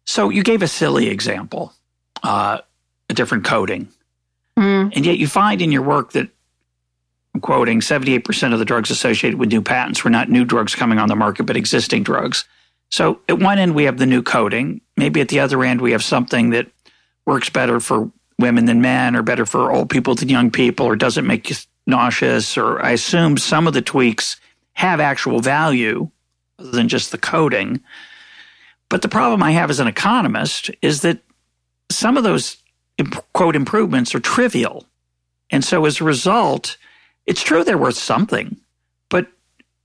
So 0.06 0.30
you 0.30 0.44
gave 0.44 0.62
a 0.62 0.68
silly 0.68 1.08
example, 1.08 1.74
uh, 2.22 2.60
a 3.10 3.14
different 3.14 3.46
coating. 3.46 3.88
Mm. 4.58 4.92
And 4.96 5.06
yet 5.06 5.18
you 5.18 5.28
find 5.28 5.62
in 5.62 5.72
your 5.72 5.82
work 5.82 6.12
that 6.14 6.30
quoting 7.42 7.80
78% 7.80 8.54
of 8.54 8.60
the 8.60 8.66
drugs 8.66 8.92
associated 8.92 9.40
with 9.40 9.50
new 9.50 9.62
patents 9.62 10.04
were 10.04 10.10
not 10.10 10.30
new 10.30 10.46
drugs 10.46 10.76
coming 10.76 11.00
on 11.00 11.10
the 11.10 11.16
market, 11.16 11.44
but 11.44 11.58
existing 11.58 12.04
drugs. 12.04 12.46
So 12.92 13.20
at 13.28 13.40
one 13.40 13.60
end, 13.60 13.76
we 13.76 13.86
have 13.86 13.98
the 13.98 14.06
new 14.06 14.22
coating. 14.22 14.82
Maybe 14.98 15.22
at 15.22 15.30
the 15.30 15.40
other 15.40 15.64
end, 15.64 15.82
we 15.82 15.92
have 15.92 16.04
something 16.04 16.52
that 16.52 16.68
works 17.26 17.50
better 17.50 17.80
for 17.80 18.12
women 18.38 18.66
than 18.66 18.82
men 18.82 19.16
or 19.16 19.24
better 19.24 19.46
for 19.46 19.72
old 19.72 19.90
people 19.90 20.16
than 20.16 20.30
young 20.30 20.52
people 20.52 20.86
or 20.86 20.96
doesn't 20.96 21.26
make 21.26 21.50
you 21.50 21.56
nauseous. 21.88 22.58
Or 22.58 22.84
I 22.84 22.92
assume 22.92 23.38
some 23.38 23.68
of 23.68 23.74
the 23.74 23.82
tweaks 23.82 24.40
have 24.74 25.00
actual 25.00 25.40
value 25.40 26.10
other 26.60 26.72
than 26.72 26.88
just 26.88 27.12
the 27.12 27.18
coating. 27.18 27.82
But 28.90 29.02
the 29.02 29.10
problem 29.10 29.42
I 29.42 29.52
have 29.52 29.70
as 29.70 29.80
an 29.80 29.88
economist 29.88 30.70
is 30.82 31.02
that 31.02 31.20
some 31.92 32.18
of 32.18 32.24
those 32.24 32.58
quote 33.34 33.56
improvements 33.56 34.14
are 34.16 34.20
trivial. 34.20 34.86
And 35.50 35.64
so 35.64 35.86
as 35.86 36.02
a 36.02 36.04
result, 36.04 36.78
it's 37.26 37.42
true 37.42 37.64
they're 37.64 37.78
worth 37.78 37.98
something, 37.98 38.58
but 39.10 39.28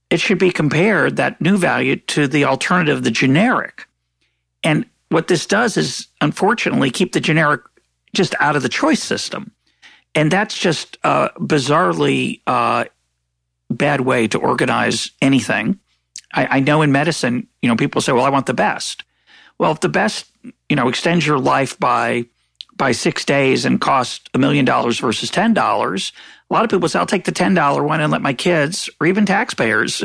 it 0.09 0.19
should 0.19 0.37
be 0.37 0.51
compared 0.51 1.15
that 1.15 1.41
new 1.41 1.57
value 1.57 1.95
to 1.95 2.27
the 2.27 2.45
alternative, 2.45 3.03
the 3.03 3.11
generic. 3.11 3.87
And 4.63 4.85
what 5.09 5.27
this 5.27 5.45
does 5.45 5.77
is 5.77 6.07
unfortunately 6.21 6.91
keep 6.91 7.13
the 7.13 7.19
generic 7.19 7.61
just 8.13 8.35
out 8.39 8.55
of 8.55 8.63
the 8.63 8.69
choice 8.69 9.01
system. 9.01 9.51
And 10.13 10.29
that's 10.31 10.57
just 10.57 10.97
a 11.03 11.31
bizarrely 11.37 12.41
uh, 12.45 12.85
bad 13.69 14.01
way 14.01 14.27
to 14.27 14.37
organize 14.37 15.11
anything. 15.21 15.79
I, 16.33 16.57
I 16.57 16.59
know 16.59 16.81
in 16.81 16.91
medicine, 16.91 17.47
you 17.61 17.69
know, 17.69 17.75
people 17.75 18.01
say, 18.01 18.11
well, 18.11 18.25
I 18.25 18.29
want 18.29 18.45
the 18.45 18.53
best. 18.53 19.03
Well, 19.57 19.71
if 19.71 19.79
the 19.79 19.89
best, 19.89 20.25
you 20.69 20.75
know, 20.75 20.87
extends 20.87 21.25
your 21.25 21.39
life 21.39 21.79
by 21.79 22.25
by 22.81 22.91
six 22.93 23.23
days 23.25 23.63
and 23.63 23.79
cost 23.79 24.27
a 24.33 24.39
million 24.39 24.65
dollars 24.65 24.97
versus 24.97 25.29
ten 25.29 25.53
dollars, 25.53 26.11
a 26.49 26.53
lot 26.53 26.63
of 26.63 26.71
people 26.71 26.89
say, 26.89 26.97
I'll 26.97 27.05
take 27.05 27.25
the 27.25 27.31
ten 27.31 27.53
dollar 27.53 27.83
one 27.83 28.01
and 28.01 28.11
let 28.11 28.23
my 28.23 28.33
kids 28.33 28.89
or 28.99 29.05
even 29.05 29.23
taxpayers 29.23 30.03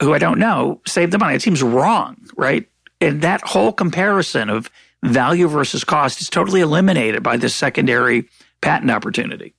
who 0.00 0.14
I 0.14 0.18
don't 0.18 0.38
know 0.38 0.80
save 0.86 1.10
the 1.10 1.18
money. 1.18 1.34
It 1.34 1.42
seems 1.42 1.62
wrong, 1.62 2.16
right? 2.34 2.66
And 3.02 3.20
that 3.20 3.42
whole 3.42 3.70
comparison 3.70 4.48
of 4.48 4.70
value 5.02 5.46
versus 5.46 5.84
cost 5.84 6.22
is 6.22 6.30
totally 6.30 6.62
eliminated 6.62 7.22
by 7.22 7.36
this 7.36 7.54
secondary 7.54 8.30
patent 8.62 8.90
opportunity. 8.90 9.52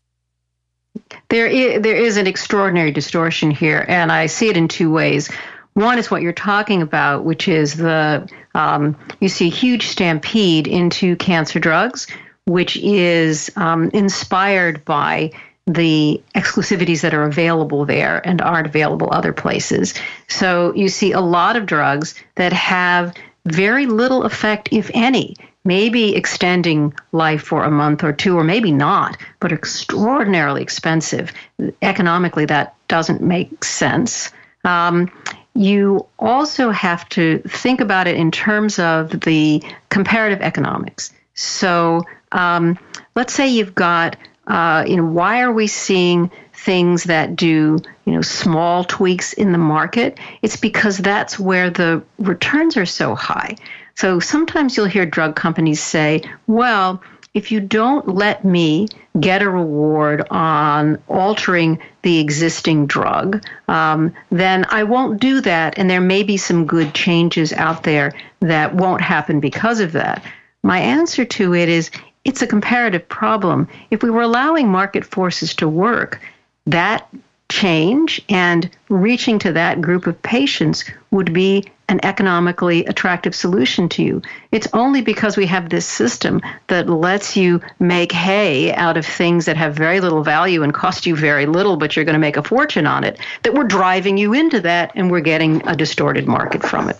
There 1.30 1.46
is, 1.46 1.84
there 1.84 1.96
is 1.96 2.18
an 2.18 2.26
extraordinary 2.26 2.90
distortion 2.90 3.52
here, 3.52 3.86
and 3.88 4.12
I 4.12 4.26
see 4.26 4.50
it 4.50 4.58
in 4.58 4.68
two 4.68 4.92
ways. 4.92 5.30
One 5.74 6.00
is 6.00 6.10
what 6.10 6.24
you're 6.24 6.34
talking 6.34 6.82
about, 6.82 7.24
which 7.24 7.48
is 7.48 7.76
the 7.76 8.28
um, 8.56 8.98
you 9.20 9.30
see 9.30 9.50
huge 9.50 9.86
stampede 9.90 10.68
into 10.68 11.16
cancer 11.18 11.60
drugs, 11.60 12.08
which 12.48 12.78
is 12.78 13.52
um, 13.58 13.90
inspired 13.94 14.84
by 14.86 15.32
the 15.66 16.22
exclusivities 16.34 17.02
that 17.02 17.14
are 17.14 17.24
available 17.24 17.86
there 17.86 18.26
and 18.26 18.42
aren't 18.42 18.68
available 18.68 19.10
other 19.12 19.34
places. 19.34 19.94
So 20.30 20.74
you 20.74 20.88
see 20.88 21.12
a 21.12 21.20
lot 21.20 21.58
of 21.58 21.66
drugs 21.66 22.16
that 22.36 22.54
have 22.54 23.14
very 23.46 23.86
little 23.86 24.24
effect, 24.24 24.70
if 24.72 24.90
any, 24.94 25.36
maybe 25.66 26.16
extending 26.16 26.94
life 27.12 27.42
for 27.42 27.66
a 27.66 27.72
month 27.72 28.02
or 28.02 28.14
two, 28.14 28.38
or 28.38 28.46
maybe 28.46 28.72
not, 28.72 29.18
but 29.42 29.52
extraordinarily 29.52 30.62
expensive. 30.62 31.34
Economically, 31.82 32.46
that 32.46 32.76
doesn't 32.88 33.22
make 33.22 33.62
sense. 33.66 34.32
Um, 34.64 35.12
you 35.54 36.06
also 36.18 36.72
have 36.72 37.10
to 37.10 37.40
think 37.40 37.82
about 37.82 38.08
it 38.08 38.16
in 38.16 38.32
terms 38.32 38.80
of 38.80 39.20
the 39.22 39.62
comparative 39.90 40.42
economics. 40.42 41.12
So 41.34 42.04
um, 42.32 42.78
let's 43.16 43.34
say 43.34 43.48
you've 43.48 43.76
got, 43.76 44.18
uh, 44.48 44.86
you 44.88 44.98
know, 44.98 45.06
why 45.06 45.42
are 45.42 45.52
we 45.52 45.68
seeing 45.68 46.32
things 46.54 47.06
that 47.06 47.36
do, 47.36 47.80
you 48.06 48.14
know, 48.14 48.22
small 48.22 48.84
tweaks 48.84 49.34
in 49.34 49.52
the 49.52 49.58
market? 49.58 50.18
It's 50.42 50.58
because 50.58 50.98
that's 50.98 51.40
where 51.40 51.70
the 51.70 52.04
returns 52.20 52.78
are 52.78 52.86
so 52.86 53.16
high. 53.16 53.56
So 53.96 54.20
sometimes 54.20 54.78
you'll 54.78 54.86
hear 54.86 55.06
drug 55.06 55.36
companies 55.36 55.82
say, 55.82 56.22
well, 56.46 57.02
if 57.34 57.52
you 57.52 57.60
don't 57.60 58.16
let 58.16 58.44
me 58.44 58.88
get 59.20 59.44
a 59.44 59.50
reward 59.50 60.28
on 60.32 60.98
altering 61.08 61.80
the 62.02 62.20
existing 62.20 62.88
drug, 62.88 63.44
um, 63.68 64.14
then 64.32 64.66
I 64.70 64.84
won't 64.84 65.20
do 65.20 65.42
that. 65.42 65.78
And 65.78 65.90
there 65.90 66.02
may 66.02 66.24
be 66.24 66.38
some 66.38 66.66
good 66.66 66.94
changes 66.94 67.54
out 67.54 67.84
there 67.84 68.14
that 68.40 68.74
won't 68.74 69.02
happen 69.02 69.40
because 69.40 69.80
of 69.82 69.92
that. 69.92 70.24
My 70.64 70.80
answer 70.80 71.26
to 71.26 71.54
it 71.54 71.70
is 71.70 71.92
it's 72.28 72.42
a 72.42 72.48
comparative 72.48 73.08
problem. 73.08 73.68
If 73.90 74.04
we 74.04 74.12
were 74.12 74.22
allowing 74.22 74.68
market 74.68 75.06
forces 75.06 75.56
to 75.56 75.68
work, 75.68 76.22
that 76.66 77.08
change 77.50 78.22
and 78.28 78.70
reaching 78.90 79.40
to 79.40 79.54
that 79.54 79.82
group 79.82 80.06
of 80.06 80.22
patients 80.22 80.84
would 81.10 81.32
be 81.34 81.64
an 81.88 82.02
economically 82.04 82.84
attractive 82.84 83.34
solution 83.34 83.88
to 83.88 84.04
you. 84.04 84.22
It's 84.52 84.68
only 84.74 85.02
because 85.02 85.38
we 85.38 85.46
have 85.46 85.70
this 85.70 85.86
system 85.86 86.42
that 86.68 86.90
lets 86.90 87.38
you 87.38 87.62
make 87.80 88.12
hay 88.12 88.74
out 88.74 88.98
of 88.98 89.06
things 89.06 89.46
that 89.46 89.56
have 89.56 89.74
very 89.74 90.02
little 90.02 90.22
value 90.22 90.64
and 90.64 90.74
cost 90.74 91.06
you 91.06 91.16
very 91.16 91.46
little, 91.46 91.78
but 91.78 91.96
you're 91.96 92.04
going 92.04 92.12
to 92.12 92.20
make 92.20 92.36
a 92.36 92.44
fortune 92.44 92.86
on 92.86 93.06
it, 93.06 93.18
that 93.44 93.54
we're 93.54 93.64
driving 93.64 94.18
you 94.18 94.34
into 94.34 94.60
that 94.60 94.92
and 94.96 95.10
we're 95.10 95.22
getting 95.22 95.66
a 95.66 95.78
distorted 95.78 96.28
market 96.28 96.62
from 96.62 96.90
it. 96.90 96.98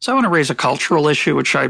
So 0.00 0.10
I 0.10 0.14
want 0.16 0.24
to 0.24 0.30
raise 0.30 0.50
a 0.50 0.56
cultural 0.56 1.06
issue, 1.06 1.36
which 1.36 1.54
I 1.54 1.68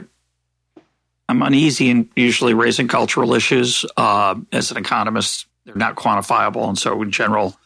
I'm 1.28 1.42
uneasy 1.42 1.90
in 1.90 2.08
usually 2.16 2.54
raising 2.54 2.88
cultural 2.88 3.34
issues. 3.34 3.84
Uh, 3.96 4.36
as 4.52 4.70
an 4.70 4.76
economist, 4.76 5.46
they're 5.64 5.74
not 5.74 5.96
quantifiable, 5.96 6.68
and 6.68 6.78
so 6.78 7.00
in 7.02 7.10
general, 7.10 7.56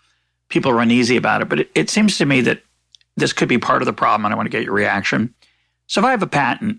people 0.49 0.71
are 0.71 0.81
uneasy 0.81 1.17
about 1.17 1.43
it. 1.43 1.49
But 1.49 1.61
it, 1.61 1.71
it 1.75 1.91
seems 1.91 2.19
to 2.19 2.27
me 2.27 2.41
that 2.43 2.63
this 3.17 3.33
could 3.33 3.49
be 3.49 3.59
part 3.59 3.83
of 3.83 3.87
the 3.87 3.93
problem, 3.93 4.25
and 4.25 4.33
I 4.33 4.37
want 4.37 4.47
to 4.47 4.51
get 4.51 4.63
your 4.63 4.75
reaction. 4.75 5.35
So 5.89 6.01
if 6.01 6.05
I 6.05 6.13
have 6.13 6.23
a 6.23 6.29
patent, 6.29 6.79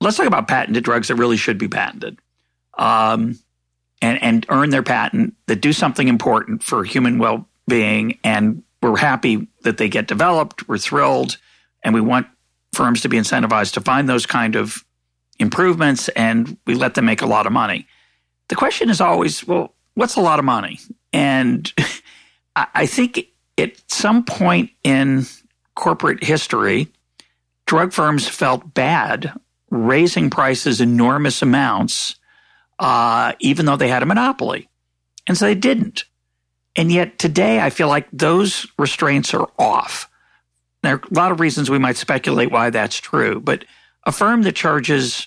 let's 0.00 0.16
talk 0.16 0.26
about 0.26 0.46
patented 0.46 0.84
drugs 0.84 1.08
that 1.08 1.16
really 1.16 1.36
should 1.36 1.58
be 1.58 1.68
patented, 1.68 2.18
um, 2.78 3.38
and 4.00 4.22
and 4.22 4.46
earn 4.50 4.70
their 4.70 4.82
patent 4.84 5.34
that 5.46 5.56
do 5.56 5.72
something 5.72 6.06
important 6.06 6.62
for 6.62 6.84
human 6.84 7.18
well 7.18 7.48
being, 7.66 8.18
and 8.22 8.62
we're 8.82 8.96
happy 8.96 9.48
that 9.62 9.78
they 9.78 9.88
get 9.88 10.06
developed. 10.06 10.68
We're 10.68 10.78
thrilled, 10.78 11.38
and 11.82 11.92
we 11.92 12.00
want 12.00 12.28
firms 12.72 13.00
to 13.00 13.08
be 13.08 13.16
incentivized 13.16 13.72
to 13.74 13.80
find 13.80 14.08
those 14.08 14.26
kind 14.26 14.56
of 14.56 14.84
improvements, 15.38 16.08
and 16.10 16.56
we 16.66 16.74
let 16.74 16.94
them 16.94 17.04
make 17.04 17.22
a 17.22 17.26
lot 17.26 17.46
of 17.46 17.52
money. 17.52 17.86
The 18.48 18.54
question 18.54 18.90
is 18.90 19.00
always, 19.00 19.46
well, 19.46 19.74
what's 19.94 20.16
a 20.16 20.20
lot 20.20 20.38
of 20.38 20.44
money? 20.44 20.78
And 21.12 21.72
I 22.56 22.86
think 22.86 23.26
at 23.58 23.72
some 23.88 24.24
point 24.24 24.70
in 24.82 25.26
corporate 25.74 26.22
history, 26.22 26.88
drug 27.66 27.92
firms 27.92 28.28
felt 28.28 28.74
bad 28.74 29.32
raising 29.70 30.30
prices 30.30 30.80
enormous 30.80 31.42
amounts, 31.42 32.16
uh, 32.78 33.32
even 33.40 33.66
though 33.66 33.76
they 33.76 33.88
had 33.88 34.02
a 34.02 34.06
monopoly. 34.06 34.68
And 35.26 35.36
so 35.36 35.46
they 35.46 35.54
didn't. 35.54 36.04
And 36.76 36.92
yet 36.92 37.18
today, 37.18 37.60
I 37.60 37.70
feel 37.70 37.88
like 37.88 38.08
those 38.12 38.66
restraints 38.78 39.32
are 39.34 39.48
off. 39.58 40.08
There 40.82 40.96
are 40.96 41.02
a 41.10 41.14
lot 41.14 41.32
of 41.32 41.40
reasons 41.40 41.70
we 41.70 41.78
might 41.78 41.96
speculate 41.96 42.50
why 42.50 42.70
that's 42.70 43.00
true, 43.00 43.40
but 43.40 43.64
a 44.06 44.12
firm 44.12 44.42
that 44.42 44.56
charges 44.56 45.26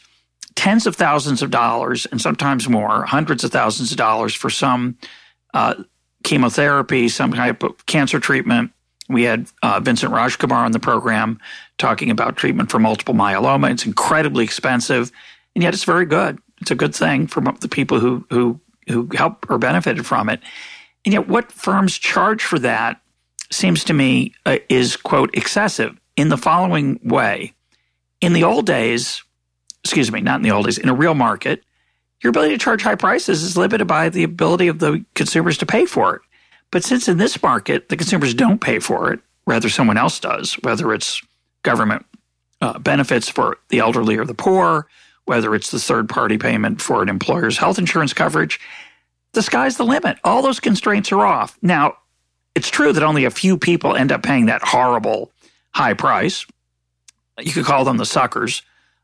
tens 0.55 0.87
of 0.87 0.95
thousands 0.95 1.41
of 1.41 1.51
dollars 1.51 2.05
and 2.07 2.21
sometimes 2.21 2.67
more, 2.67 3.05
hundreds 3.05 3.43
of 3.43 3.51
thousands 3.51 3.91
of 3.91 3.97
dollars 3.97 4.33
for 4.33 4.49
some 4.49 4.97
uh, 5.53 5.75
chemotherapy, 6.23 7.07
some 7.07 7.31
type 7.33 7.63
of 7.63 7.85
cancer 7.85 8.19
treatment, 8.19 8.71
we 9.09 9.23
had 9.23 9.47
uh, 9.63 9.79
Vincent 9.79 10.13
Rajkumar 10.13 10.65
on 10.65 10.71
the 10.71 10.79
program 10.79 11.39
talking 11.77 12.11
about 12.11 12.35
treatment 12.35 12.69
for 12.69 12.79
multiple 12.79 13.13
myeloma. 13.13 13.71
It's 13.71 13.85
incredibly 13.85 14.43
expensive, 14.43 15.11
and 15.55 15.63
yet 15.63 15.73
it's 15.73 15.85
very 15.85 16.05
good. 16.05 16.39
It's 16.61 16.71
a 16.71 16.75
good 16.75 16.93
thing 16.93 17.27
for 17.27 17.41
the 17.41 17.69
people 17.69 17.99
who 17.99 18.25
who 18.29 18.59
who 18.87 19.09
help 19.15 19.49
or 19.49 19.57
benefited 19.57 20.05
from 20.05 20.29
it. 20.29 20.41
And 21.05 21.13
yet, 21.13 21.27
what 21.27 21.51
firms 21.51 21.97
charge 21.97 22.43
for 22.43 22.59
that 22.59 22.99
seems 23.49 23.85
to 23.85 23.93
me 23.93 24.33
uh, 24.45 24.57
is 24.67 24.97
quote 24.97 25.29
excessive 25.33 25.97
in 26.17 26.29
the 26.29 26.37
following 26.37 26.99
way. 27.03 27.53
In 28.21 28.33
the 28.33 28.43
old 28.43 28.65
days, 28.65 29.23
excuse 29.83 30.11
me, 30.11 30.21
not 30.21 30.37
in 30.37 30.41
the 30.41 30.51
old 30.51 30.65
days, 30.65 30.77
in 30.77 30.89
a 30.89 30.93
real 30.93 31.13
market, 31.13 31.63
your 32.23 32.29
ability 32.29 32.53
to 32.53 32.57
charge 32.57 32.81
high 32.81 32.95
prices 32.95 33.43
is 33.43 33.57
limited 33.57 33.85
by 33.85 34.09
the 34.09 34.23
ability 34.23 34.67
of 34.67 34.79
the 34.79 35.05
consumers 35.13 35.57
to 35.59 35.65
pay 35.65 35.85
for 35.85 36.15
it. 36.15 36.21
But 36.71 36.83
since 36.83 37.07
in 37.07 37.17
this 37.17 37.41
market, 37.41 37.89
the 37.89 37.97
consumers 37.97 38.33
don't 38.33 38.59
pay 38.59 38.79
for 38.79 39.13
it, 39.13 39.19
rather 39.45 39.69
someone 39.69 39.97
else 39.97 40.19
does, 40.19 40.55
whether 40.63 40.93
it's 40.93 41.21
government 41.63 42.05
uh, 42.61 42.79
benefits 42.79 43.29
for 43.29 43.57
the 43.69 43.79
elderly 43.79 44.17
or 44.17 44.25
the 44.25 44.33
poor, 44.33 44.87
whether 45.25 45.53
it's 45.53 45.71
the 45.71 45.79
third 45.79 46.09
party 46.09 46.37
payment 46.37 46.81
for 46.81 47.01
an 47.03 47.09
employer's 47.09 47.57
health 47.57 47.77
insurance 47.77 48.13
coverage, 48.13 48.59
the 49.33 49.41
sky's 49.41 49.77
the 49.77 49.83
limit. 49.83 50.17
All 50.23 50.41
those 50.41 50.59
constraints 50.59 51.11
are 51.11 51.25
off. 51.25 51.57
Now, 51.61 51.97
it's 52.55 52.69
true 52.69 52.91
that 52.93 53.03
only 53.03 53.25
a 53.25 53.29
few 53.29 53.57
people 53.57 53.95
end 53.95 54.11
up 54.11 54.23
paying 54.23 54.47
that 54.47 54.63
horrible 54.63 55.31
high 55.73 55.93
price. 55.93 56.45
You 57.39 57.51
could 57.51 57.65
call 57.65 57.85
them 57.85 57.97
the 57.97 58.05
suckers. 58.05 58.61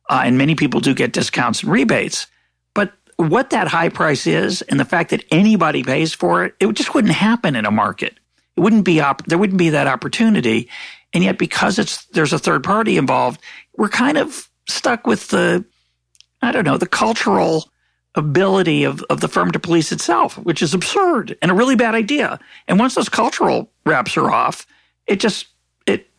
Uh, 0.10 0.24
and 0.26 0.38
many 0.38 0.56
people 0.56 0.80
do 0.82 0.94
get 0.94 1.14
discounts 1.14 1.64
and 1.64 1.72
rebates 1.72 2.28
But 2.74 2.94
what 3.18 3.52
that 3.52 3.68
high 3.70 3.90
price 3.90 4.28
is 4.28 4.62
and 4.64 4.80
the 4.80 4.86
fact 4.86 5.12
that 5.12 5.24
anybody 5.32 5.84
pays 5.84 6.14
for 6.14 6.44
it, 6.44 6.56
it 6.60 6.72
just 6.74 6.94
wouldn't 6.94 7.14
happen 7.14 7.56
in 7.56 7.66
a 7.66 7.72
market. 7.72 8.20
It 8.56 8.62
wouldn't 8.62 8.86
be 8.86 9.00
op- 9.02 9.26
there 9.26 9.38
wouldn't 9.38 9.60
be 9.60 9.70
that 9.70 9.88
opportunity. 9.88 10.70
And 11.14 11.24
yet 11.24 11.38
because 11.38 11.80
it's 11.80 12.06
there's 12.08 12.34
a 12.34 12.40
third 12.40 12.64
party 12.64 12.98
involved, 12.98 13.42
we're 13.78 13.90
kind 13.90 14.18
of 14.18 14.50
stuck 14.68 15.08
with 15.08 15.30
the 15.30 15.66
I 16.42 16.52
don't 16.52 16.66
know, 16.66 16.78
the 16.78 16.88
cultural 16.88 17.70
ability 18.16 18.84
of, 18.84 19.04
of 19.10 19.22
the 19.22 19.30
firm 19.30 19.52
to 19.52 19.60
police 19.60 19.92
itself, 19.92 20.38
which 20.40 20.62
is 20.62 20.74
absurd 20.74 21.38
and 21.42 21.52
a 21.52 21.56
really 21.56 21.76
bad 21.76 21.96
idea. 21.96 22.40
And 22.68 22.80
once 22.80 22.96
those 22.96 23.10
cultural 23.10 23.72
wraps 23.86 24.18
are 24.18 24.30
off, 24.32 24.68
it 25.08 25.20
just 25.20 25.48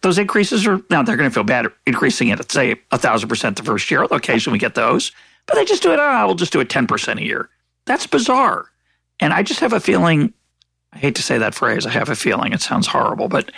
those 0.04 0.18
increases 0.18 0.66
are 0.66 0.80
now 0.90 1.02
they're 1.02 1.16
going 1.16 1.28
to 1.30 1.34
feel 1.34 1.44
bad 1.44 1.66
increasing 1.86 2.28
it 2.28 2.38
at 2.38 2.52
say 2.52 2.76
a 2.92 2.98
thousand 2.98 3.28
percent 3.28 3.56
the 3.56 3.62
first 3.62 3.90
year. 3.90 4.02
Occasionally 4.04 4.56
we 4.56 4.60
get 4.60 4.74
those, 4.74 5.10
but 5.46 5.54
they 5.54 5.64
just 5.64 5.82
do 5.82 5.92
it. 5.92 5.98
Oh, 5.98 6.26
we'll 6.26 6.34
just 6.34 6.52
do 6.52 6.60
it 6.60 6.68
10% 6.68 7.18
a 7.18 7.24
year. 7.24 7.48
That's 7.86 8.06
bizarre. 8.06 8.66
And 9.18 9.32
I 9.32 9.42
just 9.42 9.60
have 9.60 9.72
a 9.72 9.80
feeling, 9.80 10.34
I 10.92 10.98
hate 10.98 11.14
to 11.16 11.22
say 11.22 11.38
that 11.38 11.54
phrase, 11.54 11.86
I 11.86 11.90
have 11.90 12.10
a 12.10 12.16
feeling 12.16 12.52
it 12.52 12.60
sounds 12.60 12.86
horrible, 12.86 13.28
but 13.28 13.50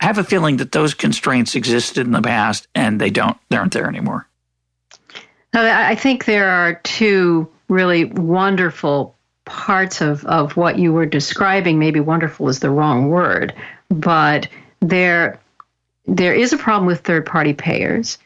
I 0.00 0.04
have 0.04 0.18
a 0.18 0.24
feeling 0.24 0.58
that 0.58 0.72
those 0.72 0.92
constraints 0.92 1.54
existed 1.54 2.06
in 2.06 2.12
the 2.12 2.20
past 2.20 2.68
and 2.74 3.00
they 3.00 3.10
don't, 3.10 3.38
they 3.48 3.56
aren't 3.56 3.72
there 3.72 3.88
anymore. 3.88 4.28
I 5.54 5.94
think 5.94 6.26
there 6.26 6.50
are 6.50 6.74
two 6.82 7.48
really 7.68 8.04
wonderful 8.04 9.16
parts 9.46 10.02
of, 10.02 10.24
of 10.26 10.56
what 10.56 10.78
you 10.78 10.92
were 10.92 11.06
describing. 11.06 11.78
Maybe 11.78 12.00
wonderful 12.00 12.48
is 12.50 12.60
the 12.60 12.70
wrong 12.70 13.08
word, 13.08 13.54
but 13.88 14.48
there 14.80 15.40
there 16.06 16.34
is 16.34 16.52
a 16.52 16.58
problem 16.58 16.86
with 16.86 17.00
third 17.00 17.26
party 17.26 17.52
payers. 17.52 18.18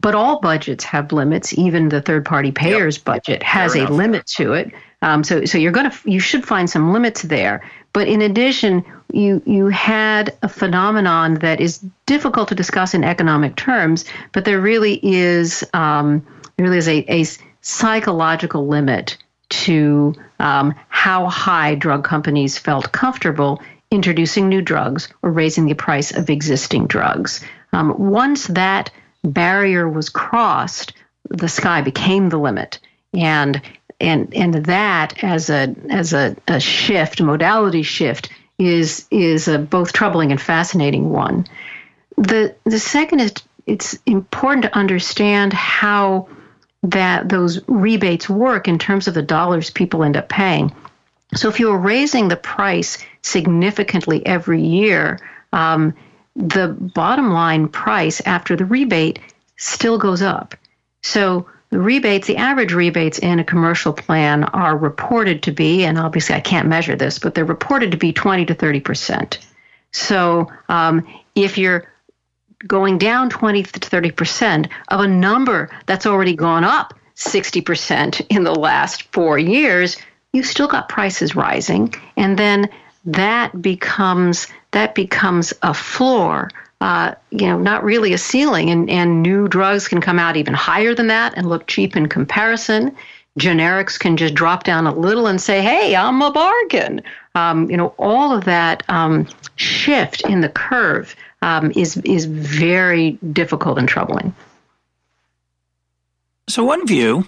But 0.00 0.16
all 0.16 0.40
budgets 0.40 0.82
have 0.82 1.12
limits. 1.12 1.56
Even 1.56 1.88
the 1.88 2.02
third 2.02 2.24
party 2.24 2.50
payers 2.50 2.96
yep. 2.96 3.04
budget 3.04 3.42
has 3.44 3.74
Fair 3.74 3.82
a 3.82 3.86
enough. 3.86 3.96
limit 3.96 4.26
to 4.26 4.54
it. 4.54 4.72
Um, 5.00 5.22
so 5.22 5.44
so 5.44 5.58
you're 5.58 5.72
gonna 5.72 5.92
you 6.04 6.18
should 6.18 6.44
find 6.44 6.68
some 6.68 6.92
limits 6.92 7.22
there. 7.22 7.68
But 7.92 8.08
in 8.08 8.20
addition, 8.20 8.84
you 9.12 9.42
you 9.46 9.68
had 9.68 10.36
a 10.42 10.48
phenomenon 10.48 11.34
that 11.34 11.60
is 11.60 11.84
difficult 12.06 12.48
to 12.48 12.56
discuss 12.56 12.94
in 12.94 13.04
economic 13.04 13.54
terms, 13.54 14.04
but 14.32 14.44
there 14.44 14.60
really 14.60 14.98
is 15.02 15.62
um, 15.72 16.26
there 16.56 16.66
really 16.66 16.78
is 16.78 16.88
a, 16.88 17.04
a 17.08 17.24
psychological 17.60 18.66
limit 18.66 19.18
to 19.50 20.14
um, 20.40 20.74
how 20.88 21.26
high 21.26 21.74
drug 21.74 22.04
companies 22.04 22.58
felt 22.58 22.90
comfortable 22.90 23.62
introducing 23.92 24.48
new 24.48 24.62
drugs 24.62 25.08
or 25.22 25.30
raising 25.30 25.66
the 25.66 25.74
price 25.74 26.12
of 26.12 26.30
existing 26.30 26.86
drugs. 26.86 27.44
Um, 27.72 27.94
once 28.10 28.46
that 28.48 28.90
barrier 29.22 29.88
was 29.88 30.08
crossed, 30.08 30.92
the 31.28 31.48
sky 31.48 31.82
became 31.82 32.28
the 32.28 32.38
limit, 32.38 32.80
and 33.14 33.60
and 34.00 34.34
and 34.34 34.54
that 34.66 35.22
as 35.22 35.50
a 35.50 35.74
as 35.88 36.12
a, 36.12 36.36
a 36.48 36.58
shift, 36.58 37.20
modality 37.20 37.82
shift, 37.82 38.30
is 38.58 39.06
is 39.10 39.48
a 39.48 39.58
both 39.58 39.92
troubling 39.92 40.32
and 40.32 40.40
fascinating 40.40 41.10
one. 41.10 41.46
The 42.16 42.54
the 42.64 42.78
second 42.78 43.20
is 43.20 43.32
it's 43.66 43.98
important 44.06 44.64
to 44.64 44.76
understand 44.76 45.52
how 45.52 46.28
that 46.82 47.28
those 47.28 47.60
rebates 47.68 48.28
work 48.28 48.66
in 48.66 48.78
terms 48.78 49.06
of 49.06 49.14
the 49.14 49.22
dollars 49.22 49.70
people 49.70 50.02
end 50.02 50.16
up 50.16 50.28
paying. 50.28 50.74
So 51.34 51.48
if 51.48 51.60
you're 51.60 51.78
raising 51.78 52.28
the 52.28 52.36
price 52.36 52.98
significantly 53.22 54.24
every 54.26 54.62
year, 54.62 55.18
um, 55.52 55.94
the 56.34 56.68
bottom 56.68 57.30
line 57.30 57.68
price 57.68 58.20
after 58.26 58.56
the 58.56 58.64
rebate 58.64 59.18
still 59.56 59.98
goes 59.98 60.22
up. 60.22 60.54
So 61.02 61.46
the 61.70 61.80
rebates, 61.80 62.26
the 62.26 62.36
average 62.36 62.72
rebates 62.72 63.18
in 63.18 63.38
a 63.38 63.44
commercial 63.44 63.92
plan 63.92 64.44
are 64.44 64.76
reported 64.76 65.44
to 65.44 65.52
be, 65.52 65.84
and 65.84 65.98
obviously 65.98 66.34
I 66.34 66.40
can't 66.40 66.68
measure 66.68 66.96
this, 66.96 67.18
but 67.18 67.34
they're 67.34 67.44
reported 67.44 67.92
to 67.92 67.96
be 67.96 68.12
20 68.12 68.46
to 68.46 68.54
30 68.54 68.80
percent. 68.80 69.38
So 69.92 70.50
um, 70.68 71.06
if 71.34 71.58
you're 71.58 71.90
going 72.66 72.98
down 72.98 73.30
20 73.30 73.62
to 73.62 73.88
30 73.88 74.10
percent 74.10 74.68
of 74.88 75.00
a 75.00 75.08
number 75.08 75.70
that's 75.86 76.06
already 76.06 76.34
gone 76.34 76.64
up 76.64 76.94
60 77.14 77.60
percent 77.62 78.20
in 78.28 78.44
the 78.44 78.54
last 78.54 79.04
four 79.12 79.38
years, 79.38 79.96
you've 80.32 80.46
still 80.46 80.68
got 80.68 80.88
prices 80.88 81.34
rising, 81.34 81.94
and 82.16 82.38
then 82.38 82.68
that 83.04 83.60
becomes 83.60 84.46
that 84.70 84.94
becomes 84.94 85.52
a 85.62 85.74
floor. 85.74 86.50
Uh, 86.80 87.14
you 87.30 87.46
know, 87.46 87.58
not 87.58 87.84
really 87.84 88.12
a 88.12 88.18
ceiling, 88.18 88.68
and, 88.68 88.90
and 88.90 89.22
new 89.22 89.46
drugs 89.46 89.86
can 89.86 90.00
come 90.00 90.18
out 90.18 90.36
even 90.36 90.52
higher 90.52 90.94
than 90.94 91.06
that 91.06 91.32
and 91.36 91.48
look 91.48 91.68
cheap 91.68 91.94
in 91.94 92.08
comparison. 92.08 92.96
Generics 93.38 93.98
can 93.98 94.16
just 94.16 94.34
drop 94.34 94.64
down 94.64 94.86
a 94.86 94.94
little 94.94 95.28
and 95.28 95.40
say, 95.40 95.62
"Hey, 95.62 95.94
I'm 95.94 96.20
a 96.20 96.32
bargain." 96.32 97.00
Um, 97.34 97.70
you 97.70 97.76
know, 97.76 97.94
all 97.98 98.36
of 98.36 98.44
that 98.44 98.82
um, 98.88 99.28
shift 99.56 100.22
in 100.22 100.40
the 100.40 100.48
curve 100.48 101.14
um, 101.40 101.72
is 101.76 101.96
is 101.98 102.24
very 102.24 103.12
difficult 103.32 103.78
and 103.78 103.88
troubling. 103.88 104.34
So, 106.48 106.64
one 106.64 106.86
view. 106.86 107.26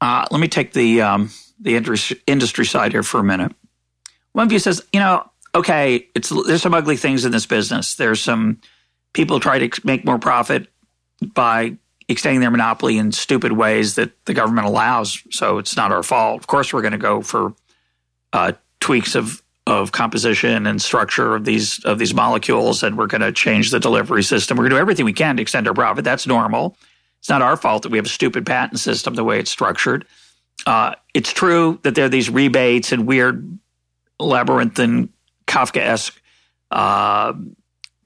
Uh, 0.00 0.26
let 0.30 0.40
me 0.40 0.48
take 0.48 0.72
the 0.72 1.02
um, 1.02 1.30
the 1.60 1.76
industry 2.26 2.66
side 2.66 2.92
here 2.92 3.02
for 3.02 3.20
a 3.20 3.24
minute. 3.24 3.52
One 4.32 4.48
view 4.48 4.58
says, 4.58 4.84
you 4.92 5.00
know, 5.00 5.28
okay, 5.54 6.08
it's 6.14 6.30
there's 6.46 6.62
some 6.62 6.74
ugly 6.74 6.96
things 6.96 7.24
in 7.24 7.32
this 7.32 7.46
business. 7.46 7.94
There's 7.96 8.20
some 8.20 8.60
people 9.12 9.40
try 9.40 9.66
to 9.66 9.86
make 9.86 10.04
more 10.04 10.18
profit 10.18 10.68
by 11.34 11.76
extending 12.08 12.40
their 12.40 12.50
monopoly 12.50 12.98
in 12.98 13.12
stupid 13.12 13.52
ways 13.52 13.94
that 13.94 14.12
the 14.26 14.34
government 14.34 14.66
allows. 14.66 15.22
So 15.30 15.58
it's 15.58 15.76
not 15.76 15.92
our 15.92 16.02
fault. 16.02 16.40
Of 16.40 16.46
course, 16.46 16.72
we're 16.72 16.82
going 16.82 16.92
to 16.92 16.98
go 16.98 17.22
for 17.22 17.54
uh, 18.32 18.52
tweaks 18.80 19.14
of 19.14 19.42
of 19.66 19.92
composition 19.92 20.66
and 20.66 20.82
structure 20.82 21.36
of 21.36 21.44
these 21.44 21.84
of 21.84 21.98
these 21.98 22.14
molecules, 22.14 22.82
and 22.82 22.98
we're 22.98 23.06
going 23.06 23.20
to 23.20 23.32
change 23.32 23.70
the 23.70 23.80
delivery 23.80 24.22
system. 24.22 24.56
We're 24.56 24.64
going 24.64 24.70
to 24.70 24.76
do 24.76 24.80
everything 24.80 25.04
we 25.04 25.12
can 25.12 25.36
to 25.36 25.42
extend 25.42 25.68
our 25.68 25.74
profit. 25.74 26.04
That's 26.04 26.26
normal. 26.26 26.76
It's 27.20 27.28
not 27.28 27.42
our 27.42 27.56
fault 27.56 27.82
that 27.82 27.90
we 27.90 27.98
have 27.98 28.06
a 28.06 28.10
stupid 28.10 28.46
patent 28.46 28.80
system 28.80 29.14
the 29.14 29.24
way 29.24 29.38
it's 29.38 29.50
structured. 29.50 30.06
Uh, 30.66 30.94
it's 31.14 31.32
true 31.32 31.78
that 31.82 31.94
there 31.94 32.06
are 32.06 32.10
these 32.10 32.30
rebates 32.30 32.92
and 32.92 33.06
weird 33.06 33.58
labyrinthine 34.20 35.08
Kafkaesque 35.46 36.16
uh, 36.70 37.32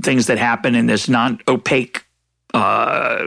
things 0.03 0.27
that 0.27 0.39
happen 0.39 0.75
in 0.75 0.87
this 0.87 1.09
non-opaque 1.09 2.05
uh, 2.53 3.27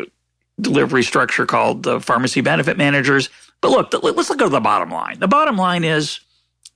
delivery 0.59 1.03
structure 1.03 1.45
called 1.45 1.83
the 1.83 1.99
pharmacy 1.99 2.41
benefit 2.41 2.77
managers. 2.77 3.29
But 3.61 3.71
look, 3.71 4.03
let's 4.03 4.29
look 4.29 4.41
at 4.41 4.51
the 4.51 4.59
bottom 4.59 4.91
line. 4.91 5.19
The 5.19 5.27
bottom 5.27 5.57
line 5.57 5.83
is 5.83 6.19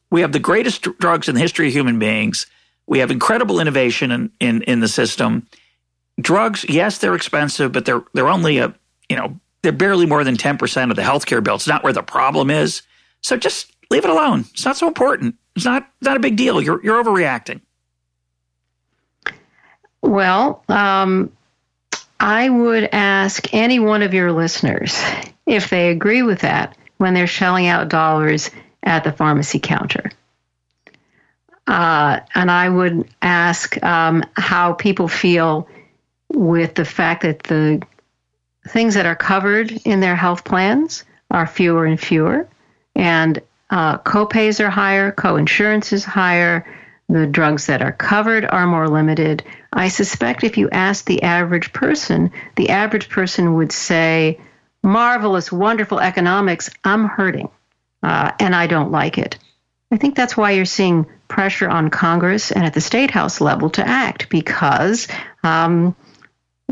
we 0.09 0.21
have 0.21 0.31
the 0.31 0.39
greatest 0.39 0.83
drugs 0.99 1.29
in 1.29 1.35
the 1.35 1.41
history 1.41 1.67
of 1.67 1.73
human 1.73 1.99
beings. 1.99 2.47
We 2.87 2.99
have 2.99 3.11
incredible 3.11 3.59
innovation 3.59 4.11
in, 4.11 4.31
in, 4.39 4.61
in 4.63 4.79
the 4.79 4.87
system. 4.87 5.47
Drugs, 6.19 6.65
yes, 6.67 6.97
they're 6.97 7.15
expensive, 7.15 7.71
but 7.71 7.85
they're 7.85 8.03
they're 8.13 8.27
only 8.27 8.57
a 8.57 8.75
you 9.09 9.15
know 9.15 9.39
they're 9.61 9.71
barely 9.71 10.05
more 10.05 10.23
than 10.23 10.35
ten 10.35 10.57
percent 10.57 10.91
of 10.91 10.97
the 10.97 11.03
healthcare 11.03 11.43
bill. 11.43 11.55
It's 11.55 11.67
not 11.67 11.83
where 11.83 11.93
the 11.93 12.03
problem 12.03 12.51
is. 12.51 12.81
So 13.21 13.37
just 13.37 13.71
leave 13.89 14.03
it 14.03 14.09
alone. 14.09 14.45
It's 14.53 14.65
not 14.65 14.77
so 14.77 14.87
important. 14.87 15.35
It's 15.55 15.65
not 15.65 15.89
not 16.01 16.17
a 16.17 16.19
big 16.19 16.35
deal. 16.35 16.61
You're 16.61 16.83
you're 16.83 17.03
overreacting. 17.03 17.61
Well, 20.01 20.63
um, 20.67 21.31
I 22.19 22.49
would 22.49 22.89
ask 22.91 23.53
any 23.53 23.79
one 23.79 24.01
of 24.01 24.13
your 24.13 24.31
listeners 24.31 25.01
if 25.45 25.69
they 25.69 25.89
agree 25.89 26.23
with 26.23 26.39
that 26.41 26.77
when 26.97 27.13
they're 27.13 27.27
shelling 27.27 27.67
out 27.67 27.89
dollars 27.89 28.49
at 28.83 29.03
the 29.03 29.11
pharmacy 29.11 29.59
counter. 29.59 30.11
Uh, 31.67 32.19
and 32.33 32.49
I 32.49 32.67
would 32.67 33.07
ask 33.21 33.81
um, 33.83 34.23
how 34.35 34.73
people 34.73 35.07
feel 35.07 35.67
with 36.29 36.75
the 36.75 36.85
fact 36.85 37.23
that 37.23 37.43
the 37.43 37.81
things 38.67 38.95
that 38.95 39.05
are 39.05 39.15
covered 39.15 39.71
in 39.85 39.99
their 39.99 40.15
health 40.15 40.43
plans 40.43 41.03
are 41.29 41.47
fewer 41.47 41.85
and 41.85 41.99
fewer, 41.99 42.47
and 42.95 43.41
uh, 43.71 43.97
copays 43.99 44.59
are 44.59 44.69
higher, 44.69 45.11
co-insurance 45.11 45.93
is 45.93 46.05
higher, 46.05 46.65
the 47.09 47.25
drugs 47.25 47.65
that 47.65 47.81
are 47.81 47.91
covered 47.91 48.45
are 48.45 48.67
more 48.67 48.87
limited. 48.87 49.43
I 49.73 49.87
suspect 49.87 50.43
if 50.43 50.57
you 50.57 50.69
ask 50.69 51.05
the 51.05 51.23
average 51.23 51.73
person, 51.73 52.31
the 52.55 52.69
average 52.69 53.09
person 53.09 53.55
would 53.55 53.71
say, 53.71 54.39
"Marvelous, 54.83 55.51
wonderful 55.51 55.99
economics. 55.99 56.69
I'm 56.83 57.05
hurting." 57.05 57.49
uh, 58.03 58.31
and 58.39 58.55
I 58.55 58.67
don't 58.67 58.91
like 58.91 59.17
it. 59.17 59.37
I 59.91 59.97
think 59.97 60.15
that's 60.15 60.37
why 60.37 60.51
you're 60.51 60.65
seeing 60.65 61.05
pressure 61.27 61.69
on 61.69 61.89
Congress 61.89 62.51
and 62.51 62.65
at 62.65 62.73
the 62.73 62.81
state 62.81 63.11
house 63.11 63.41
level 63.41 63.69
to 63.71 63.87
act 63.87 64.29
because 64.29 65.07
um, 65.43 65.95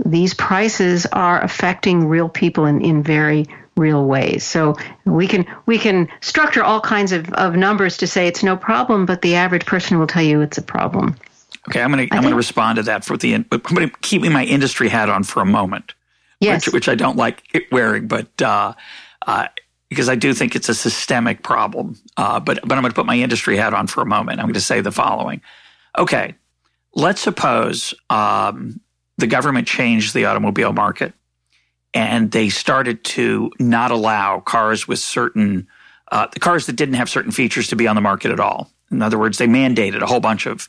these 0.05 0.33
prices 0.33 1.05
are 1.05 1.41
affecting 1.41 2.07
real 2.07 2.29
people 2.29 2.65
in, 2.65 2.81
in 2.81 3.03
very 3.03 3.45
real 3.79 4.05
ways. 4.05 4.43
So 4.43 4.75
we 5.05 5.27
can 5.27 5.45
we 5.65 5.79
can 5.79 6.09
structure 6.21 6.63
all 6.63 6.81
kinds 6.81 7.11
of, 7.11 7.31
of 7.33 7.55
numbers 7.55 7.97
to 7.97 8.07
say 8.07 8.27
it's 8.27 8.43
no 8.43 8.55
problem, 8.55 9.05
but 9.05 9.21
the 9.21 9.35
average 9.35 9.65
person 9.65 9.97
will 9.97 10.07
tell 10.07 10.21
you 10.21 10.41
it's 10.41 10.57
a 10.57 10.61
problem. 10.61 11.15
Okay, 11.69 11.81
I'm 11.81 11.91
going 11.91 12.07
to 12.07 12.15
I'm 12.15 12.21
going 12.21 12.31
to 12.31 12.37
respond 12.37 12.75
to 12.75 12.83
that 12.83 13.05
for 13.05 13.17
the 13.17 13.37
but 13.37 13.61
I'm 13.65 13.75
going 13.75 13.89
to 13.89 13.95
keep 14.01 14.21
my 14.21 14.45
industry 14.45 14.89
hat 14.89 15.09
on 15.09 15.23
for 15.23 15.41
a 15.41 15.45
moment. 15.45 15.93
Yes, 16.39 16.67
which, 16.67 16.73
which 16.73 16.89
I 16.89 16.95
don't 16.95 17.17
like 17.17 17.67
wearing, 17.71 18.07
but 18.07 18.41
uh, 18.41 18.73
uh, 19.25 19.47
because 19.89 20.07
I 20.07 20.15
do 20.15 20.33
think 20.33 20.55
it's 20.55 20.69
a 20.69 20.75
systemic 20.75 21.43
problem. 21.43 21.97
Uh, 22.17 22.39
but 22.39 22.59
but 22.61 22.77
I'm 22.77 22.81
going 22.81 22.91
to 22.91 22.95
put 22.95 23.05
my 23.05 23.17
industry 23.17 23.57
hat 23.57 23.73
on 23.73 23.87
for 23.87 24.01
a 24.01 24.05
moment. 24.05 24.39
I'm 24.39 24.45
going 24.45 24.53
to 24.53 24.61
say 24.61 24.81
the 24.81 24.91
following. 24.91 25.41
Okay, 25.97 26.35
let's 26.95 27.21
suppose 27.21 27.93
um, 28.09 28.79
the 29.17 29.27
government 29.27 29.67
changed 29.67 30.13
the 30.13 30.25
automobile 30.25 30.73
market 30.73 31.13
and 31.93 32.31
they 32.31 32.49
started 32.49 33.03
to 33.03 33.51
not 33.59 33.91
allow 33.91 34.39
cars 34.39 34.87
with 34.87 34.99
certain 34.99 35.67
uh, 36.11 36.27
the 36.33 36.39
cars 36.39 36.65
that 36.65 36.75
didn't 36.75 36.95
have 36.95 37.09
certain 37.09 37.31
features 37.31 37.67
to 37.67 37.75
be 37.75 37.87
on 37.87 37.95
the 37.95 38.01
market 38.01 38.31
at 38.31 38.39
all. 38.39 38.71
In 38.91 39.01
other 39.01 39.19
words, 39.19 39.37
they 39.37 39.47
mandated 39.47 40.01
a 40.01 40.07
whole 40.07 40.19
bunch 40.19 40.47
of 40.47 40.67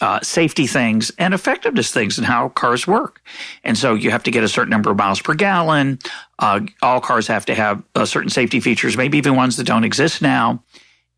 uh, 0.00 0.18
safety 0.20 0.66
things 0.66 1.12
and 1.18 1.34
effectiveness 1.34 1.92
things 1.92 2.18
and 2.18 2.26
how 2.26 2.48
cars 2.48 2.86
work. 2.86 3.20
And 3.62 3.76
so 3.76 3.94
you 3.94 4.10
have 4.10 4.22
to 4.24 4.30
get 4.30 4.42
a 4.42 4.48
certain 4.48 4.70
number 4.70 4.90
of 4.90 4.96
miles 4.96 5.20
per 5.20 5.34
gallon. 5.34 5.98
Uh, 6.38 6.60
all 6.80 7.00
cars 7.00 7.26
have 7.28 7.44
to 7.46 7.54
have 7.54 7.84
uh, 7.94 8.04
certain 8.04 8.30
safety 8.30 8.58
features, 8.60 8.96
maybe 8.96 9.18
even 9.18 9.36
ones 9.36 9.56
that 9.58 9.64
don't 9.64 9.84
exist 9.84 10.22
now. 10.22 10.62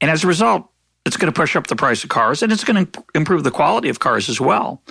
And 0.01 0.11
as 0.11 0.25
a 0.25 0.27
result, 0.27 0.69
it's 1.07 1.17
going 1.17 1.33
to 1.33 1.37
push 1.37 1.55
up 1.57 1.67
the 1.67 1.77
price 1.77 2.03
of 2.03 2.11
cars 2.11 2.43
and 2.43 2.53
it's 2.53 2.65
going 2.65 2.87
to 2.87 3.05
improve 3.15 3.45
the 3.45 3.51
quality 3.51 3.89
of 3.89 4.01
cars 4.01 4.29
as 4.29 4.41
well. 4.41 4.83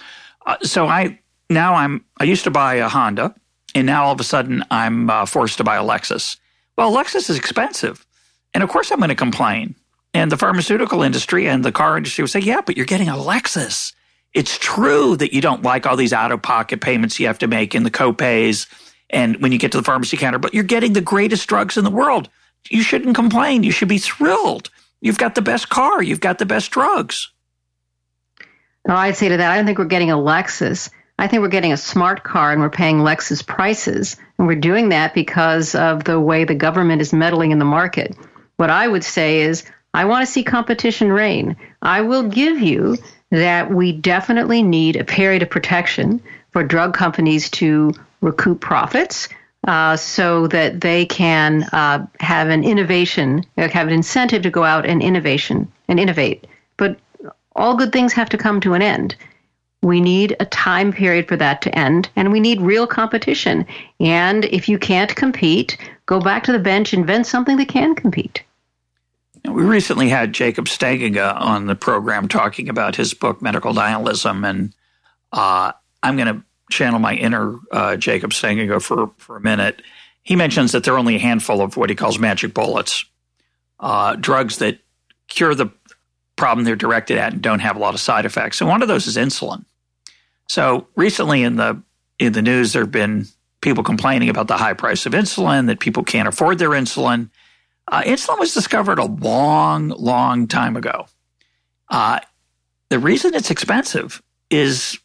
Uh, 0.46 0.58
so 0.64 0.88
I 0.88 1.20
now 1.50 1.76
I'm 1.76 2.06
I 2.20 2.24
used 2.24 2.46
to 2.46 2.52
buy 2.52 2.76
a 2.76 2.90
Honda, 2.90 3.36
and 3.76 3.86
now 3.86 4.06
all 4.06 4.14
of 4.14 4.20
a 4.20 4.24
sudden 4.24 4.64
I'm 4.72 5.10
uh, 5.10 5.26
forced 5.26 5.58
to 5.58 5.64
buy 5.64 5.78
a 5.78 5.84
Lexus. 5.84 6.38
Well, 6.78 6.92
Lexus 6.92 7.30
is 7.30 7.38
expensive, 7.38 8.06
and 8.54 8.64
of 8.64 8.70
course 8.70 8.92
I'm 8.92 9.00
going 9.00 9.10
to 9.10 9.16
complain. 9.16 9.76
And 10.14 10.32
the 10.32 10.38
pharmaceutical 10.38 11.02
industry 11.02 11.48
and 11.48 11.66
the 11.66 11.72
car 11.72 11.98
industry 11.98 12.24
would 12.24 12.30
say, 12.30 12.40
yeah, 12.40 12.62
but 12.62 12.78
you're 12.78 12.86
getting 12.86 13.10
a 13.10 13.14
Lexus. 13.14 13.94
It's 14.34 14.58
true 14.58 15.16
that 15.18 15.34
you 15.34 15.42
don't 15.42 15.64
like 15.64 15.86
all 15.86 15.96
these 15.96 16.14
out 16.14 16.32
of 16.32 16.42
pocket 16.42 16.82
payments 16.82 17.20
you 17.20 17.28
have 17.28 17.40
to 17.40 17.48
make 17.48 17.74
and 17.74 17.86
the 17.86 17.92
copays 17.92 18.68
and 19.10 19.42
when 19.42 19.52
you 19.52 19.60
get 19.60 19.72
to 19.72 19.78
the 19.78 19.84
pharmacy 19.84 20.18
counter, 20.18 20.40
but 20.40 20.54
you're 20.54 20.64
getting 20.64 20.94
the 20.94 21.02
greatest 21.02 21.48
drugs 21.48 21.78
in 21.78 21.84
the 21.84 21.92
world. 21.92 22.30
You 22.70 22.82
shouldn't 22.82 23.16
complain. 23.16 23.64
You 23.64 23.72
should 23.72 23.88
be 23.88 24.00
thrilled. 24.00 24.70
You've 25.02 25.18
got 25.18 25.36
the 25.36 25.42
best 25.42 25.70
car. 25.70 26.02
You've 26.02 26.20
got 26.20 26.40
the 26.40 26.46
best 26.46 26.72
drugs. 26.72 27.30
No, 28.88 28.96
I'd 28.96 29.16
say 29.16 29.30
to 29.30 29.38
that, 29.38 29.52
I 29.52 29.56
don't 29.56 29.66
think 29.66 29.78
we're 29.78 29.86
getting 29.86 30.12
a 30.12 30.18
Lexus. 30.18 30.90
I 31.20 31.28
think 31.28 31.42
we're 31.42 31.50
getting 31.50 31.74
a 31.74 31.78
smart 31.78 32.24
car 32.24 32.52
and 32.52 32.62
we're 32.62 32.70
paying 32.70 32.98
Lexus 32.98 33.46
prices. 33.46 34.18
And 34.38 34.48
we're 34.48 34.56
doing 34.56 34.90
that 34.90 35.14
because 35.14 35.76
of 35.76 36.04
the 36.04 36.20
way 36.20 36.44
the 36.44 36.56
government 36.56 37.02
is 37.02 37.14
meddling 37.14 37.52
in 37.52 37.60
the 37.60 37.66
market. 37.66 38.16
What 38.58 38.70
I 38.70 38.88
would 38.88 39.04
say 39.04 39.42
is 39.42 39.64
I 39.94 40.06
want 40.06 40.26
to 40.26 40.32
see 40.32 40.44
competition 40.44 41.12
reign. 41.12 41.56
I 41.82 42.02
will 42.02 42.24
give 42.24 42.60
you 42.60 42.98
that 43.30 43.72
we 43.72 43.92
definitely 43.92 44.64
need 44.64 44.96
a 44.96 45.04
period 45.04 45.44
of 45.44 45.50
protection 45.50 46.22
for 46.52 46.64
drug 46.64 46.94
companies 46.94 47.50
to 47.52 47.94
recoup 48.22 48.62
profits 48.62 49.28
uh, 49.68 49.96
so 49.96 50.48
that 50.48 50.82
they 50.82 51.06
can 51.06 51.64
uh, 51.72 52.06
have 52.20 52.50
an 52.50 52.64
innovation, 52.64 53.44
have 53.58 53.88
an 53.88 53.94
incentive 53.94 54.44
to 54.44 54.50
go 54.50 54.64
out 54.64 54.86
and 54.86 55.02
innovation 55.02 55.72
and 55.88 56.00
innovate. 56.00 56.46
But 56.78 57.00
all 57.56 57.76
good 57.76 57.92
things 57.92 58.14
have 58.14 58.30
to 58.30 58.38
come 58.38 58.60
to 58.62 58.74
an 58.74 58.82
end. 58.82 59.16
We 59.84 60.00
need 60.00 60.36
a 60.40 60.46
time 60.46 60.94
period 60.94 61.28
for 61.28 61.36
that 61.36 61.62
to 61.64 61.78
end, 61.78 62.10
and 62.16 62.32
we 62.32 62.40
need 62.40 62.62
real 62.62 62.88
competition. 62.88 63.66
And 64.00 64.46
if 64.46 64.70
you 64.70 64.80
can't 64.80 65.14
compete, 65.14 65.78
go 66.06 66.22
back 66.22 66.44
to 66.46 66.54
the 66.54 66.60
bench, 66.60 66.94
invent 66.94 67.28
something 67.28 67.58
that 67.58 67.68
can 67.68 67.94
compete. 67.94 68.44
We 69.44 69.64
recently 69.64 70.08
had 70.08 70.32
Jacob 70.32 70.66
Stegenga 70.66 71.36
on 71.40 71.68
the 71.68 71.76
program 71.76 72.30
talking 72.30 72.70
about 72.70 72.96
his 72.96 73.14
book, 73.14 73.42
Medical 73.42 73.74
Nihilism. 73.74 74.46
And 74.46 74.74
uh, 75.34 75.74
I'm 76.02 76.16
going 76.16 76.34
to 76.34 76.44
channel 76.72 77.00
my 77.00 77.16
inner 77.16 77.60
uh, 77.74 77.98
Jacob 77.98 78.32
Stegenga 78.32 78.82
for, 78.82 79.12
for 79.18 79.36
a 79.36 79.42
minute. 79.42 79.82
He 80.22 80.38
mentions 80.38 80.72
that 80.72 80.86
there 80.86 80.94
are 80.94 80.98
only 80.98 81.18
a 81.18 81.20
handful 81.20 81.60
of 81.60 81.76
what 81.76 81.90
he 81.90 81.96
calls 81.98 82.18
magic 82.18 82.54
bullets, 82.54 83.04
uh, 83.82 84.16
drugs 84.16 84.60
that 84.60 84.80
cure 85.28 85.54
the 85.54 85.68
problem 86.38 86.64
they're 86.64 86.78
directed 86.78 87.18
at 87.18 87.34
and 87.34 87.42
don't 87.42 87.60
have 87.60 87.76
a 87.76 87.80
lot 87.80 87.94
of 87.94 88.00
side 88.00 88.26
effects. 88.26 88.62
And 88.62 88.70
one 88.70 88.82
of 88.82 88.88
those 88.88 89.08
is 89.08 89.18
insulin. 89.18 89.66
So 90.48 90.88
recently 90.96 91.44
in 91.44 91.56
the 91.56 91.82
in 92.20 92.34
the 92.34 92.42
news, 92.42 92.74
there 92.74 92.84
have 92.84 92.92
been 92.92 93.26
people 93.62 93.84
complaining 93.84 94.30
about 94.30 94.48
the 94.48 94.58
high 94.58 94.74
price 94.74 95.06
of 95.06 95.14
insulin, 95.14 95.68
that 95.68 95.80
people 95.80 96.04
can't 96.04 96.28
afford 96.28 96.60
their 96.60 96.70
insulin. 96.70 97.30
Uh, 97.88 98.02
insulin 98.02 98.40
was 98.40 98.54
discovered 98.54 99.00
a 99.00 99.06
long, 99.06 99.90
long 99.90 100.48
time 100.48 100.76
ago. 100.76 101.08
Uh, 101.90 102.20
the 102.90 103.00
reason 103.00 103.34
it's 103.34 103.50
expensive 103.50 104.22
is 104.50 105.00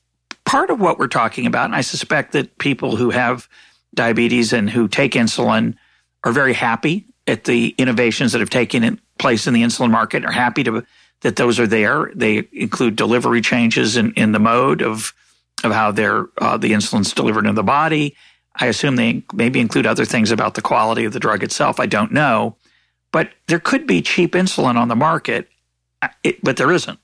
part 0.45 0.71
of 0.71 0.81
what 0.81 0.99
we're 0.99 1.07
talking 1.09 1.47
about. 1.47 1.67
And 1.67 1.75
I 1.75 1.81
suspect 1.81 2.33
that 2.33 2.59
people 2.59 2.97
who 2.97 3.11
have 3.11 3.49
diabetes 3.95 4.53
and 4.53 4.69
who 4.69 4.89
take 4.89 5.13
insulin 5.13 5.77
are 6.25 6.33
very 6.33 6.53
happy 6.53 7.07
at 7.27 7.45
the 7.45 7.75
innovations 7.79 8.33
that 8.33 8.41
have 8.41 8.51
taken 8.51 9.01
place 9.19 9.47
in 9.47 9.55
the 9.55 9.63
insulin 9.63 9.91
market, 9.91 10.25
are 10.25 10.33
happy 10.33 10.65
to, 10.65 10.85
that 11.21 11.37
those 11.37 11.61
are 11.61 11.67
there. 11.67 12.11
They 12.15 12.49
include 12.53 12.97
delivery 12.97 13.41
changes 13.41 13.97
in, 13.97 14.13
in 14.15 14.33
the 14.33 14.39
mode 14.39 14.83
of, 14.83 15.13
of 15.65 15.73
how 15.73 15.91
they 15.91 16.07
uh, 16.07 16.57
the 16.57 16.73
insulin's 16.73 17.13
delivered 17.13 17.47
in 17.47 17.55
the 17.55 17.63
body. 17.63 18.17
I 18.55 18.67
assume 18.67 18.97
they 18.97 19.23
maybe 19.33 19.61
include 19.61 19.87
other 19.87 20.05
things 20.05 20.31
about 20.31 20.55
the 20.55 20.63
quality 20.63 21.05
of 21.05 21.13
the 21.13 21.21
drug 21.21 21.43
itself. 21.43 21.79
I 21.79 21.87
don't 21.87 22.13
know. 22.13 22.57
But 23.13 23.31
there 23.47 23.61
could 23.61 23.87
be 23.87 24.03
cheap 24.03 24.33
insulin 24.33 24.77
on 24.77 24.89
the 24.89 24.97
market, 24.97 25.49
it, 26.23 26.43
but 26.43 26.57
there 26.57 26.73
isn't. 26.73 26.99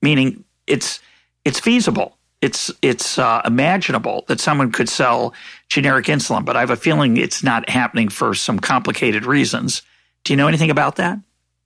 Meaning 0.00 0.44
it's 0.66 1.00
it's 1.44 1.58
feasible. 1.60 2.16
It's 2.40 2.70
it's 2.82 3.18
uh, 3.18 3.40
imaginable 3.44 4.24
that 4.28 4.40
someone 4.40 4.70
could 4.70 4.88
sell 4.88 5.32
generic 5.68 6.06
insulin, 6.06 6.44
but 6.44 6.56
I 6.56 6.60
have 6.60 6.70
a 6.70 6.76
feeling 6.76 7.16
it's 7.16 7.42
not 7.42 7.68
happening 7.68 8.10
for 8.10 8.34
some 8.34 8.58
complicated 8.58 9.24
reasons. 9.24 9.82
Do 10.24 10.32
you 10.32 10.36
know 10.36 10.48
anything 10.48 10.70
about 10.70 10.96
that? 10.96 11.18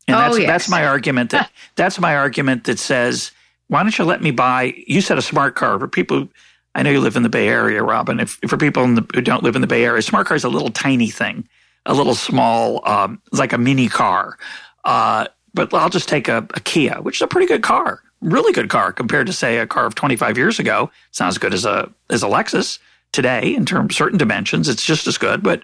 And 0.06 0.16
oh, 0.16 0.20
that's 0.20 0.38
yes. 0.38 0.46
that's 0.46 0.68
my 0.68 0.86
argument 0.86 1.30
that 1.30 1.50
that's 1.74 2.00
my 2.00 2.16
argument 2.16 2.64
that 2.64 2.78
says, 2.78 3.32
why 3.68 3.82
don't 3.82 3.96
you 3.96 4.04
let 4.04 4.22
me 4.22 4.30
buy 4.30 4.74
you 4.86 5.00
said 5.00 5.18
a 5.18 5.22
smart 5.22 5.54
car 5.54 5.78
for 5.78 5.88
people 5.88 6.28
I 6.74 6.82
know 6.82 6.90
you 6.90 7.00
live 7.00 7.16
in 7.16 7.24
the 7.24 7.28
Bay 7.28 7.48
Area, 7.48 7.82
Robin. 7.82 8.20
If 8.20 8.38
for 8.46 8.56
people 8.56 8.86
the, 8.94 9.04
who 9.12 9.20
don't 9.20 9.42
live 9.42 9.56
in 9.56 9.62
the 9.62 9.66
Bay 9.66 9.84
Area, 9.84 10.00
smart 10.00 10.28
car 10.28 10.36
is 10.36 10.44
a 10.44 10.48
little 10.48 10.70
tiny 10.70 11.10
thing 11.10 11.48
a 11.88 11.94
little 11.94 12.14
small, 12.14 12.86
um, 12.88 13.20
like 13.32 13.52
a 13.52 13.58
mini 13.58 13.88
car. 13.88 14.38
Uh, 14.84 15.26
but 15.54 15.72
I'll 15.74 15.88
just 15.88 16.08
take 16.08 16.28
a, 16.28 16.46
a, 16.54 16.60
Kia, 16.60 17.00
which 17.00 17.16
is 17.16 17.22
a 17.22 17.26
pretty 17.26 17.46
good 17.46 17.62
car, 17.62 18.02
really 18.20 18.52
good 18.52 18.68
car 18.68 18.92
compared 18.92 19.26
to 19.26 19.32
say 19.32 19.58
a 19.58 19.66
car 19.66 19.86
of 19.86 19.94
25 19.94 20.36
years 20.36 20.58
ago. 20.58 20.90
It's 21.08 21.18
not 21.18 21.28
as 21.28 21.38
good 21.38 21.54
as 21.54 21.64
a 21.64 21.90
as 22.10 22.22
a 22.22 22.26
Lexus 22.26 22.78
today 23.12 23.54
in 23.54 23.64
terms 23.64 23.96
certain 23.96 24.18
dimensions. 24.18 24.68
It's 24.68 24.84
just 24.84 25.06
as 25.06 25.18
good, 25.18 25.42
but 25.42 25.62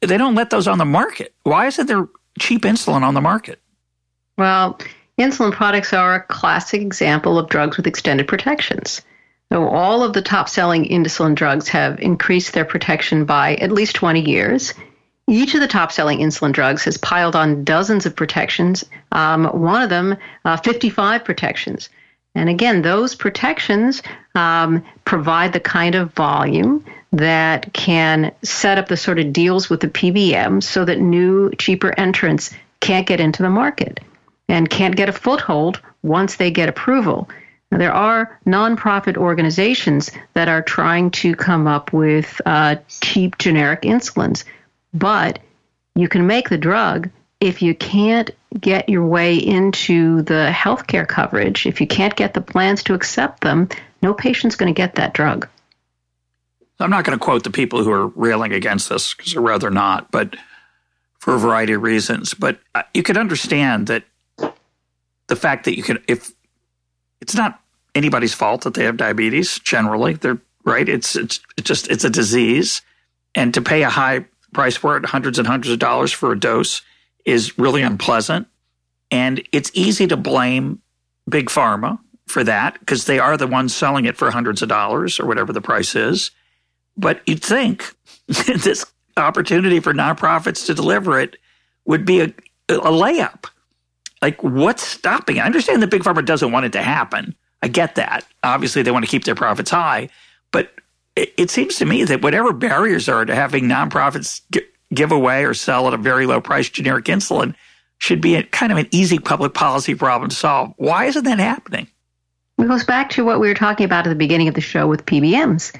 they 0.00 0.16
don't 0.16 0.34
let 0.34 0.50
those 0.50 0.66
on 0.66 0.78
the 0.78 0.84
market. 0.84 1.34
Why 1.42 1.66
isn't 1.66 1.86
there 1.86 2.08
cheap 2.38 2.62
insulin 2.62 3.02
on 3.02 3.14
the 3.14 3.20
market? 3.20 3.60
Well, 4.38 4.78
insulin 5.18 5.52
products 5.52 5.92
are 5.92 6.14
a 6.14 6.22
classic 6.22 6.80
example 6.80 7.38
of 7.38 7.48
drugs 7.48 7.76
with 7.76 7.86
extended 7.86 8.28
protections. 8.28 9.02
So 9.52 9.66
all 9.66 10.04
of 10.04 10.12
the 10.12 10.22
top 10.22 10.48
selling 10.48 10.84
insulin 10.84 11.34
drugs 11.34 11.68
have 11.68 11.98
increased 11.98 12.52
their 12.52 12.64
protection 12.64 13.24
by 13.24 13.56
at 13.56 13.72
least 13.72 13.96
20 13.96 14.20
years. 14.20 14.74
Each 15.28 15.54
of 15.54 15.60
the 15.60 15.68
top 15.68 15.90
selling 15.90 16.18
insulin 16.18 16.52
drugs 16.52 16.84
has 16.84 16.96
piled 16.96 17.34
on 17.34 17.64
dozens 17.64 18.06
of 18.06 18.14
protections, 18.14 18.84
um, 19.12 19.44
one 19.46 19.82
of 19.82 19.90
them, 19.90 20.16
uh, 20.44 20.56
55 20.56 21.24
protections. 21.24 21.88
And 22.36 22.48
again, 22.48 22.82
those 22.82 23.16
protections 23.16 24.02
um, 24.36 24.84
provide 25.04 25.52
the 25.52 25.60
kind 25.60 25.96
of 25.96 26.12
volume 26.12 26.84
that 27.12 27.72
can 27.72 28.32
set 28.42 28.78
up 28.78 28.86
the 28.86 28.96
sort 28.96 29.18
of 29.18 29.32
deals 29.32 29.68
with 29.68 29.80
the 29.80 29.88
PBM 29.88 30.62
so 30.62 30.84
that 30.84 31.00
new, 31.00 31.50
cheaper 31.58 31.92
entrants 31.98 32.54
can't 32.78 33.06
get 33.06 33.18
into 33.18 33.42
the 33.42 33.50
market 33.50 33.98
and 34.50 34.68
can't 34.68 34.96
get 34.96 35.08
a 35.08 35.12
foothold 35.12 35.80
once 36.02 36.36
they 36.36 36.50
get 36.50 36.68
approval. 36.68 37.28
Now, 37.70 37.78
there 37.78 37.92
are 37.92 38.40
nonprofit 38.46 39.16
organizations 39.16 40.10
that 40.34 40.48
are 40.48 40.62
trying 40.62 41.10
to 41.12 41.36
come 41.36 41.66
up 41.66 41.92
with 41.92 42.40
uh, 42.44 42.76
cheap 43.00 43.38
generic 43.38 43.82
insulins 43.82 44.44
but 44.92 45.38
you 45.94 46.08
can 46.08 46.26
make 46.26 46.48
the 46.48 46.58
drug 46.58 47.10
if 47.40 47.62
you 47.62 47.74
can't 47.74 48.30
get 48.58 48.88
your 48.88 49.06
way 49.06 49.36
into 49.36 50.22
the 50.22 50.50
healthcare 50.54 51.08
coverage, 51.08 51.66
if 51.66 51.80
you 51.80 51.86
can't 51.86 52.16
get 52.16 52.34
the 52.34 52.40
plans 52.40 52.82
to 52.84 52.94
accept 52.94 53.40
them, 53.40 53.68
no 54.02 54.12
patient's 54.12 54.56
going 54.56 54.72
to 54.72 54.76
get 54.76 54.96
that 54.96 55.14
drug. 55.14 55.48
I'm 56.78 56.90
not 56.90 57.04
going 57.04 57.18
to 57.18 57.22
quote 57.22 57.44
the 57.44 57.50
people 57.50 57.84
who 57.84 57.92
are 57.92 58.08
railing 58.08 58.52
against 58.52 58.88
this 58.88 59.14
because 59.14 59.36
I'd 59.36 59.40
rather 59.40 59.70
not, 59.70 60.10
but 60.10 60.36
for 61.18 61.34
a 61.34 61.38
variety 61.38 61.74
of 61.74 61.82
reasons. 61.82 62.34
But 62.34 62.58
uh, 62.74 62.82
you 62.94 63.02
could 63.02 63.18
understand 63.18 63.86
that 63.88 64.04
the 65.30 65.36
fact 65.36 65.64
that 65.64 65.76
you 65.76 65.82
can, 65.82 66.02
if 66.08 66.32
it's 67.20 67.34
not 67.34 67.62
anybody's 67.94 68.34
fault 68.34 68.62
that 68.62 68.74
they 68.74 68.84
have 68.84 68.96
diabetes, 68.96 69.60
generally, 69.60 70.14
they're 70.14 70.40
right. 70.64 70.88
It's 70.88 71.16
it's, 71.16 71.40
just 71.62 71.88
it's 71.88 72.04
a 72.04 72.10
disease, 72.10 72.82
and 73.34 73.54
to 73.54 73.62
pay 73.62 73.82
a 73.82 73.88
high 73.88 74.26
price 74.52 74.76
for 74.76 74.96
it, 74.96 75.06
hundreds 75.06 75.38
and 75.38 75.46
hundreds 75.46 75.72
of 75.72 75.78
dollars 75.78 76.12
for 76.12 76.32
a 76.32 76.38
dose, 76.38 76.82
is 77.24 77.56
really 77.58 77.82
unpleasant. 77.82 78.48
And 79.10 79.42
it's 79.52 79.70
easy 79.72 80.06
to 80.08 80.16
blame 80.16 80.82
Big 81.28 81.46
Pharma 81.46 81.98
for 82.26 82.42
that 82.44 82.78
because 82.80 83.04
they 83.04 83.20
are 83.20 83.36
the 83.36 83.46
ones 83.46 83.74
selling 83.74 84.04
it 84.04 84.16
for 84.16 84.30
hundreds 84.30 84.62
of 84.62 84.68
dollars 84.68 85.20
or 85.20 85.26
whatever 85.26 85.52
the 85.52 85.60
price 85.60 85.94
is. 85.94 86.32
But 86.96 87.22
you'd 87.26 87.42
think 87.42 87.94
this 88.26 88.84
opportunity 89.16 89.78
for 89.78 89.94
nonprofits 89.94 90.66
to 90.66 90.74
deliver 90.74 91.20
it 91.20 91.36
would 91.84 92.04
be 92.04 92.20
a, 92.20 92.32
a 92.68 92.90
layup. 92.90 93.46
Like, 94.22 94.42
what's 94.42 94.86
stopping 94.86 95.36
it? 95.36 95.40
I 95.40 95.46
understand 95.46 95.82
that 95.82 95.90
Big 95.90 96.02
Pharma 96.02 96.24
doesn't 96.24 96.52
want 96.52 96.66
it 96.66 96.72
to 96.72 96.82
happen. 96.82 97.34
I 97.62 97.68
get 97.68 97.94
that. 97.96 98.24
Obviously, 98.42 98.82
they 98.82 98.90
want 98.90 99.04
to 99.04 99.10
keep 99.10 99.24
their 99.24 99.34
profits 99.34 99.70
high. 99.70 100.08
But 100.52 100.72
it, 101.16 101.32
it 101.36 101.50
seems 101.50 101.76
to 101.76 101.86
me 101.86 102.04
that 102.04 102.22
whatever 102.22 102.52
barriers 102.52 103.08
are 103.08 103.24
to 103.24 103.34
having 103.34 103.64
nonprofits 103.64 104.42
g- 104.52 104.62
give 104.92 105.12
away 105.12 105.44
or 105.44 105.54
sell 105.54 105.86
at 105.86 105.94
a 105.94 105.98
very 105.98 106.26
low 106.26 106.40
price 106.40 106.68
generic 106.68 107.06
insulin 107.06 107.54
should 107.98 108.20
be 108.20 108.34
a, 108.36 108.42
kind 108.42 108.72
of 108.72 108.78
an 108.78 108.88
easy 108.90 109.18
public 109.18 109.54
policy 109.54 109.94
problem 109.94 110.30
to 110.30 110.36
solve. 110.36 110.72
Why 110.76 111.04
isn't 111.06 111.24
that 111.24 111.38
happening? 111.38 111.86
It 112.58 112.68
goes 112.68 112.84
back 112.84 113.10
to 113.10 113.24
what 113.24 113.40
we 113.40 113.48
were 113.48 113.54
talking 113.54 113.84
about 113.84 114.06
at 114.06 114.10
the 114.10 114.16
beginning 114.16 114.48
of 114.48 114.54
the 114.54 114.60
show 114.60 114.86
with 114.86 115.06
PBMs. 115.06 115.74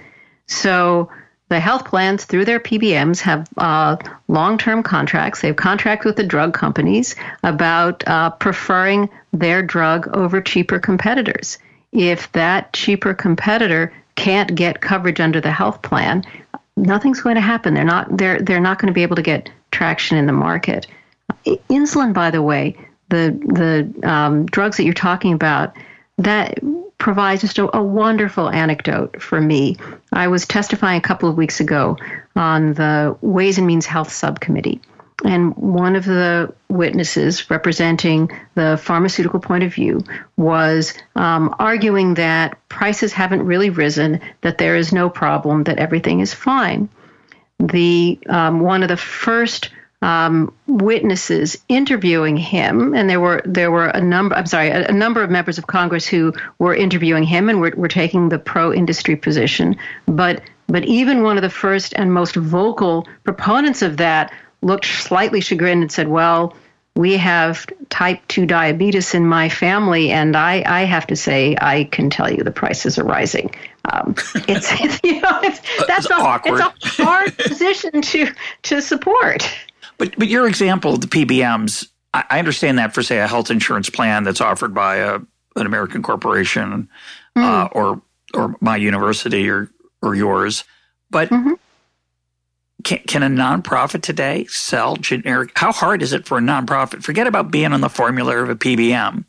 So 0.46 1.10
the 1.50 1.60
health 1.60 1.84
plans 1.84 2.24
through 2.24 2.44
their 2.44 2.60
PBMs 2.60 3.20
have 3.20 3.48
uh, 3.58 3.96
long-term 4.28 4.84
contracts. 4.84 5.40
They 5.40 5.48
have 5.48 5.56
contracts 5.56 6.06
with 6.06 6.14
the 6.14 6.24
drug 6.24 6.54
companies 6.54 7.16
about 7.42 8.06
uh, 8.06 8.30
preferring 8.30 9.10
their 9.32 9.60
drug 9.60 10.08
over 10.16 10.40
cheaper 10.40 10.78
competitors. 10.78 11.58
If 11.92 12.30
that 12.32 12.72
cheaper 12.72 13.14
competitor 13.14 13.92
can't 14.14 14.54
get 14.54 14.80
coverage 14.80 15.18
under 15.18 15.40
the 15.40 15.50
health 15.50 15.82
plan, 15.82 16.24
nothing's 16.76 17.20
going 17.20 17.34
to 17.34 17.40
happen. 17.40 17.74
They're 17.74 17.84
not 17.84 18.16
they're 18.16 18.40
they're 18.40 18.60
not 18.60 18.78
going 18.78 18.88
to 18.88 18.94
be 18.94 19.02
able 19.02 19.16
to 19.16 19.22
get 19.22 19.50
traction 19.72 20.16
in 20.18 20.26
the 20.26 20.32
market. 20.32 20.86
Insulin, 21.44 22.12
by 22.12 22.30
the 22.30 22.42
way, 22.42 22.76
the 23.08 23.36
the 23.46 24.08
um, 24.08 24.46
drugs 24.46 24.76
that 24.76 24.84
you're 24.84 24.94
talking 24.94 25.32
about, 25.32 25.74
that 26.18 26.60
provides 27.00 27.40
just 27.40 27.58
a, 27.58 27.76
a, 27.76 27.82
wonderful 27.82 28.48
anecdote 28.48 29.20
for 29.20 29.40
me. 29.40 29.76
I 30.12 30.28
was 30.28 30.46
testifying 30.46 30.98
a 30.98 31.02
couple 31.02 31.28
of 31.28 31.36
weeks 31.36 31.58
ago 31.58 31.96
on 32.36 32.74
the 32.74 33.16
Ways 33.22 33.58
and 33.58 33.66
Means 33.66 33.86
Health 33.86 34.12
Subcommittee. 34.12 34.80
And 35.24 35.54
one 35.56 35.96
of 35.96 36.04
the 36.04 36.54
witnesses 36.68 37.50
representing 37.50 38.30
the 38.54 38.78
pharmaceutical 38.82 39.40
point 39.40 39.64
of 39.64 39.74
view 39.74 40.02
was 40.36 40.94
um, 41.16 41.54
arguing 41.58 42.14
that 42.14 42.56
prices 42.68 43.12
haven't 43.12 43.42
really 43.42 43.70
risen, 43.70 44.20
that 44.42 44.58
there 44.58 44.76
is 44.76 44.92
no 44.92 45.10
problem, 45.10 45.64
that 45.64 45.78
everything 45.78 46.20
is 46.20 46.32
fine. 46.32 46.88
The 47.58 48.18
um, 48.28 48.60
one 48.60 48.82
of 48.82 48.88
the 48.88 48.96
first 48.96 49.70
um, 50.02 50.52
witnesses 50.66 51.58
interviewing 51.68 52.36
him, 52.36 52.94
and 52.94 53.08
there 53.08 53.20
were 53.20 53.42
there 53.44 53.70
were 53.70 53.88
a 53.88 54.00
number. 54.00 54.34
I'm 54.34 54.46
sorry, 54.46 54.68
a, 54.68 54.88
a 54.88 54.92
number 54.92 55.22
of 55.22 55.30
members 55.30 55.58
of 55.58 55.66
Congress 55.66 56.06
who 56.06 56.32
were 56.58 56.74
interviewing 56.74 57.24
him 57.24 57.48
and 57.48 57.60
were, 57.60 57.74
were 57.76 57.88
taking 57.88 58.28
the 58.28 58.38
pro-industry 58.38 59.16
position. 59.16 59.76
But 60.06 60.42
but 60.68 60.84
even 60.84 61.22
one 61.22 61.36
of 61.36 61.42
the 61.42 61.50
first 61.50 61.92
and 61.94 62.12
most 62.12 62.34
vocal 62.34 63.06
proponents 63.24 63.82
of 63.82 63.98
that 63.98 64.32
looked 64.62 64.86
slightly 64.86 65.40
chagrined 65.40 65.82
and 65.82 65.92
said, 65.92 66.08
"Well." 66.08 66.54
We 66.96 67.16
have 67.18 67.66
type 67.88 68.20
2 68.26 68.46
diabetes 68.46 69.14
in 69.14 69.24
my 69.24 69.48
family, 69.48 70.10
and 70.10 70.36
I, 70.36 70.64
I 70.66 70.80
have 70.82 71.06
to 71.06 71.16
say, 71.16 71.56
I 71.58 71.84
can 71.84 72.10
tell 72.10 72.30
you 72.30 72.42
the 72.42 72.50
prices 72.50 72.98
are 72.98 73.04
rising. 73.04 73.54
Um, 73.90 74.16
it's, 74.48 75.00
you 75.04 75.20
know, 75.20 75.38
it's, 75.40 75.60
that's 75.86 76.06
it's 76.06 76.10
a, 76.10 76.14
awkward. 76.14 76.60
It's 76.60 76.98
a 76.98 77.04
hard 77.04 77.38
position 77.38 78.02
to, 78.02 78.32
to 78.64 78.82
support. 78.82 79.48
But 80.00 80.18
but 80.18 80.28
your 80.28 80.48
example 80.48 80.94
of 80.94 81.02
the 81.02 81.06
PBMs, 81.06 81.86
I, 82.14 82.24
I 82.30 82.38
understand 82.38 82.78
that 82.78 82.94
for 82.94 83.02
say 83.02 83.18
a 83.18 83.28
health 83.28 83.50
insurance 83.50 83.90
plan 83.90 84.24
that's 84.24 84.40
offered 84.40 84.74
by 84.74 84.96
a 84.96 85.16
an 85.56 85.66
American 85.66 86.02
corporation, 86.02 86.88
mm. 87.36 87.42
uh, 87.42 87.68
or 87.72 88.00
or 88.32 88.56
my 88.60 88.76
university 88.76 89.48
or 89.48 89.70
or 90.02 90.16
yours, 90.16 90.64
but. 91.10 91.28
Mm-hmm. 91.28 91.52
Can, 92.82 93.00
can 93.06 93.22
a 93.22 93.26
nonprofit 93.26 94.00
today 94.00 94.46
sell 94.46 94.96
generic? 94.96 95.52
How 95.54 95.70
hard 95.70 96.00
is 96.00 96.14
it 96.14 96.24
for 96.24 96.38
a 96.38 96.40
nonprofit? 96.40 97.02
Forget 97.02 97.26
about 97.26 97.50
being 97.50 97.74
on 97.74 97.82
the 97.82 97.90
formula 97.90 98.38
of 98.38 98.48
a 98.48 98.56
PBM. 98.56 99.26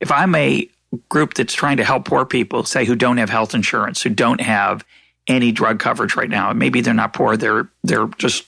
If 0.00 0.10
I'm 0.10 0.34
a 0.34 0.66
group 1.10 1.34
that's 1.34 1.52
trying 1.52 1.76
to 1.76 1.84
help 1.84 2.06
poor 2.06 2.24
people, 2.24 2.64
say 2.64 2.86
who 2.86 2.96
don't 2.96 3.18
have 3.18 3.28
health 3.28 3.54
insurance, 3.54 4.00
who 4.00 4.08
don't 4.08 4.40
have 4.40 4.82
any 5.26 5.52
drug 5.52 5.78
coverage 5.78 6.16
right 6.16 6.30
now, 6.30 6.48
and 6.48 6.58
maybe 6.58 6.80
they're 6.80 6.94
not 6.94 7.12
poor, 7.12 7.36
they're 7.36 7.68
they're 7.84 8.06
just 8.16 8.46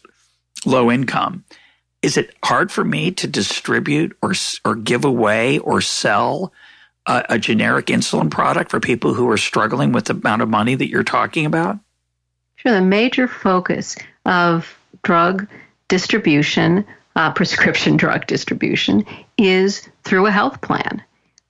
low 0.66 0.90
income. 0.90 1.44
Is 2.02 2.16
it 2.16 2.34
hard 2.44 2.70
for 2.70 2.84
me 2.84 3.10
to 3.12 3.26
distribute 3.26 4.16
or 4.22 4.34
or 4.64 4.76
give 4.76 5.04
away 5.04 5.58
or 5.58 5.80
sell 5.80 6.52
a, 7.06 7.24
a 7.30 7.38
generic 7.38 7.86
insulin 7.86 8.30
product 8.30 8.70
for 8.70 8.78
people 8.78 9.14
who 9.14 9.28
are 9.30 9.36
struggling 9.36 9.92
with 9.92 10.04
the 10.04 10.14
amount 10.14 10.42
of 10.42 10.48
money 10.48 10.74
that 10.74 10.88
you're 10.88 11.02
talking 11.02 11.46
about? 11.46 11.78
Sure. 12.56 12.72
The 12.72 12.82
major 12.82 13.26
focus 13.26 13.96
of 14.26 14.76
drug 15.02 15.48
distribution, 15.88 16.84
uh, 17.16 17.32
prescription 17.32 17.96
drug 18.04 18.26
distribution, 18.26 19.04
is 19.36 19.88
through 20.04 20.26
a 20.26 20.30
health 20.30 20.60
plan. 20.60 21.02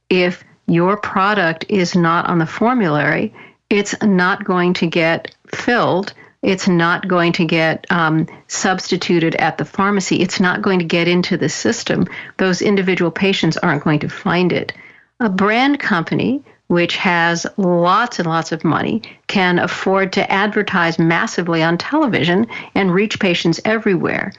If 0.09 0.44
your 0.66 0.96
product 0.96 1.66
is 1.68 1.94
not 1.94 2.26
on 2.26 2.38
the 2.38 2.46
formulary, 2.46 3.34
it's 3.70 3.94
not 4.02 4.44
going 4.44 4.74
to 4.74 4.86
get 4.86 5.34
filled 5.54 6.12
it's 6.43 6.68
not 6.68 7.09
going 7.09 7.32
to 7.32 7.45
get 7.45 7.86
um, 7.91 8.26
substituted 8.47 9.34
at 9.36 9.59
the 9.59 9.64
pharmacy. 9.64 10.20
It's 10.20 10.39
not 10.39 10.62
going 10.62 10.78
to 10.78 10.84
get 10.84 11.09
into 11.09 11.36
the 11.36 11.49
system. 11.49 12.07
Those 12.36 12.62
individual 12.62 13.11
patients 13.11 13.57
aren't 13.57 13.84
going 13.84 13.99
to 14.01 14.09
find 14.09 14.53
it. 14.53 14.72
A 15.20 15.28
brand 15.28 15.80
company, 15.80 16.43
which 16.68 16.97
has 16.97 17.45
lots 17.57 18.20
and 18.20 18.28
lots 18.28 18.53
of 18.53 18.62
money, 18.62 19.03
can 19.26 19.59
afford 19.59 20.12
to 20.12 20.30
advertise 20.30 20.99
massively 20.99 21.62
on 21.62 21.76
television 21.76 22.47
and 22.74 22.95
reach 22.95 23.18
patients 23.18 23.61
everywhere. 23.64 24.32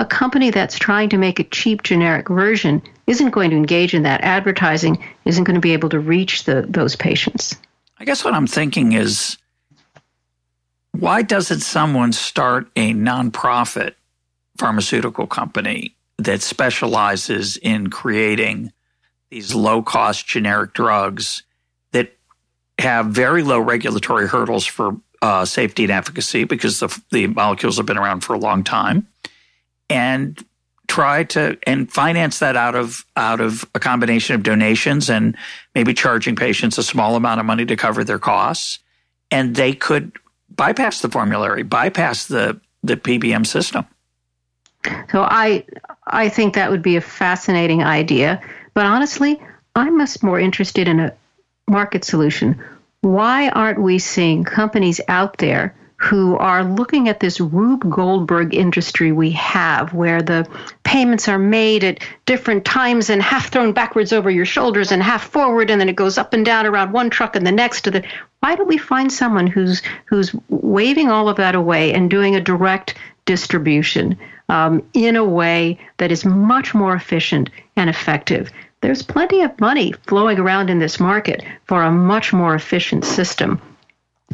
A 0.00 0.04
company 0.04 0.50
that's 0.50 0.78
trying 0.78 1.08
to 1.10 1.18
make 1.18 1.38
a 1.38 1.44
cheap 1.44 1.82
generic 1.82 2.28
version 2.28 2.82
isn't 3.06 3.30
going 3.30 3.50
to 3.50 3.56
engage 3.56 3.94
in 3.94 4.02
that 4.02 4.22
advertising, 4.22 5.04
isn't 5.24 5.44
going 5.44 5.54
to 5.54 5.60
be 5.60 5.72
able 5.72 5.88
to 5.90 6.00
reach 6.00 6.44
the, 6.44 6.66
those 6.68 6.96
patients. 6.96 7.54
I 7.98 8.04
guess 8.04 8.24
what 8.24 8.34
I'm 8.34 8.46
thinking 8.46 8.92
is 8.92 9.38
why 10.92 11.22
doesn't 11.22 11.60
someone 11.60 12.12
start 12.12 12.70
a 12.76 12.92
nonprofit 12.92 13.94
pharmaceutical 14.56 15.26
company 15.26 15.94
that 16.18 16.42
specializes 16.42 17.56
in 17.58 17.90
creating 17.90 18.72
these 19.30 19.54
low 19.54 19.82
cost 19.82 20.26
generic 20.26 20.72
drugs 20.74 21.42
that 21.92 22.16
have 22.78 23.06
very 23.06 23.42
low 23.42 23.60
regulatory 23.60 24.26
hurdles 24.26 24.66
for 24.66 24.96
uh, 25.22 25.44
safety 25.44 25.84
and 25.84 25.92
efficacy 25.92 26.44
because 26.44 26.80
the, 26.80 27.02
the 27.10 27.26
molecules 27.26 27.76
have 27.76 27.86
been 27.86 27.98
around 27.98 28.20
for 28.20 28.34
a 28.34 28.38
long 28.38 28.64
time 28.64 29.06
and 29.90 30.44
try 30.86 31.22
to 31.22 31.58
and 31.66 31.92
finance 31.92 32.38
that 32.38 32.56
out 32.56 32.74
of 32.74 33.04
out 33.16 33.40
of 33.40 33.64
a 33.74 33.80
combination 33.80 34.34
of 34.34 34.42
donations 34.42 35.10
and 35.10 35.36
maybe 35.74 35.92
charging 35.92 36.34
patients 36.34 36.78
a 36.78 36.82
small 36.82 37.14
amount 37.14 37.40
of 37.40 37.46
money 37.46 37.66
to 37.66 37.76
cover 37.76 38.02
their 38.04 38.18
costs 38.18 38.78
and 39.30 39.54
they 39.54 39.72
could 39.72 40.12
bypass 40.50 41.00
the 41.00 41.08
formulary, 41.08 41.62
bypass 41.62 42.26
the, 42.26 42.60
the 42.82 42.96
PBM 42.96 43.46
system. 43.46 43.86
So 45.10 45.22
I 45.22 45.64
I 46.06 46.28
think 46.28 46.54
that 46.54 46.70
would 46.70 46.82
be 46.82 46.96
a 46.96 47.00
fascinating 47.00 47.82
idea. 47.82 48.40
But 48.74 48.86
honestly, 48.86 49.40
I'm 49.74 49.98
much 49.98 50.22
more 50.22 50.38
interested 50.38 50.88
in 50.88 51.00
a 51.00 51.14
market 51.68 52.04
solution. 52.04 52.62
Why 53.00 53.48
aren't 53.50 53.80
we 53.80 53.98
seeing 53.98 54.44
companies 54.44 55.00
out 55.08 55.38
there 55.38 55.74
who 56.00 56.36
are 56.36 56.62
looking 56.62 57.08
at 57.08 57.18
this 57.18 57.40
Rube 57.40 57.90
Goldberg 57.90 58.54
industry 58.54 59.10
we 59.10 59.32
have, 59.32 59.92
where 59.92 60.22
the 60.22 60.48
payments 60.84 61.26
are 61.28 61.38
made 61.38 61.82
at 61.82 62.04
different 62.24 62.64
times 62.64 63.10
and 63.10 63.20
half 63.20 63.50
thrown 63.50 63.72
backwards 63.72 64.12
over 64.12 64.30
your 64.30 64.44
shoulders 64.44 64.92
and 64.92 65.02
half 65.02 65.28
forward, 65.28 65.70
and 65.70 65.80
then 65.80 65.88
it 65.88 65.96
goes 65.96 66.16
up 66.16 66.32
and 66.32 66.46
down 66.46 66.66
around 66.66 66.92
one 66.92 67.10
truck 67.10 67.34
and 67.34 67.46
the 67.46 67.52
next 67.52 67.82
to 67.82 67.90
the. 67.90 68.04
Why 68.40 68.54
don't 68.54 68.68
we 68.68 68.78
find 68.78 69.12
someone 69.12 69.46
who's 69.46 69.82
who's 70.06 70.34
waving 70.48 71.10
all 71.10 71.28
of 71.28 71.36
that 71.36 71.54
away 71.54 71.92
and 71.92 72.10
doing 72.10 72.36
a 72.36 72.40
direct 72.40 72.94
distribution 73.24 74.16
um, 74.48 74.82
in 74.94 75.16
a 75.16 75.24
way 75.24 75.78
that 75.98 76.12
is 76.12 76.24
much 76.24 76.74
more 76.74 76.94
efficient 76.94 77.50
and 77.76 77.90
effective? 77.90 78.50
There's 78.80 79.02
plenty 79.02 79.42
of 79.42 79.60
money 79.60 79.92
flowing 80.06 80.38
around 80.38 80.70
in 80.70 80.78
this 80.78 81.00
market 81.00 81.44
for 81.64 81.82
a 81.82 81.90
much 81.90 82.32
more 82.32 82.54
efficient 82.54 83.04
system 83.04 83.60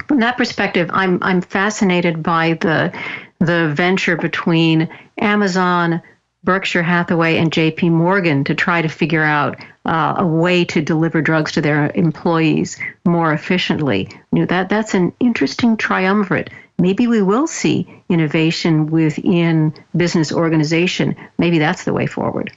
from 0.09 0.21
that 0.21 0.37
perspective, 0.37 0.91
I'm 0.93 1.19
I'm 1.23 1.41
fascinated 1.41 2.23
by 2.23 2.59
the 2.61 2.93
the 3.39 3.73
venture 3.75 4.17
between 4.17 4.89
Amazon, 5.19 6.03
Berkshire 6.45 6.83
Hathaway, 6.83 7.39
and 7.39 7.53
J.P. 7.53 7.91
Morgan 7.91 8.45
to 8.45 8.55
try 8.55 8.83
to 8.83 8.89
figure 8.89 9.25
out 9.25 9.59
uh, 9.87 10.15
a 10.19 10.27
way 10.27 10.65
to 10.67 10.81
deliver 10.83 11.23
drugs 11.23 11.53
to 11.53 11.61
their 11.61 11.91
employees 11.95 12.79
more 13.05 13.33
efficiently. 13.33 14.09
You 14.33 14.41
know, 14.41 14.47
that 14.47 14.69
that's 14.69 14.95
an 14.95 15.13
interesting 15.21 15.77
triumvirate. 15.77 16.51
Maybe 16.79 17.07
we 17.07 17.23
will 17.23 17.47
see 17.47 18.03
innovation 18.09 18.91
within 18.91 19.73
business 19.97 20.33
organization. 20.33 21.17
Maybe 21.39 21.59
that's 21.59 21.85
the 21.85 21.93
way 21.93 22.07
forward. 22.07 22.53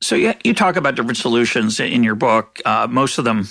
So 0.00 0.16
yeah, 0.16 0.34
you 0.44 0.52
talk 0.52 0.76
about 0.76 0.96
different 0.96 1.16
solutions 1.16 1.80
in 1.80 2.02
your 2.02 2.16
book. 2.16 2.60
Uh, 2.64 2.86
most 2.90 3.18
of 3.18 3.24
them 3.24 3.48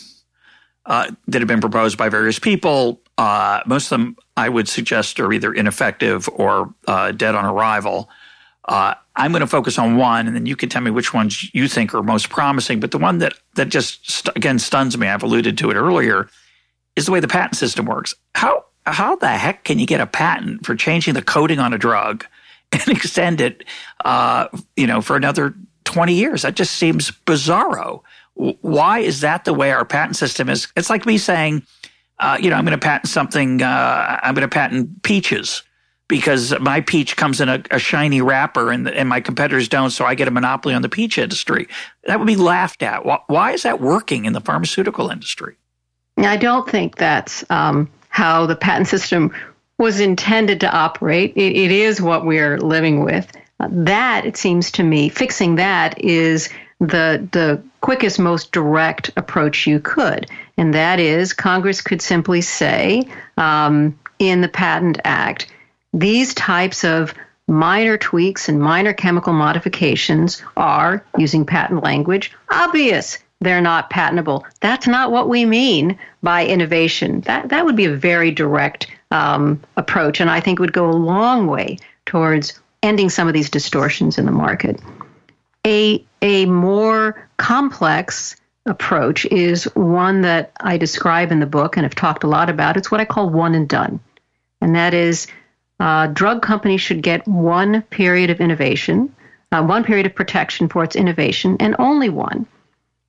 uh, 0.85 1.09
that 1.27 1.41
have 1.41 1.47
been 1.47 1.61
proposed 1.61 1.97
by 1.97 2.09
various 2.09 2.39
people. 2.39 3.01
Uh, 3.17 3.61
most 3.65 3.85
of 3.85 3.99
them, 3.99 4.17
I 4.35 4.49
would 4.49 4.67
suggest, 4.67 5.19
are 5.19 5.31
either 5.31 5.53
ineffective 5.53 6.27
or 6.33 6.73
uh, 6.87 7.11
dead 7.11 7.35
on 7.35 7.45
arrival. 7.45 8.09
Uh, 8.65 8.93
I'm 9.15 9.31
going 9.31 9.41
to 9.41 9.47
focus 9.47 9.77
on 9.77 9.97
one, 9.97 10.25
and 10.25 10.35
then 10.35 10.45
you 10.45 10.55
can 10.55 10.69
tell 10.69 10.81
me 10.81 10.89
which 10.89 11.13
ones 11.13 11.53
you 11.53 11.67
think 11.67 11.93
are 11.93 12.01
most 12.01 12.29
promising. 12.29 12.79
But 12.79 12.91
the 12.91 12.97
one 12.97 13.19
that 13.19 13.33
that 13.55 13.69
just 13.69 14.09
st- 14.09 14.35
again 14.35 14.57
stuns 14.59 14.97
me, 14.97 15.07
I've 15.07 15.23
alluded 15.23 15.57
to 15.59 15.69
it 15.69 15.75
earlier, 15.75 16.29
is 16.95 17.05
the 17.05 17.11
way 17.11 17.19
the 17.19 17.27
patent 17.27 17.55
system 17.55 17.85
works. 17.85 18.15
How 18.35 18.65
how 18.85 19.15
the 19.15 19.29
heck 19.29 19.63
can 19.63 19.79
you 19.79 19.85
get 19.85 20.01
a 20.01 20.07
patent 20.07 20.65
for 20.65 20.75
changing 20.75 21.13
the 21.13 21.21
coating 21.21 21.59
on 21.59 21.73
a 21.73 21.77
drug 21.77 22.25
and 22.71 22.87
extend 22.87 23.41
it, 23.41 23.65
uh, 24.05 24.47
you 24.75 24.87
know, 24.87 25.01
for 25.01 25.15
another 25.15 25.53
20 25.83 26.13
years? 26.13 26.41
That 26.41 26.55
just 26.55 26.75
seems 26.75 27.11
bizarro. 27.11 28.01
Why 28.35 28.99
is 28.99 29.21
that 29.21 29.45
the 29.45 29.53
way 29.53 29.71
our 29.71 29.85
patent 29.85 30.15
system 30.15 30.49
is? 30.49 30.67
It's 30.75 30.89
like 30.89 31.05
me 31.05 31.19
saying, 31.19 31.63
uh, 32.17 32.37
you 32.41 32.49
know, 32.49 32.55
I'm 32.55 32.65
going 32.65 32.77
to 32.77 32.83
patent 32.83 33.09
something. 33.09 33.61
Uh, 33.61 34.19
I'm 34.23 34.33
going 34.33 34.47
to 34.47 34.53
patent 34.53 35.03
peaches 35.03 35.61
because 36.07 36.57
my 36.59 36.81
peach 36.81 37.15
comes 37.15 37.41
in 37.41 37.49
a, 37.49 37.63
a 37.71 37.79
shiny 37.79 38.21
wrapper 38.21 38.71
and, 38.71 38.87
and, 38.87 39.07
my 39.09 39.21
competitors 39.21 39.67
don't, 39.67 39.89
so 39.89 40.05
I 40.05 40.15
get 40.15 40.27
a 40.27 40.31
monopoly 40.31 40.73
on 40.73 40.81
the 40.81 40.89
peach 40.89 41.17
industry. 41.17 41.67
That 42.05 42.19
would 42.19 42.27
be 42.27 42.35
laughed 42.35 42.83
at. 42.83 43.05
Why, 43.05 43.19
why 43.27 43.51
is 43.51 43.63
that 43.63 43.79
working 43.79 44.25
in 44.25 44.33
the 44.33 44.41
pharmaceutical 44.41 45.09
industry? 45.09 45.55
I 46.17 46.37
don't 46.37 46.69
think 46.69 46.97
that's 46.97 47.43
um, 47.49 47.89
how 48.09 48.45
the 48.45 48.55
patent 48.55 48.87
system 48.87 49.33
was 49.79 49.99
intended 49.99 50.59
to 50.61 50.71
operate. 50.71 51.33
it, 51.35 51.55
it 51.55 51.71
is 51.71 52.01
what 52.01 52.25
we're 52.25 52.59
living 52.59 53.03
with. 53.03 53.31
Uh, 53.59 53.69
that, 53.71 54.25
it 54.25 54.37
seems 54.37 54.71
to 54.71 54.83
me, 54.83 55.09
fixing 55.09 55.55
that 55.55 55.99
is 56.01 56.49
the 56.79 57.27
the 57.31 57.61
quickest, 57.81 58.19
most 58.19 58.51
direct 58.51 59.09
approach 59.15 59.65
you 59.65 59.79
could, 59.79 60.29
and 60.57 60.73
that 60.73 60.99
is 60.99 61.33
Congress 61.33 61.81
could 61.81 62.01
simply 62.01 62.41
say 62.41 63.07
um, 63.37 63.97
in 64.19 64.41
the 64.41 64.47
Patent 64.47 64.99
Act 65.05 65.47
these 65.93 66.33
types 66.33 66.83
of 66.83 67.13
minor 67.47 67.97
tweaks 67.97 68.49
and 68.49 68.59
minor 68.59 68.93
chemical 68.93 69.33
modifications 69.33 70.41
are, 70.57 71.05
using 71.17 71.45
patent 71.45 71.83
language, 71.83 72.31
obvious. 72.49 73.19
They're 73.41 73.61
not 73.61 73.89
patentable. 73.89 74.45
That's 74.61 74.87
not 74.87 75.11
what 75.11 75.27
we 75.27 75.43
mean 75.43 75.99
by 76.21 76.45
innovation. 76.45 77.21
That 77.21 77.49
that 77.49 77.65
would 77.65 77.75
be 77.75 77.85
a 77.85 77.93
very 77.93 78.31
direct 78.31 78.87
um, 79.11 79.61
approach, 79.75 80.21
and 80.21 80.29
I 80.29 80.39
think 80.39 80.59
would 80.59 80.71
go 80.71 80.89
a 80.89 80.91
long 80.91 81.47
way 81.47 81.77
towards 82.05 82.57
ending 82.81 83.09
some 83.09 83.27
of 83.27 83.33
these 83.33 83.49
distortions 83.49 84.17
in 84.17 84.25
the 84.25 84.31
market. 84.31 84.79
A 85.67 86.03
a 86.21 86.45
more 86.45 87.27
complex 87.35 88.37
approach 88.65 89.25
is 89.25 89.65
one 89.75 90.21
that 90.21 90.53
I 90.61 90.77
describe 90.77 91.29
in 91.29 91.41
the 91.41 91.45
book 91.45 91.75
and 91.75 91.83
have 91.83 91.95
talked 91.95 92.23
a 92.23 92.27
lot 92.27 92.49
about. 92.49 92.77
It's 92.77 92.89
what 92.89 93.01
I 93.01 93.05
call 93.05 93.29
one 93.29 93.55
and 93.55 93.67
done, 93.67 93.99
and 94.61 94.73
that 94.75 94.93
is 94.93 95.27
uh, 95.83 96.07
drug 96.07 96.41
companies 96.41 96.79
should 96.79 97.03
get 97.03 97.27
one 97.27 97.81
period 97.81 98.29
of 98.29 98.39
innovation, 98.39 99.13
uh, 99.51 99.61
one 99.61 99.83
period 99.83 100.05
of 100.05 100.15
protection 100.15 100.69
for 100.69 100.81
its 100.81 100.95
innovation, 100.95 101.57
and 101.59 101.75
only 101.77 102.07
one. 102.07 102.45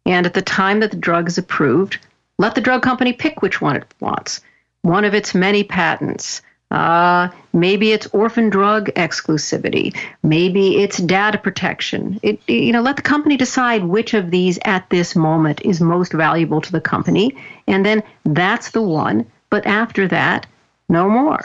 And 0.06 0.26
at 0.26 0.34
the 0.34 0.42
time 0.42 0.80
that 0.80 0.90
the 0.90 0.96
drug 0.96 1.28
is 1.28 1.38
approved, 1.38 1.98
let 2.36 2.56
the 2.56 2.60
drug 2.60 2.82
company 2.82 3.12
pick 3.12 3.42
which 3.42 3.60
one 3.60 3.76
it 3.76 3.84
wants. 4.00 4.40
One 4.82 5.04
of 5.04 5.14
its 5.14 5.36
many 5.36 5.62
patents. 5.62 6.42
Uh, 6.72 7.28
maybe 7.52 7.92
it's 7.92 8.08
orphan 8.08 8.50
drug 8.50 8.86
exclusivity. 8.96 9.96
Maybe 10.24 10.82
it's 10.82 10.98
data 10.98 11.38
protection. 11.38 12.18
It, 12.24 12.40
you 12.48 12.72
know, 12.72 12.82
let 12.82 12.96
the 12.96 13.02
company 13.02 13.36
decide 13.36 13.84
which 13.84 14.14
of 14.14 14.32
these 14.32 14.58
at 14.64 14.90
this 14.90 15.14
moment 15.14 15.60
is 15.64 15.80
most 15.80 16.12
valuable 16.12 16.60
to 16.60 16.72
the 16.72 16.80
company, 16.80 17.36
and 17.68 17.86
then 17.86 18.02
that's 18.24 18.72
the 18.72 18.82
one. 18.82 19.26
But 19.48 19.64
after 19.64 20.08
that, 20.08 20.46
no 20.88 21.08
more 21.08 21.44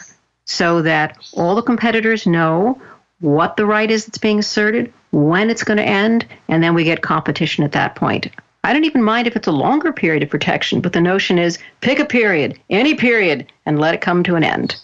so 0.50 0.82
that 0.82 1.16
all 1.34 1.54
the 1.54 1.62
competitors 1.62 2.26
know 2.26 2.82
what 3.20 3.56
the 3.56 3.66
right 3.66 3.92
is 3.92 4.06
that's 4.06 4.18
being 4.18 4.40
asserted, 4.40 4.92
when 5.12 5.50
it's 5.50 5.64
going 5.64 5.78
to 5.78 5.84
end, 5.84 6.26
and 6.48 6.64
then 6.64 6.74
we 6.74 6.84
get 6.84 7.02
competition 7.02 7.64
at 7.64 7.74
that 7.74 7.96
point. 7.96 8.28
I 8.64 8.74
don't 8.74 8.86
even 8.86 9.04
mind 9.04 9.28
if 9.28 9.36
it's 9.36 9.48
a 9.48 9.52
longer 9.52 9.94
period 9.94 10.24
of 10.24 10.30
protection, 10.30 10.82
but 10.82 10.94
the 10.94 11.02
notion 11.02 11.38
is 11.38 11.60
pick 11.82 12.00
a 12.00 12.06
period, 12.06 12.60
any 12.70 12.96
period, 12.96 13.52
and 13.66 13.80
let 13.80 13.94
it 13.94 14.02
come 14.02 14.24
to 14.24 14.36
an 14.36 14.44
end. 14.44 14.76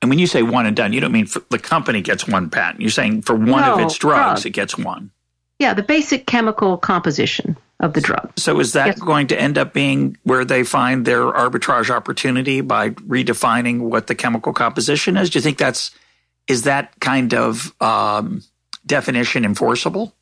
And 0.00 0.08
when 0.08 0.18
you 0.18 0.26
say 0.26 0.42
one 0.42 0.64
and 0.64 0.76
done, 0.76 0.92
you 0.92 1.00
don't 1.00 1.12
mean 1.12 1.26
the 1.50 1.58
company 1.58 2.02
gets 2.02 2.28
one 2.28 2.48
patent. 2.48 2.80
You're 2.80 2.90
saying 2.90 3.22
for 3.22 3.34
one 3.34 3.62
no, 3.62 3.74
of 3.74 3.80
its 3.80 3.96
drugs, 3.96 4.42
drug. 4.42 4.46
it 4.46 4.50
gets 4.50 4.78
one. 4.78 5.10
Yeah, 5.58 5.74
the 5.74 5.82
basic 5.82 6.26
chemical 6.26 6.78
composition 6.78 7.56
of 7.80 7.94
the 7.94 8.00
drug. 8.00 8.32
So 8.36 8.60
is 8.60 8.74
that 8.74 8.86
yes. 8.86 8.98
going 9.00 9.26
to 9.28 9.40
end 9.40 9.58
up 9.58 9.72
being 9.72 10.16
where 10.22 10.44
they 10.44 10.62
find 10.62 11.04
their 11.04 11.22
arbitrage 11.22 11.90
opportunity 11.90 12.60
by 12.60 12.90
redefining 12.90 13.80
what 13.80 14.06
the 14.06 14.14
chemical 14.14 14.52
composition 14.52 15.16
is? 15.16 15.30
Do 15.30 15.38
you 15.38 15.42
think 15.42 15.58
that's 15.58 15.90
is 16.46 16.62
that 16.62 16.98
kind 17.00 17.34
of 17.34 17.74
um, 17.80 18.42
definition 18.86 19.44
enforceable? 19.44 20.14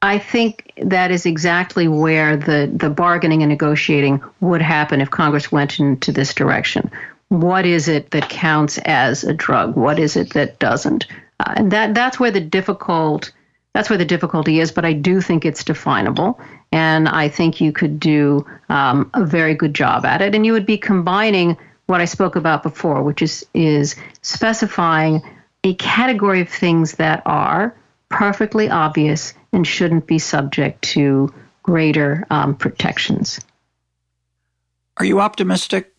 I 0.00 0.18
think 0.18 0.72
that 0.82 1.12
is 1.12 1.26
exactly 1.26 1.86
where 1.86 2.36
the, 2.36 2.70
the 2.74 2.90
bargaining 2.90 3.42
and 3.42 3.50
negotiating 3.50 4.20
would 4.40 4.62
happen 4.62 5.00
if 5.00 5.10
Congress 5.10 5.52
went 5.52 5.78
into 5.78 6.10
this 6.10 6.34
direction. 6.34 6.90
What 7.28 7.66
is 7.66 7.88
it 7.88 8.10
that 8.10 8.28
counts 8.28 8.78
as 8.78 9.22
a 9.22 9.32
drug? 9.32 9.76
What 9.76 10.00
is 10.00 10.16
it 10.16 10.32
that 10.32 10.58
doesn't? 10.58 11.06
Uh, 11.38 11.54
and 11.56 11.70
that 11.72 11.94
that's 11.94 12.18
where 12.18 12.32
the 12.32 12.40
difficult 12.40 13.32
that's 13.74 13.88
where 13.88 13.98
the 13.98 14.04
difficulty 14.04 14.60
is, 14.60 14.70
but 14.70 14.84
I 14.84 14.92
do 14.92 15.20
think 15.20 15.44
it's 15.44 15.64
definable. 15.64 16.38
And 16.72 17.08
I 17.08 17.28
think 17.28 17.60
you 17.60 17.72
could 17.72 17.98
do 17.98 18.46
um, 18.68 19.10
a 19.14 19.24
very 19.24 19.54
good 19.54 19.74
job 19.74 20.04
at 20.04 20.20
it. 20.20 20.34
And 20.34 20.44
you 20.44 20.52
would 20.52 20.66
be 20.66 20.76
combining 20.76 21.56
what 21.86 22.00
I 22.00 22.04
spoke 22.04 22.36
about 22.36 22.62
before, 22.62 23.02
which 23.02 23.22
is, 23.22 23.46
is 23.54 23.96
specifying 24.20 25.22
a 25.64 25.74
category 25.74 26.40
of 26.42 26.48
things 26.48 26.92
that 26.92 27.22
are 27.24 27.76
perfectly 28.08 28.68
obvious 28.68 29.32
and 29.52 29.66
shouldn't 29.66 30.06
be 30.06 30.18
subject 30.18 30.82
to 30.82 31.32
greater 31.62 32.26
um, 32.30 32.54
protections. 32.54 33.40
Are 34.98 35.04
you 35.04 35.20
optimistic? 35.20 35.94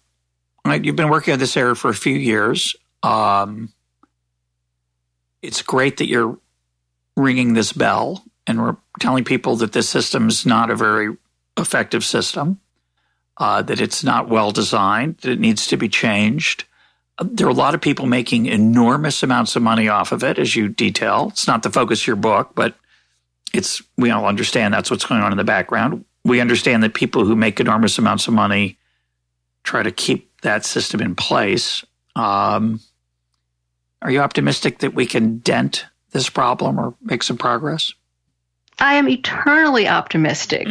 You've 0.65 0.95
been 0.95 1.09
working 1.09 1.33
on 1.33 1.39
this 1.39 1.57
area 1.57 1.75
for 1.75 1.89
a 1.89 1.95
few 1.95 2.15
years. 2.15 2.75
Um, 3.01 3.73
it's 5.41 5.61
great 5.61 5.97
that 5.97 6.07
you're 6.07 6.37
ringing 7.15 7.53
this 7.53 7.73
bell 7.73 8.23
and 8.47 8.61
we're 8.61 8.77
telling 8.99 9.23
people 9.23 9.55
that 9.57 9.71
this 9.71 9.89
system 9.89 10.27
is 10.27 10.45
not 10.45 10.69
a 10.69 10.75
very 10.75 11.15
effective 11.57 12.03
system, 12.03 12.59
uh, 13.37 13.61
that 13.61 13.79
it's 13.79 14.03
not 14.03 14.29
well 14.29 14.51
designed, 14.51 15.17
that 15.17 15.31
it 15.31 15.39
needs 15.39 15.67
to 15.67 15.77
be 15.77 15.89
changed. 15.89 16.65
There 17.21 17.47
are 17.47 17.51
a 17.51 17.53
lot 17.53 17.75
of 17.75 17.81
people 17.81 18.05
making 18.05 18.47
enormous 18.47 19.23
amounts 19.23 19.55
of 19.55 19.61
money 19.61 19.87
off 19.87 20.11
of 20.11 20.23
it, 20.23 20.39
as 20.39 20.55
you 20.55 20.67
detail. 20.67 21.29
It's 21.31 21.47
not 21.47 21.63
the 21.63 21.69
focus 21.71 22.01
of 22.01 22.07
your 22.07 22.15
book, 22.15 22.51
but 22.55 22.75
it's 23.53 23.83
we 23.97 24.09
all 24.09 24.25
understand 24.25 24.73
that's 24.73 24.89
what's 24.89 25.05
going 25.05 25.21
on 25.21 25.31
in 25.31 25.37
the 25.37 25.43
background. 25.43 26.05
We 26.25 26.41
understand 26.41 26.83
that 26.83 26.93
people 26.95 27.23
who 27.23 27.35
make 27.35 27.59
enormous 27.59 27.97
amounts 27.97 28.27
of 28.27 28.33
money 28.33 28.77
try 29.63 29.83
to 29.83 29.91
keep 29.91 30.41
that 30.41 30.65
system 30.65 31.01
in 31.01 31.15
place. 31.15 31.85
Um, 32.15 32.79
are 34.01 34.11
you 34.11 34.19
optimistic 34.19 34.79
that 34.79 34.93
we 34.93 35.05
can 35.05 35.37
dent 35.37 35.85
this 36.13 36.29
problem 36.29 36.79
or 36.79 36.93
make 37.01 37.23
some 37.23 37.37
progress? 37.37 37.93
I 38.79 38.95
am 38.95 39.09
eternally 39.09 39.87
optimistic. 39.87 40.67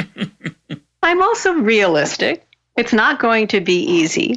I'm 1.03 1.23
also 1.23 1.53
realistic. 1.55 2.47
It's 2.77 2.93
not 2.93 3.21
going 3.21 3.49
to 3.49 3.61
be 3.61 3.83
easy. 3.83 4.37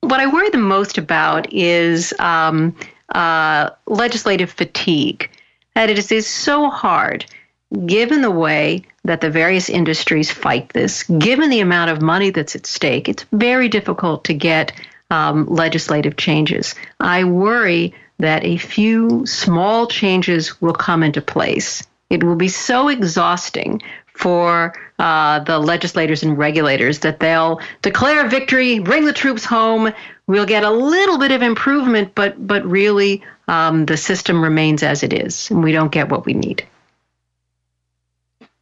What 0.00 0.20
I 0.20 0.26
worry 0.26 0.50
the 0.50 0.58
most 0.58 0.98
about 0.98 1.52
is 1.52 2.14
um, 2.18 2.76
uh, 3.14 3.70
legislative 3.86 4.50
fatigue. 4.50 5.30
That 5.74 5.90
it 5.90 5.98
is, 5.98 6.12
is 6.12 6.26
so 6.28 6.70
hard, 6.70 7.26
given 7.86 8.22
the 8.22 8.30
way 8.30 8.84
that 9.04 9.20
the 9.20 9.30
various 9.30 9.68
industries 9.68 10.30
fight 10.30 10.68
this, 10.72 11.02
given 11.02 11.50
the 11.50 11.60
amount 11.60 11.90
of 11.90 12.00
money 12.00 12.30
that's 12.30 12.54
at 12.54 12.66
stake, 12.66 13.08
it's 13.08 13.24
very 13.32 13.68
difficult 13.68 14.24
to 14.24 14.34
get 14.34 14.72
um, 15.10 15.46
legislative 15.46 16.16
changes. 16.16 16.74
I 17.00 17.24
worry 17.24 17.94
that 18.18 18.44
a 18.44 18.56
few 18.56 19.26
small 19.26 19.86
changes 19.86 20.60
will 20.60 20.72
come 20.72 21.02
into 21.02 21.20
place. 21.20 21.82
It 22.10 22.22
will 22.22 22.36
be 22.36 22.48
so 22.48 22.88
exhausting 22.88 23.82
for 24.14 24.72
uh, 24.98 25.40
the 25.40 25.58
legislators 25.58 26.22
and 26.22 26.38
regulators 26.38 27.00
that 27.00 27.20
they'll 27.20 27.60
declare 27.82 28.28
victory, 28.28 28.78
bring 28.78 29.04
the 29.04 29.12
troops 29.12 29.44
home. 29.44 29.92
We'll 30.26 30.46
get 30.46 30.62
a 30.62 30.70
little 30.70 31.18
bit 31.18 31.32
of 31.32 31.42
improvement, 31.42 32.14
but 32.14 32.46
but 32.46 32.64
really 32.64 33.22
um, 33.48 33.86
the 33.86 33.96
system 33.96 34.42
remains 34.42 34.82
as 34.82 35.02
it 35.02 35.12
is, 35.12 35.50
and 35.50 35.62
we 35.62 35.72
don't 35.72 35.92
get 35.92 36.08
what 36.08 36.24
we 36.24 36.34
need. 36.34 36.64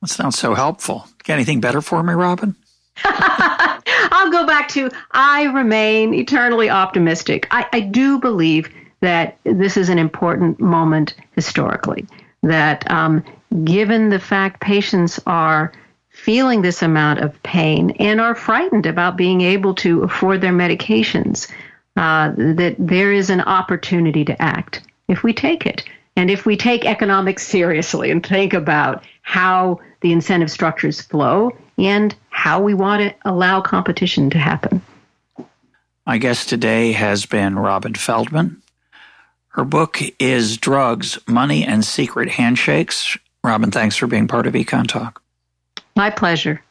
That 0.00 0.08
sounds 0.08 0.38
so 0.38 0.54
helpful. 0.54 1.06
Got 1.24 1.34
anything 1.34 1.60
better 1.60 1.80
for 1.80 2.02
me, 2.02 2.14
Robin? 2.14 2.56
I'll 3.04 4.30
go 4.30 4.46
back 4.46 4.68
to 4.70 4.90
I 5.12 5.44
remain 5.44 6.14
eternally 6.14 6.68
optimistic. 6.68 7.46
I, 7.50 7.66
I 7.72 7.80
do 7.80 8.18
believe 8.18 8.68
that 9.02 9.36
this 9.44 9.76
is 9.76 9.88
an 9.88 9.98
important 9.98 10.58
moment 10.58 11.14
historically. 11.32 12.06
That 12.42 12.90
um, 12.90 13.22
given 13.64 14.08
the 14.08 14.18
fact 14.18 14.60
patients 14.60 15.20
are 15.26 15.72
feeling 16.08 16.62
this 16.62 16.82
amount 16.82 17.18
of 17.20 17.40
pain 17.42 17.90
and 17.98 18.20
are 18.20 18.34
frightened 18.34 18.86
about 18.86 19.16
being 19.16 19.40
able 19.40 19.74
to 19.74 20.02
afford 20.02 20.40
their 20.40 20.52
medications, 20.52 21.50
uh, 21.96 22.32
that 22.36 22.76
there 22.78 23.12
is 23.12 23.28
an 23.28 23.40
opportunity 23.40 24.24
to 24.24 24.40
act 24.40 24.82
if 25.08 25.22
we 25.22 25.32
take 25.32 25.66
it. 25.66 25.84
And 26.16 26.30
if 26.30 26.46
we 26.46 26.56
take 26.56 26.84
economics 26.84 27.46
seriously 27.46 28.10
and 28.10 28.24
think 28.24 28.54
about 28.54 29.04
how 29.22 29.80
the 30.00 30.12
incentive 30.12 30.50
structures 30.50 31.00
flow 31.00 31.56
and 31.78 32.14
how 32.30 32.60
we 32.60 32.74
want 32.74 33.00
to 33.02 33.14
allow 33.28 33.60
competition 33.60 34.30
to 34.30 34.38
happen. 34.38 34.82
My 36.06 36.18
guest 36.18 36.48
today 36.48 36.92
has 36.92 37.26
been 37.26 37.58
Robin 37.58 37.94
Feldman. 37.94 38.61
Her 39.52 39.64
book 39.64 40.00
is 40.18 40.56
Drugs, 40.56 41.18
Money, 41.26 41.62
and 41.62 41.84
Secret 41.84 42.30
Handshakes. 42.30 43.18
Robin, 43.44 43.70
thanks 43.70 43.96
for 43.96 44.06
being 44.06 44.26
part 44.26 44.46
of 44.46 44.54
Econ 44.54 44.86
Talk. 44.86 45.22
My 45.94 46.08
pleasure. 46.08 46.62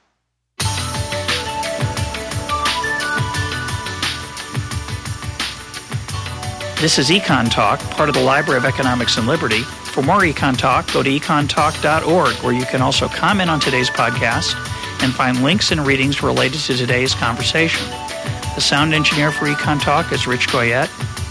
This 6.79 6.97
is 6.97 7.11
Econ 7.11 7.51
Talk, 7.51 7.79
part 7.91 8.09
of 8.09 8.15
the 8.15 8.23
Library 8.23 8.57
of 8.57 8.65
Economics 8.65 9.15
and 9.17 9.27
Liberty. 9.27 9.61
For 9.61 10.01
more 10.01 10.21
Econ 10.21 10.57
Talk, 10.57 10.91
go 10.91 11.03
to 11.03 11.09
econtalk.org, 11.09 12.33
where 12.37 12.53
you 12.53 12.65
can 12.65 12.81
also 12.81 13.07
comment 13.07 13.51
on 13.51 13.59
today's 13.59 13.91
podcast 13.91 14.55
and 15.03 15.13
find 15.13 15.43
links 15.43 15.71
and 15.71 15.85
readings 15.85 16.23
related 16.23 16.61
to 16.61 16.73
today's 16.73 17.13
conversation. 17.13 17.87
The 18.55 18.61
sound 18.61 18.95
engineer 18.95 19.31
for 19.31 19.45
Econ 19.45 19.79
Talk 19.79 20.11
is 20.11 20.25
Rich 20.25 20.47
Goyette. 20.47 20.89